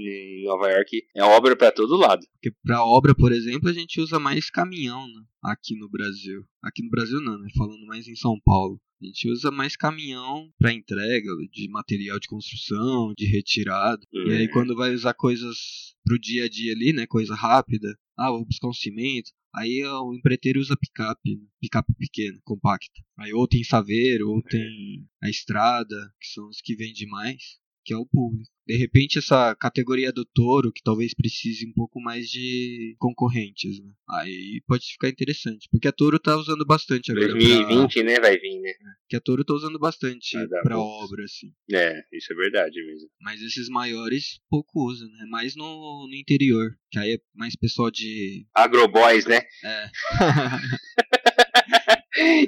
em 0.09 0.45
Nova 0.45 0.69
York. 0.71 1.03
É 1.15 1.23
obra 1.23 1.57
pra 1.57 1.71
todo 1.73 1.97
lado. 1.97 2.27
Porque 2.35 2.55
pra 2.63 2.85
obra, 2.85 3.15
por 3.15 3.33
exemplo, 3.33 3.69
a 3.69 3.73
gente 3.73 4.01
usa 4.01 4.19
mais 4.19 4.51
caminhão, 4.51 5.07
né? 5.07 5.23
Aqui 5.43 5.77
no 5.77 5.89
Brasil. 5.89 6.45
Aqui 6.63 6.83
no 6.83 6.91
Brasil 6.91 7.21
não, 7.21 7.39
né? 7.39 7.49
Falando 7.57 7.85
mais 7.87 8.07
em 8.09 8.15
São 8.17 8.39
Paulo. 8.45 8.81
A 9.03 9.07
gente 9.07 9.31
usa 9.31 9.51
mais 9.51 9.77
caminhão 9.77 10.51
pra 10.59 10.73
entrega 10.75 11.31
de 11.51 11.69
material 11.71 12.19
de 12.21 12.29
construção, 12.29 13.15
de 13.17 13.25
retirada. 13.27 14.01
E 14.13 14.31
aí 14.33 14.45
É. 14.45 14.49
quando 14.49 14.77
vai 14.77 14.93
usar 14.93 15.15
coisas 15.15 15.57
pro 16.05 16.19
dia 16.19 16.45
a 16.45 16.49
dia 16.49 16.73
ali, 16.75 16.93
né? 16.93 17.07
Coisa 17.07 17.35
rápida. 17.35 17.89
Ah, 18.19 18.31
vou 18.31 18.45
buscar 18.45 18.69
um 18.69 18.75
cimento. 18.75 19.31
Aí 19.55 19.83
o 19.85 20.15
empreiteiro 20.15 20.61
usa 20.61 20.77
picape, 20.77 21.35
né? 21.37 21.43
picape 21.61 21.93
pequena, 21.99 22.39
compacta. 22.45 22.93
Aí 23.19 23.33
ou 23.33 23.49
tem 23.49 23.65
saveiro, 23.65 24.29
ou 24.29 24.43
tem 24.43 25.05
a 25.23 25.29
estrada, 25.31 25.97
que 26.21 26.29
são 26.29 26.47
os 26.49 26.61
que 26.61 26.77
vendem 26.77 27.09
mais, 27.09 27.59
que 27.85 27.93
é 27.95 27.97
o 27.97 28.07
público. 28.07 28.49
De 28.67 28.77
repente 28.77 29.19
essa 29.19 29.55
categoria 29.57 30.13
do 30.13 30.25
touro, 30.25 30.71
que 30.73 30.83
talvez 30.83 31.13
precise 31.13 31.67
um 31.67 31.73
pouco 31.73 32.01
mais 32.01 32.29
de 32.29 32.95
concorrentes, 32.99 33.81
né? 33.81 33.91
Aí 34.11 34.63
pode 34.67 34.85
ficar 34.93 35.09
interessante, 35.09 35.67
porque 35.73 35.89
a 35.89 35.93
Toro 35.93 36.19
tá 36.21 36.37
usando 36.37 36.65
bastante 36.65 37.11
agora. 37.11 37.29
pra- 37.29 37.39
2020, 37.39 38.03
né? 38.05 38.21
Vai 38.21 38.39
vir, 38.39 38.61
né? 38.61 38.73
Que 39.09 39.17
a 39.17 39.21
Toro 39.21 39.45
tá 39.45 39.55
usando 39.55 39.79
bastante 39.79 40.37
pra 40.63 40.77
bom. 40.77 40.83
obra, 40.83 41.25
assim. 41.25 41.49
É, 41.73 42.01
isso 42.13 42.33
é 42.33 42.37
verdade 42.37 42.81
mesmo. 42.85 43.09
Mas 43.21 43.41
esses 43.43 43.69
maiores 43.69 44.39
pouco 44.49 44.89
usam, 44.89 45.09
né? 45.09 45.27
Mais 45.29 45.57
no, 45.57 46.07
no 46.09 46.15
interior. 46.15 46.71
Que 46.93 46.99
aí 47.01 47.15
é 47.15 47.19
mais 47.35 47.57
pessoal 47.57 47.91
de. 47.91 48.47
Agroboys, 48.55 49.27
né? 49.27 49.41
É. 49.65 49.91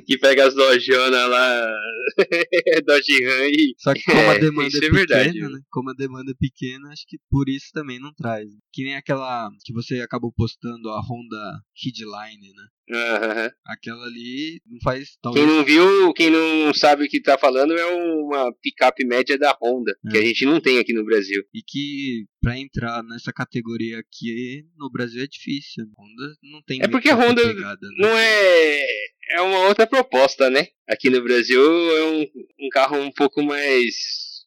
que 0.06 0.18
pega 0.18 0.46
as 0.46 0.54
dojonas 0.54 1.28
lá, 1.28 1.66
Ram 2.86 3.48
e... 3.48 3.74
Só 3.78 3.94
que 3.94 4.02
como 4.04 4.18
a 4.18 4.34
É, 4.34 4.38
demanda 4.38 4.68
é 4.74 4.78
é 4.78 4.80
pequena, 4.80 4.94
verdade. 4.98 5.40
né? 5.40 5.60
Como 5.70 5.90
a 5.90 5.94
demanda 5.94 6.30
é 6.30 6.34
pequena, 6.38 6.88
acho 6.90 7.04
que 7.06 7.18
por 7.30 7.48
isso 7.48 7.66
também 7.72 7.98
não 7.98 8.12
traz. 8.14 8.48
Que 8.72 8.84
nem 8.84 8.94
aquela 8.96 9.50
que 9.64 9.72
você 9.72 10.00
acabou 10.00 10.32
postando, 10.32 10.88
a 10.90 11.00
Honda 11.00 11.60
Headline, 11.84 12.48
né? 12.54 12.64
Aham. 12.90 13.50
Aquela 13.66 14.04
ali 14.04 14.60
não 14.66 14.78
faz. 14.82 15.10
Quem 15.10 15.18
Talvez. 15.22 15.46
não 15.46 15.64
viu, 15.64 16.12
quem 16.14 16.30
não 16.30 16.74
sabe 16.74 17.04
o 17.04 17.08
que 17.08 17.22
tá 17.22 17.38
falando 17.38 17.72
é 17.78 17.86
uma 17.86 18.52
picape 18.60 19.04
média 19.04 19.38
da 19.38 19.56
Honda, 19.62 19.96
que 20.10 20.16
É. 20.16 20.20
a 20.20 20.24
gente 20.24 20.44
não 20.44 20.60
tem 20.60 20.78
aqui 20.78 20.92
no 20.92 21.04
Brasil. 21.04 21.42
E 21.54 21.62
que 21.62 22.26
pra 22.40 22.58
entrar 22.58 23.02
nessa 23.04 23.32
categoria 23.32 23.98
aqui 24.00 24.64
no 24.76 24.90
Brasil 24.90 25.22
é 25.22 25.26
difícil. 25.26 25.84
Honda 25.96 26.34
não 26.42 26.62
tem 26.62 26.80
É 26.82 26.88
porque 26.88 27.08
a 27.08 27.14
Honda 27.14 27.42
pegada, 27.42 27.86
né? 27.88 27.96
Não 27.98 28.18
é. 28.18 28.86
É 29.34 29.40
uma 29.40 29.66
outra 29.68 29.86
proposta, 29.86 30.50
né? 30.50 30.66
Aqui 30.88 31.08
no 31.08 31.22
Brasil 31.22 31.62
é 31.96 32.04
um, 32.04 32.22
um 32.66 32.68
carro 32.70 32.98
um 32.98 33.10
pouco 33.12 33.42
mais. 33.42 33.94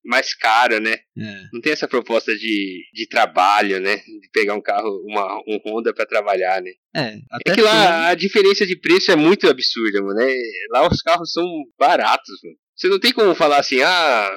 Mais 0.05 0.35
caro, 0.35 0.79
né? 0.79 0.99
É. 1.17 1.43
Não 1.51 1.59
tem 1.61 1.73
essa 1.73 1.87
proposta 1.87 2.35
de, 2.35 2.83
de 2.93 3.07
trabalho, 3.07 3.79
né? 3.79 3.97
De 3.97 4.29
pegar 4.31 4.53
um 4.53 4.61
carro, 4.61 5.01
uma, 5.05 5.37
um 5.47 5.59
Honda 5.65 5.93
pra 5.93 6.05
trabalhar, 6.05 6.61
né? 6.61 6.71
É, 6.95 7.17
até 7.31 7.51
É 7.51 7.55
que 7.55 7.61
lá 7.61 8.09
a 8.09 8.15
diferença 8.15 8.65
de 8.65 8.75
preço 8.75 9.11
é 9.11 9.15
muito 9.15 9.49
absurda, 9.49 10.01
mano. 10.01 10.21
É, 10.21 10.35
lá 10.71 10.87
os 10.87 11.01
carros 11.01 11.31
são 11.31 11.43
baratos, 11.77 12.39
mano. 12.43 12.55
Você 12.75 12.87
não 12.87 12.99
tem 12.99 13.13
como 13.13 13.33
falar 13.33 13.59
assim, 13.59 13.81
ah, 13.81 14.31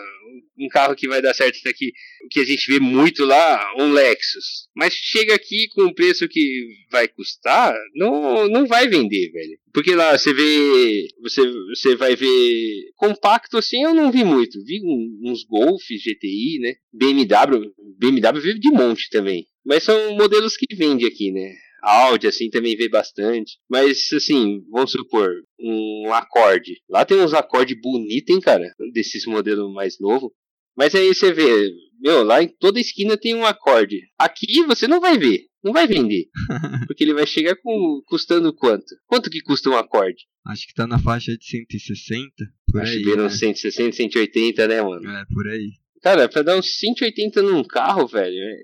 um 0.59 0.68
carro 0.68 0.95
que 0.95 1.09
vai 1.09 1.22
dar 1.22 1.34
certo 1.34 1.66
aqui, 1.68 1.93
o 2.24 2.28
que 2.28 2.41
a 2.41 2.45
gente 2.45 2.70
vê 2.70 2.80
muito 2.80 3.24
lá, 3.24 3.61
um 3.78 3.93
Lexus. 3.93 4.68
Mas 4.74 4.93
chega 4.95 5.34
aqui 5.34 5.68
com 5.74 5.84
o 5.84 5.95
preço 5.95 6.28
que 6.28 6.68
vai 6.91 7.09
custar, 7.09 7.74
não, 7.95 8.49
não 8.49 8.66
vai 8.66 8.89
vender, 8.89 9.30
velho. 9.30 9.59
Porque 9.72 9.95
lá 9.95 10.16
você 10.16 10.32
vê, 10.32 11.09
você, 11.22 11.43
você 11.68 11.97
vai 11.97 12.16
ver 12.16 12.91
compacto 12.97 13.57
assim, 13.57 13.82
eu 13.82 13.95
não 13.95 14.11
vi 14.11 14.24
muito. 14.24 14.62
Vi 14.64 14.80
uns 15.22 15.45
Golf 15.45 15.82
GTI, 15.82 16.59
né? 16.61 16.74
BMW, 16.93 17.72
BMW 17.99 18.41
vive 18.41 18.59
de 18.59 18.70
monte 18.70 19.09
também. 19.11 19.47
Mas 19.64 19.84
são 19.84 20.16
modelos 20.16 20.57
que 20.57 20.74
vende 20.74 21.07
aqui, 21.07 21.30
né? 21.30 21.55
Audi, 21.83 22.26
assim, 22.26 22.51
também 22.51 22.76
vê 22.76 22.89
bastante. 22.89 23.59
Mas, 23.68 24.09
assim, 24.12 24.62
vamos 24.70 24.91
supor, 24.91 25.31
um 25.61 26.12
acorde. 26.12 26.81
Lá 26.89 27.05
tem 27.05 27.20
uns 27.20 27.35
acordes 27.35 27.81
bonitos, 27.81 28.35
hein, 28.35 28.41
cara? 28.41 28.64
Desses 28.93 29.26
modelos 29.26 29.72
mais 29.72 29.99
novos. 30.01 30.31
Mas 30.76 30.95
aí 30.95 31.12
você 31.12 31.33
vê, 31.33 31.72
meu, 32.01 32.22
lá 32.22 32.41
em 32.41 32.49
toda 32.49 32.79
esquina 32.79 33.16
tem 33.16 33.35
um 33.35 33.45
acorde. 33.45 34.01
Aqui 34.16 34.62
você 34.62 34.87
não 34.87 35.01
vai 35.01 35.18
ver, 35.18 35.47
não 35.62 35.72
vai 35.72 35.89
vender. 35.89 36.26
Porque 36.87 37.03
ele 37.03 37.14
vai 37.14 37.26
chegar 37.26 37.57
com 37.57 38.01
custando 38.07 38.55
quanto? 38.55 38.95
Quanto 39.07 39.29
que 39.29 39.41
custa 39.43 39.70
um 39.70 39.76
acorde? 39.76 40.24
Acho 40.47 40.68
que 40.68 40.74
tá 40.74 40.87
na 40.87 40.99
faixa 40.99 41.37
de 41.37 41.45
160. 41.45 42.31
Por 42.70 42.81
Acho 42.81 42.93
aí. 42.93 43.05
né? 43.05 43.22
uns 43.24 43.39
160, 43.39 43.97
180, 43.97 44.68
né, 44.68 44.81
mano? 44.81 45.11
É, 45.11 45.24
por 45.35 45.49
aí. 45.49 45.72
Cara, 46.03 46.28
pra 46.28 46.42
dar 46.42 46.57
uns 46.59 46.78
180 46.78 47.42
num 47.42 47.62
carro, 47.64 48.07
velho, 48.07 48.34
é- 48.36 48.61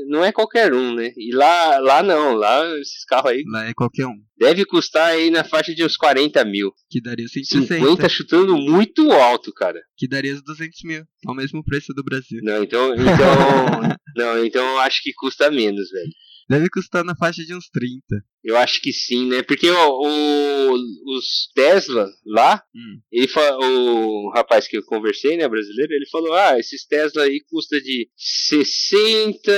é- 0.00 0.04
não 0.06 0.24
é 0.24 0.32
qualquer 0.32 0.72
um, 0.72 0.94
né? 0.94 1.12
E 1.16 1.34
lá, 1.34 1.78
lá 1.80 2.02
não, 2.02 2.34
lá 2.34 2.64
esses 2.78 3.04
carros 3.04 3.30
aí 3.32 3.42
Lá 3.46 3.66
é 3.68 3.74
qualquer 3.74 4.06
um. 4.06 4.14
deve 4.38 4.64
custar 4.64 5.08
aí 5.08 5.30
na 5.30 5.44
faixa 5.44 5.74
de 5.74 5.84
uns 5.84 5.96
40 5.96 6.44
mil. 6.44 6.72
Que 6.90 7.00
daria 7.02 7.26
160. 7.28 7.74
50 7.74 8.08
chutando 8.08 8.56
muito 8.56 9.10
alto, 9.12 9.52
cara. 9.52 9.80
Que 9.96 10.08
daria 10.08 10.32
os 10.34 10.42
200 10.42 10.78
mil. 10.84 11.00
É 11.00 11.30
o 11.30 11.34
mesmo 11.34 11.62
preço 11.64 11.92
do 11.92 12.02
Brasil. 12.04 12.40
Não, 12.42 12.62
então, 12.62 12.94
então, 12.94 13.04
não, 14.16 14.44
então 14.44 14.64
eu 14.64 14.78
acho 14.80 15.02
que 15.02 15.12
custa 15.14 15.50
menos, 15.50 15.90
velho. 15.90 16.10
Deve 16.48 16.68
custar 16.70 17.04
na 17.04 17.16
faixa 17.16 17.42
de 17.44 17.54
uns 17.54 17.68
30. 17.68 18.00
Eu 18.44 18.56
acho 18.56 18.80
que 18.80 18.92
sim, 18.92 19.28
né? 19.28 19.42
Porque 19.42 19.68
ó, 19.68 19.88
o, 19.90 20.72
os 21.16 21.50
Tesla 21.52 22.08
lá, 22.24 22.62
Hum. 22.72 23.00
ele 23.10 23.26
o 23.60 24.30
rapaz 24.32 24.68
que 24.68 24.76
eu 24.76 24.84
conversei, 24.84 25.36
né, 25.36 25.48
brasileiro, 25.48 25.92
ele 25.92 26.06
falou: 26.08 26.32
ah, 26.32 26.56
esses 26.58 26.86
Tesla 26.86 27.24
aí 27.24 27.40
custa 27.50 27.80
de 27.80 28.08
60 28.16 29.52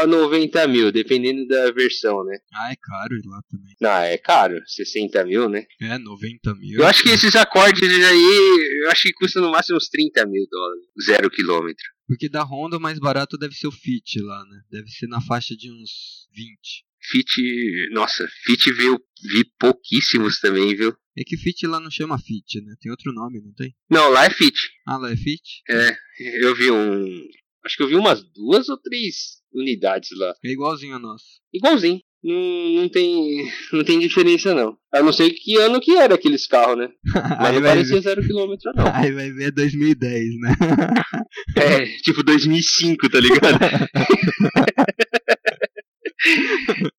a 0.00 0.06
90 0.06 0.68
mil, 0.68 0.92
dependendo 0.92 1.46
da 1.46 1.70
versão, 1.70 2.22
né? 2.24 2.36
Ah, 2.52 2.72
é 2.72 2.76
caro 2.76 3.14
ir 3.16 3.26
lá 3.26 3.40
também. 3.50 3.74
Não, 3.80 3.90
é 3.90 4.18
caro, 4.18 4.60
60 4.66 5.24
mil, 5.24 5.48
né? 5.48 5.64
É, 5.80 5.96
90 5.98 6.54
mil. 6.56 6.80
Eu 6.80 6.86
acho 6.86 7.02
que 7.02 7.08
esses 7.10 7.34
acordes 7.34 7.82
aí, 8.04 8.82
eu 8.84 8.90
acho 8.90 9.02
que 9.04 9.12
custa 9.14 9.40
no 9.40 9.50
máximo 9.50 9.78
uns 9.78 9.88
30 9.88 10.26
mil 10.26 10.46
dólares, 10.50 10.84
zero 11.02 11.30
quilômetro. 11.30 11.84
Porque 12.08 12.26
da 12.26 12.42
Honda 12.42 12.78
o 12.78 12.80
mais 12.80 12.98
barato 12.98 13.36
deve 13.36 13.54
ser 13.54 13.66
o 13.66 13.70
Fit 13.70 14.18
lá, 14.20 14.42
né? 14.46 14.62
Deve 14.70 14.88
ser 14.88 15.06
na 15.06 15.20
faixa 15.20 15.54
de 15.54 15.70
uns 15.70 16.26
20. 16.32 16.86
Fit, 17.00 17.90
nossa, 17.92 18.26
Fit 18.44 18.72
viu, 18.72 18.98
vi 19.30 19.44
pouquíssimos 19.58 20.40
também, 20.40 20.74
viu? 20.74 20.96
É 21.16 21.22
que 21.22 21.36
Fit 21.36 21.66
lá 21.66 21.78
não 21.78 21.90
chama 21.90 22.18
Fit, 22.18 22.62
né? 22.62 22.74
Tem 22.80 22.90
outro 22.90 23.12
nome, 23.12 23.42
não 23.42 23.52
tem? 23.52 23.76
Não, 23.90 24.08
lá 24.10 24.24
é 24.24 24.30
Fit. 24.30 24.58
Ah, 24.86 24.96
lá 24.96 25.12
é 25.12 25.16
Fit? 25.16 25.62
É, 25.68 25.96
eu 26.42 26.54
vi 26.56 26.70
um. 26.70 27.28
Acho 27.62 27.76
que 27.76 27.82
eu 27.82 27.88
vi 27.88 27.94
umas 27.94 28.22
duas 28.32 28.70
ou 28.70 28.78
três 28.78 29.42
unidades 29.52 30.08
lá. 30.16 30.34
É 30.42 30.50
igualzinho 30.50 30.96
a 30.96 30.98
nossa. 30.98 31.26
Igualzinho. 31.52 32.00
Não, 32.22 32.82
não 32.82 32.88
tem. 32.88 33.48
Não 33.72 33.84
tem 33.84 33.98
diferença 33.98 34.52
não. 34.52 34.76
A 34.92 35.02
não 35.02 35.12
ser 35.12 35.30
que 35.30 35.56
ano 35.58 35.80
que 35.80 35.96
era 35.96 36.14
aqueles 36.14 36.46
carros, 36.46 36.78
né? 36.78 36.88
Mas 37.40 37.54
não 37.54 37.62
parecia 37.62 37.94
ver, 37.96 38.02
zero 38.02 38.22
quilômetro, 38.26 38.72
não. 38.74 38.92
aí 38.92 39.12
vai 39.12 39.30
ver 39.30 39.52
2010, 39.52 40.40
né? 40.40 40.54
É, 41.56 41.86
tipo 42.02 42.22
2005, 42.22 43.08
tá 43.08 43.20
ligado? 43.20 43.58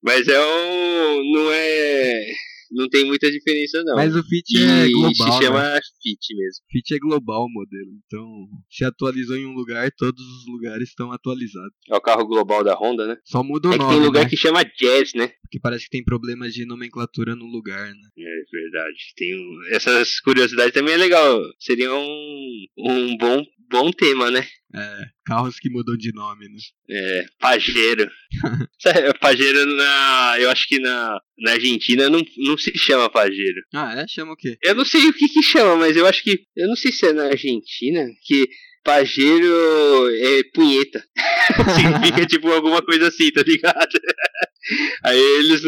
Mas 0.01 0.27
é 0.27 0.39
um. 0.39 1.33
Não 1.33 1.51
é. 1.51 2.25
Não 2.71 2.87
tem 2.89 3.05
muita 3.05 3.29
diferença, 3.31 3.83
não. 3.83 3.95
Mas 3.95 4.15
o 4.15 4.23
Fit 4.23 4.55
e 4.55 4.63
é 4.63 4.85
se 4.85 4.91
global, 4.91 5.39
né? 5.39 5.45
chama 5.45 5.79
Fit 6.01 6.35
mesmo. 6.35 6.65
Fit 6.71 6.93
é 6.93 6.97
global 6.99 7.45
o 7.45 7.49
modelo. 7.51 7.91
Então, 8.05 8.47
se 8.69 8.83
atualizou 8.85 9.35
em 9.37 9.45
um 9.45 9.53
lugar, 9.53 9.89
todos 9.97 10.21
os 10.23 10.45
lugares 10.47 10.89
estão 10.89 11.11
atualizados. 11.11 11.73
É 11.89 11.95
o 11.95 12.01
carro 12.01 12.25
global 12.27 12.63
da 12.63 12.75
Honda, 12.75 13.07
né? 13.07 13.17
Só 13.25 13.43
muda 13.43 13.69
o 13.69 13.71
é 13.73 13.77
que 13.77 13.83
nome, 13.83 13.95
tem 13.95 14.05
lugar 14.05 14.23
né? 14.23 14.29
que 14.29 14.37
chama 14.37 14.63
Jazz, 14.63 15.13
né? 15.13 15.27
Porque 15.41 15.59
parece 15.59 15.85
que 15.85 15.89
tem 15.91 16.03
problemas 16.03 16.53
de 16.53 16.65
nomenclatura 16.65 17.35
no 17.35 17.45
lugar, 17.45 17.87
né? 17.87 18.07
É 18.17 18.41
verdade. 18.51 18.97
Tem 19.15 19.35
um- 19.35 19.63
essas 19.75 20.19
curiosidades 20.19 20.73
também 20.73 20.93
é 20.93 20.97
legal. 20.97 21.41
Seria 21.59 21.93
um, 21.93 22.65
um 22.77 23.17
bom, 23.17 23.43
bom 23.69 23.91
tema, 23.91 24.31
né? 24.31 24.45
É, 24.75 25.05
carros 25.25 25.59
que 25.59 25.69
mudam 25.69 25.97
de 25.97 26.11
nome, 26.13 26.47
né? 26.47 26.57
É, 26.89 27.25
Pajero. 27.39 28.09
Sabe, 28.79 29.13
Pajero 29.19 29.65
na. 29.65 30.35
Eu 30.39 30.49
acho 30.49 30.67
que 30.67 30.79
na, 30.79 31.19
na 31.39 31.51
Argentina 31.51 32.09
não, 32.09 32.21
não 32.37 32.57
se 32.57 32.77
chama 32.77 33.09
Pajero. 33.09 33.61
Ah, 33.73 33.95
é? 33.95 34.07
Chama 34.07 34.33
o 34.33 34.35
quê? 34.35 34.57
Eu 34.61 34.75
não 34.75 34.85
sei 34.85 35.07
o 35.07 35.13
que 35.13 35.27
que 35.27 35.41
chama, 35.41 35.75
mas 35.77 35.95
eu 35.95 36.05
acho 36.05 36.23
que. 36.23 36.43
Eu 36.55 36.67
não 36.67 36.75
sei 36.75 36.91
se 36.91 37.07
é 37.07 37.13
na 37.13 37.25
Argentina 37.25 38.05
que 38.23 38.47
Pajero 38.83 40.09
é 40.15 40.43
punheta. 40.53 41.03
Significa 41.75 42.25
tipo 42.25 42.51
alguma 42.51 42.81
coisa 42.81 43.07
assim, 43.07 43.31
tá 43.31 43.41
ligado? 43.41 43.89
Aí 45.03 45.19
eles, 45.19 45.63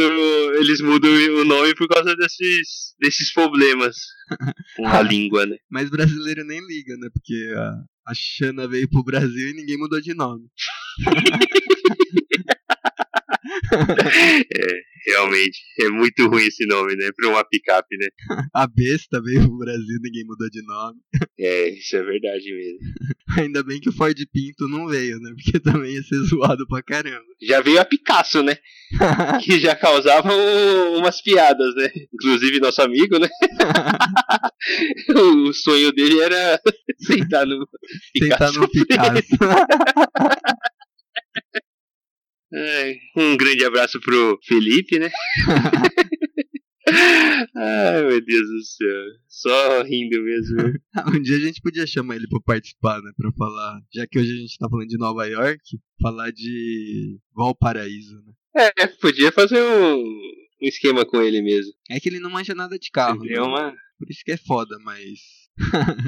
eles 0.60 0.82
mudam 0.82 1.12
o 1.40 1.46
nome 1.46 1.74
por 1.74 1.88
causa 1.88 2.16
desses, 2.16 2.94
desses 3.00 3.34
problemas 3.34 3.96
com 4.76 4.88
a 4.88 5.02
língua, 5.02 5.46
né? 5.46 5.58
Mas 5.70 5.90
brasileiro 5.90 6.44
nem 6.46 6.60
liga, 6.68 6.96
né? 6.98 7.10
Porque 7.12 7.54
a, 7.56 7.74
a 8.06 8.14
Xana 8.14 8.68
veio 8.68 8.90
pro 8.90 9.04
Brasil 9.04 9.50
e 9.50 9.54
ninguém 9.54 9.78
mudou 9.78 10.02
de 10.02 10.14
nome. 10.14 10.48
É, 14.54 14.68
realmente. 15.08 15.58
É 15.80 15.90
muito 15.90 16.28
ruim 16.28 16.46
esse 16.46 16.66
nome, 16.68 16.96
né? 16.96 17.10
Pra 17.16 17.30
uma 17.30 17.44
picape, 17.44 17.98
né? 17.98 18.08
A 18.54 18.68
Besta 18.68 19.22
veio 19.22 19.42
pro 19.48 19.58
Brasil 19.58 19.98
ninguém 20.02 20.26
mudou 20.26 20.50
de 20.50 20.62
nome. 20.66 21.00
É, 21.40 21.70
isso 21.70 21.96
é 21.96 22.04
verdade 22.04 22.44
mesmo. 22.54 22.80
Ainda 23.40 23.64
bem 23.64 23.80
que 23.80 23.90
o 23.90 23.94
Ford 23.94 24.16
Pinto 24.32 24.68
não 24.68 24.88
veio, 24.88 25.18
né? 25.20 25.32
Porque 25.36 25.60
também 25.60 25.94
ia 25.96 26.04
ser 26.04 26.18
zoado 26.26 26.68
pra 26.68 26.84
caramba. 26.84 27.24
Já 27.42 27.62
veio 27.62 27.80
a 27.80 27.86
Picasso, 27.86 28.44
né? 28.44 28.58
Que 29.44 29.58
já 29.60 29.76
causava 29.76 30.34
um- 30.34 30.98
umas 30.98 31.22
piadas, 31.22 31.74
né? 31.76 31.90
Inclusive 32.14 32.60
nosso 32.60 32.82
amigo, 32.82 33.18
né? 33.18 33.30
o 35.16 35.54
sonho 35.54 35.92
dele 35.94 36.20
era 36.20 36.60
sentar 37.00 37.46
no 37.48 37.68
Picasso. 38.14 38.60
no 38.60 38.70
Picasso. 38.70 39.24
Ai, 42.54 43.00
um 43.16 43.38
grande 43.38 43.64
abraço 43.64 44.00
pro 44.02 44.38
Felipe, 44.44 45.00
né? 45.00 45.10
Ai, 47.56 48.04
meu 48.04 48.20
Deus 48.22 48.48
do 48.48 48.64
céu. 48.64 49.04
Só 49.28 49.84
rindo 49.84 50.22
mesmo. 50.22 50.74
um 51.16 51.22
dia 51.22 51.38
a 51.38 51.40
gente 51.40 51.62
podia 51.62 51.88
chamar 51.88 52.18
ele 52.18 52.28
pra 52.28 52.42
participar, 52.42 53.02
né? 53.02 53.12
Pra 53.16 53.32
falar. 53.38 53.80
Já 53.94 54.06
que 54.06 54.20
hoje 54.20 54.34
a 54.34 54.36
gente 54.36 54.58
tá 54.58 54.68
falando 54.70 54.88
de 54.88 54.98
Nova 54.98 55.26
York, 55.26 55.62
falar 56.02 56.32
de 56.32 57.18
Valparaíso, 57.34 58.22
né? 58.26 58.34
É, 58.78 58.88
podia 58.88 59.32
fazer 59.32 59.64
um, 59.64 59.96
um 59.96 60.68
esquema 60.68 61.06
com 61.06 61.22
ele 61.22 61.42
mesmo. 61.42 61.72
É 61.90 61.98
que 62.00 62.10
ele 62.10 62.20
não 62.20 62.30
manja 62.30 62.54
nada 62.54 62.78
de 62.78 62.92
carro, 62.92 63.24
né? 63.24 63.42
uma... 63.42 63.74
Por 63.98 64.10
isso 64.10 64.24
que 64.26 64.34
é 64.34 64.38
foda, 64.38 64.78
mas. 64.84 65.20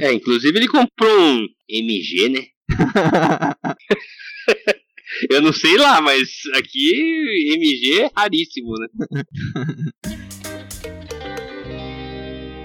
É, 0.01 0.11
inclusive 0.11 0.57
ele 0.57 0.67
comprou 0.67 1.21
um 1.21 1.47
MG, 1.69 2.29
né? 2.29 2.47
Eu 5.29 5.41
não 5.41 5.53
sei 5.53 5.77
lá, 5.77 6.01
mas 6.01 6.29
aqui 6.55 7.53
MG 7.53 8.01
é 8.01 8.11
raríssimo, 8.15 8.73
né? 8.77 8.87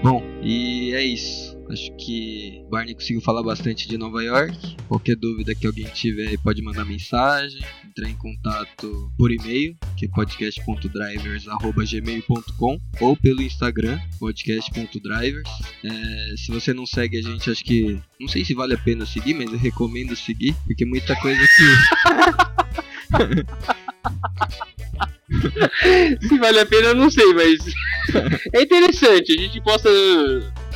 Bom, 0.03 0.23
e 0.41 0.93
é 0.93 1.03
isso. 1.03 1.48
Acho 1.69 1.95
que 1.97 2.63
o 2.65 2.69
Barney 2.69 2.95
conseguiu 2.95 3.21
falar 3.21 3.43
bastante 3.43 3.87
de 3.87 3.95
Nova 3.97 4.23
York. 4.23 4.75
Qualquer 4.87 5.15
dúvida 5.15 5.53
que 5.53 5.67
alguém 5.67 5.85
tiver 5.85 6.35
pode 6.39 6.63
mandar 6.63 6.83
mensagem, 6.83 7.61
entrar 7.87 8.09
em 8.09 8.15
contato 8.15 9.13
por 9.15 9.31
e-mail, 9.31 9.77
que 9.95 10.05
é 10.05 10.07
podcast.drivers.gmail.com 10.09 12.81
ou 12.99 13.15
pelo 13.15 13.43
Instagram, 13.43 13.99
podcast.drivers. 14.19 15.47
É, 15.83 16.33
se 16.37 16.51
você 16.51 16.73
não 16.73 16.87
segue 16.87 17.19
a 17.19 17.21
gente, 17.21 17.51
acho 17.51 17.63
que. 17.63 18.01
Não 18.19 18.27
sei 18.27 18.43
se 18.43 18.55
vale 18.55 18.73
a 18.73 18.77
pena 18.77 19.05
seguir, 19.05 19.35
mas 19.35 19.51
eu 19.51 19.59
recomendo 19.59 20.15
seguir, 20.15 20.55
porque 20.65 20.85
muita 20.85 21.15
coisa 21.17 21.39
que. 21.39 21.45
Se 26.27 26.37
vale 26.37 26.59
a 26.59 26.65
pena, 26.65 26.89
eu 26.89 26.95
não 26.95 27.09
sei, 27.09 27.33
mas 27.33 27.59
é 28.53 28.61
interessante. 28.61 29.33
A 29.33 29.41
gente 29.41 29.61
posta 29.61 29.89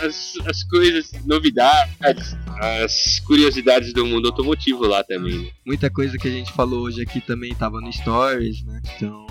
as, 0.02 0.34
as 0.46 0.64
coisas, 0.64 1.12
novidades, 1.26 2.38
as 2.60 3.20
curiosidades 3.22 3.94
do 3.94 4.06
mundo 4.06 4.28
automotivo 4.28 4.86
lá 4.88 5.04
também. 5.04 5.40
né? 5.40 5.52
muita 5.66 5.90
coisa 5.90 6.18
que 6.18 6.28
a 6.28 6.32
gente 6.32 6.52
falou 6.54 6.82
hoje 6.82 7.02
aqui 7.02 7.22
também 7.22 7.54
tava 7.56 7.80
no 7.82 7.92
Stories, 7.92 8.64
né? 8.64 8.82
Então, 8.96 9.26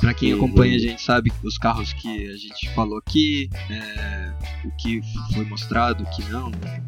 pra 0.00 0.14
quem 0.14 0.32
acompanha 0.32 0.76
a 0.76 0.78
gente 0.78 1.02
sabe 1.02 1.32
os 1.42 1.58
carros 1.58 1.92
que 1.92 2.28
a 2.28 2.36
gente 2.36 2.68
falou 2.74 2.98
aqui, 2.98 3.48
é, 3.70 4.32
o 4.64 4.76
que 4.76 5.00
foi 5.34 5.44
mostrado, 5.44 6.04
o 6.04 6.10
que 6.10 6.22
não, 6.30 6.50
né? 6.50 6.82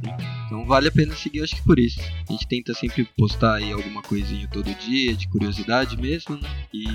Então 0.46 0.64
vale 0.66 0.88
a 0.88 0.92
pena 0.92 1.14
seguir, 1.14 1.42
acho 1.42 1.56
que 1.56 1.62
por 1.62 1.78
isso. 1.78 2.00
A 2.00 2.32
gente 2.32 2.46
tenta 2.46 2.74
sempre 2.74 3.08
postar 3.16 3.56
aí 3.56 3.72
alguma 3.72 4.02
coisinha 4.02 4.48
todo 4.52 4.74
dia, 4.74 5.14
de 5.14 5.28
curiosidade 5.28 5.96
mesmo, 5.96 6.36
né? 6.36 6.48
E, 6.72 6.86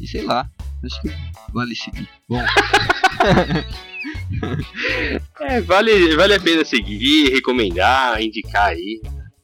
e 0.00 0.06
sei 0.06 0.22
lá, 0.22 0.48
acho 0.84 1.00
que 1.00 1.10
vale 1.52 1.74
seguir. 1.74 2.08
Bom, 2.28 2.42
É, 5.40 5.60
vale, 5.60 6.14
vale 6.16 6.34
a 6.34 6.40
pena 6.40 6.64
seguir, 6.64 7.30
recomendar, 7.30 8.20
indicar 8.22 8.68
aí. 8.68 9.00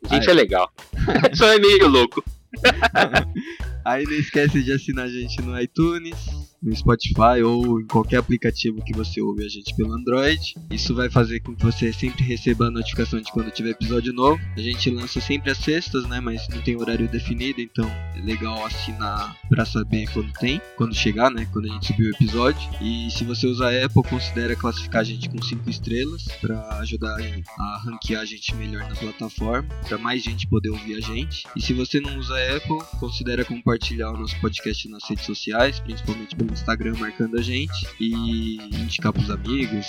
A 0.08 0.14
gente 0.14 0.28
Ah, 0.28 0.32
é 0.32 0.34
legal. 0.34 0.72
Só 1.34 1.46
é 1.52 1.58
meio 1.58 1.88
louco. 1.88 2.22
Aí 3.84 4.04
não 4.04 4.12
esquece 4.12 4.62
de 4.62 4.72
assinar 4.72 5.06
a 5.06 5.08
gente 5.08 5.40
no 5.40 5.58
iTunes, 5.58 6.14
no 6.62 6.74
Spotify 6.74 7.42
ou 7.44 7.80
em 7.80 7.86
qualquer 7.86 8.18
aplicativo 8.18 8.82
que 8.84 8.92
você 8.92 9.20
ouve 9.20 9.44
a 9.44 9.48
gente 9.48 9.74
pelo 9.74 9.92
Android. 9.92 10.54
Isso 10.70 10.94
vai 10.94 11.10
fazer 11.10 11.40
com 11.40 11.54
que 11.54 11.64
você 11.64 11.92
sempre 11.92 12.22
receba 12.24 12.66
a 12.66 12.70
notificação 12.70 13.20
de 13.20 13.30
quando 13.32 13.50
tiver 13.50 13.70
episódio 13.70 14.12
novo. 14.12 14.40
A 14.56 14.60
gente 14.60 14.90
lança 14.90 15.20
sempre 15.20 15.50
às 15.50 15.58
sextas, 15.58 16.06
né? 16.08 16.20
Mas 16.20 16.46
não 16.48 16.60
tem 16.62 16.76
horário 16.76 17.08
definido, 17.08 17.60
então 17.60 17.88
é 18.14 18.20
legal 18.20 18.64
assinar 18.64 19.36
pra 19.48 19.64
saber 19.64 20.08
quando 20.12 20.32
tem, 20.34 20.60
quando 20.76 20.94
chegar, 20.94 21.30
né? 21.30 21.48
Quando 21.52 21.66
a 21.66 21.72
gente 21.72 21.86
subir 21.86 22.08
o 22.08 22.14
episódio. 22.14 22.60
E 22.80 23.10
se 23.10 23.24
você 23.24 23.46
usa 23.46 23.68
a 23.68 23.86
Apple, 23.86 24.02
considera 24.02 24.54
classificar 24.54 25.00
a 25.00 25.04
gente 25.04 25.28
com 25.28 25.40
5 25.40 25.68
estrelas 25.70 26.24
pra 26.40 26.78
ajudar 26.80 27.16
a 27.58 27.82
ranquear 27.84 28.22
a 28.22 28.24
gente 28.24 28.54
melhor 28.54 28.88
na 28.88 28.94
plataforma, 28.94 29.68
pra 29.88 29.98
mais 29.98 30.22
gente 30.22 30.46
poder 30.46 30.70
ouvir 30.70 30.96
a 30.96 31.00
gente. 31.00 31.44
E 31.56 31.62
se 31.62 31.72
você 31.72 32.00
não 32.00 32.18
usa 32.18 32.34
Apple, 32.56 32.78
considera 32.98 33.44
compartilhar 33.44 34.10
o 34.10 34.18
nosso 34.18 34.38
podcast 34.40 34.88
nas 34.88 35.08
redes 35.08 35.24
sociais, 35.24 35.80
principalmente 35.80 36.36
pelo 36.36 36.49
Instagram, 36.52 36.94
marcando 36.98 37.38
a 37.38 37.42
gente 37.42 37.86
e 37.98 38.56
indicar 38.72 39.12
pros 39.12 39.30
amigos, 39.30 39.86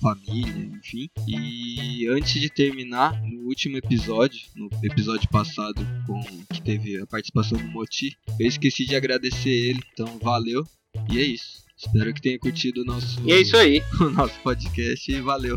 família, 0.00 0.70
enfim. 0.78 1.08
E 1.26 2.06
antes 2.08 2.40
de 2.40 2.48
terminar, 2.48 3.20
no 3.22 3.46
último 3.46 3.76
episódio, 3.76 4.40
no 4.56 4.68
episódio 4.82 5.28
passado, 5.28 5.86
com 6.06 6.20
que 6.52 6.62
teve 6.62 7.00
a 7.00 7.06
participação 7.06 7.58
do 7.58 7.68
Moti. 7.68 8.16
Eu 8.38 8.46
esqueci 8.46 8.86
de 8.86 8.96
agradecer 8.96 9.50
ele, 9.50 9.80
então 9.92 10.18
valeu. 10.18 10.64
E 11.10 11.18
é 11.18 11.22
isso. 11.22 11.64
Espero 11.76 12.12
que 12.12 12.20
tenha 12.20 12.38
curtido 12.38 12.82
o 12.82 12.84
nosso, 12.84 13.20
E 13.26 13.32
é 13.32 13.40
isso 13.40 13.56
aí. 13.56 13.82
o 14.00 14.10
nosso 14.10 14.38
podcast 14.40 15.10
e 15.10 15.20
valeu. 15.20 15.56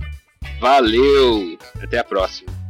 Valeu. 0.59 1.57
Até 1.81 1.99
a 1.99 2.03
próxima. 2.03 2.62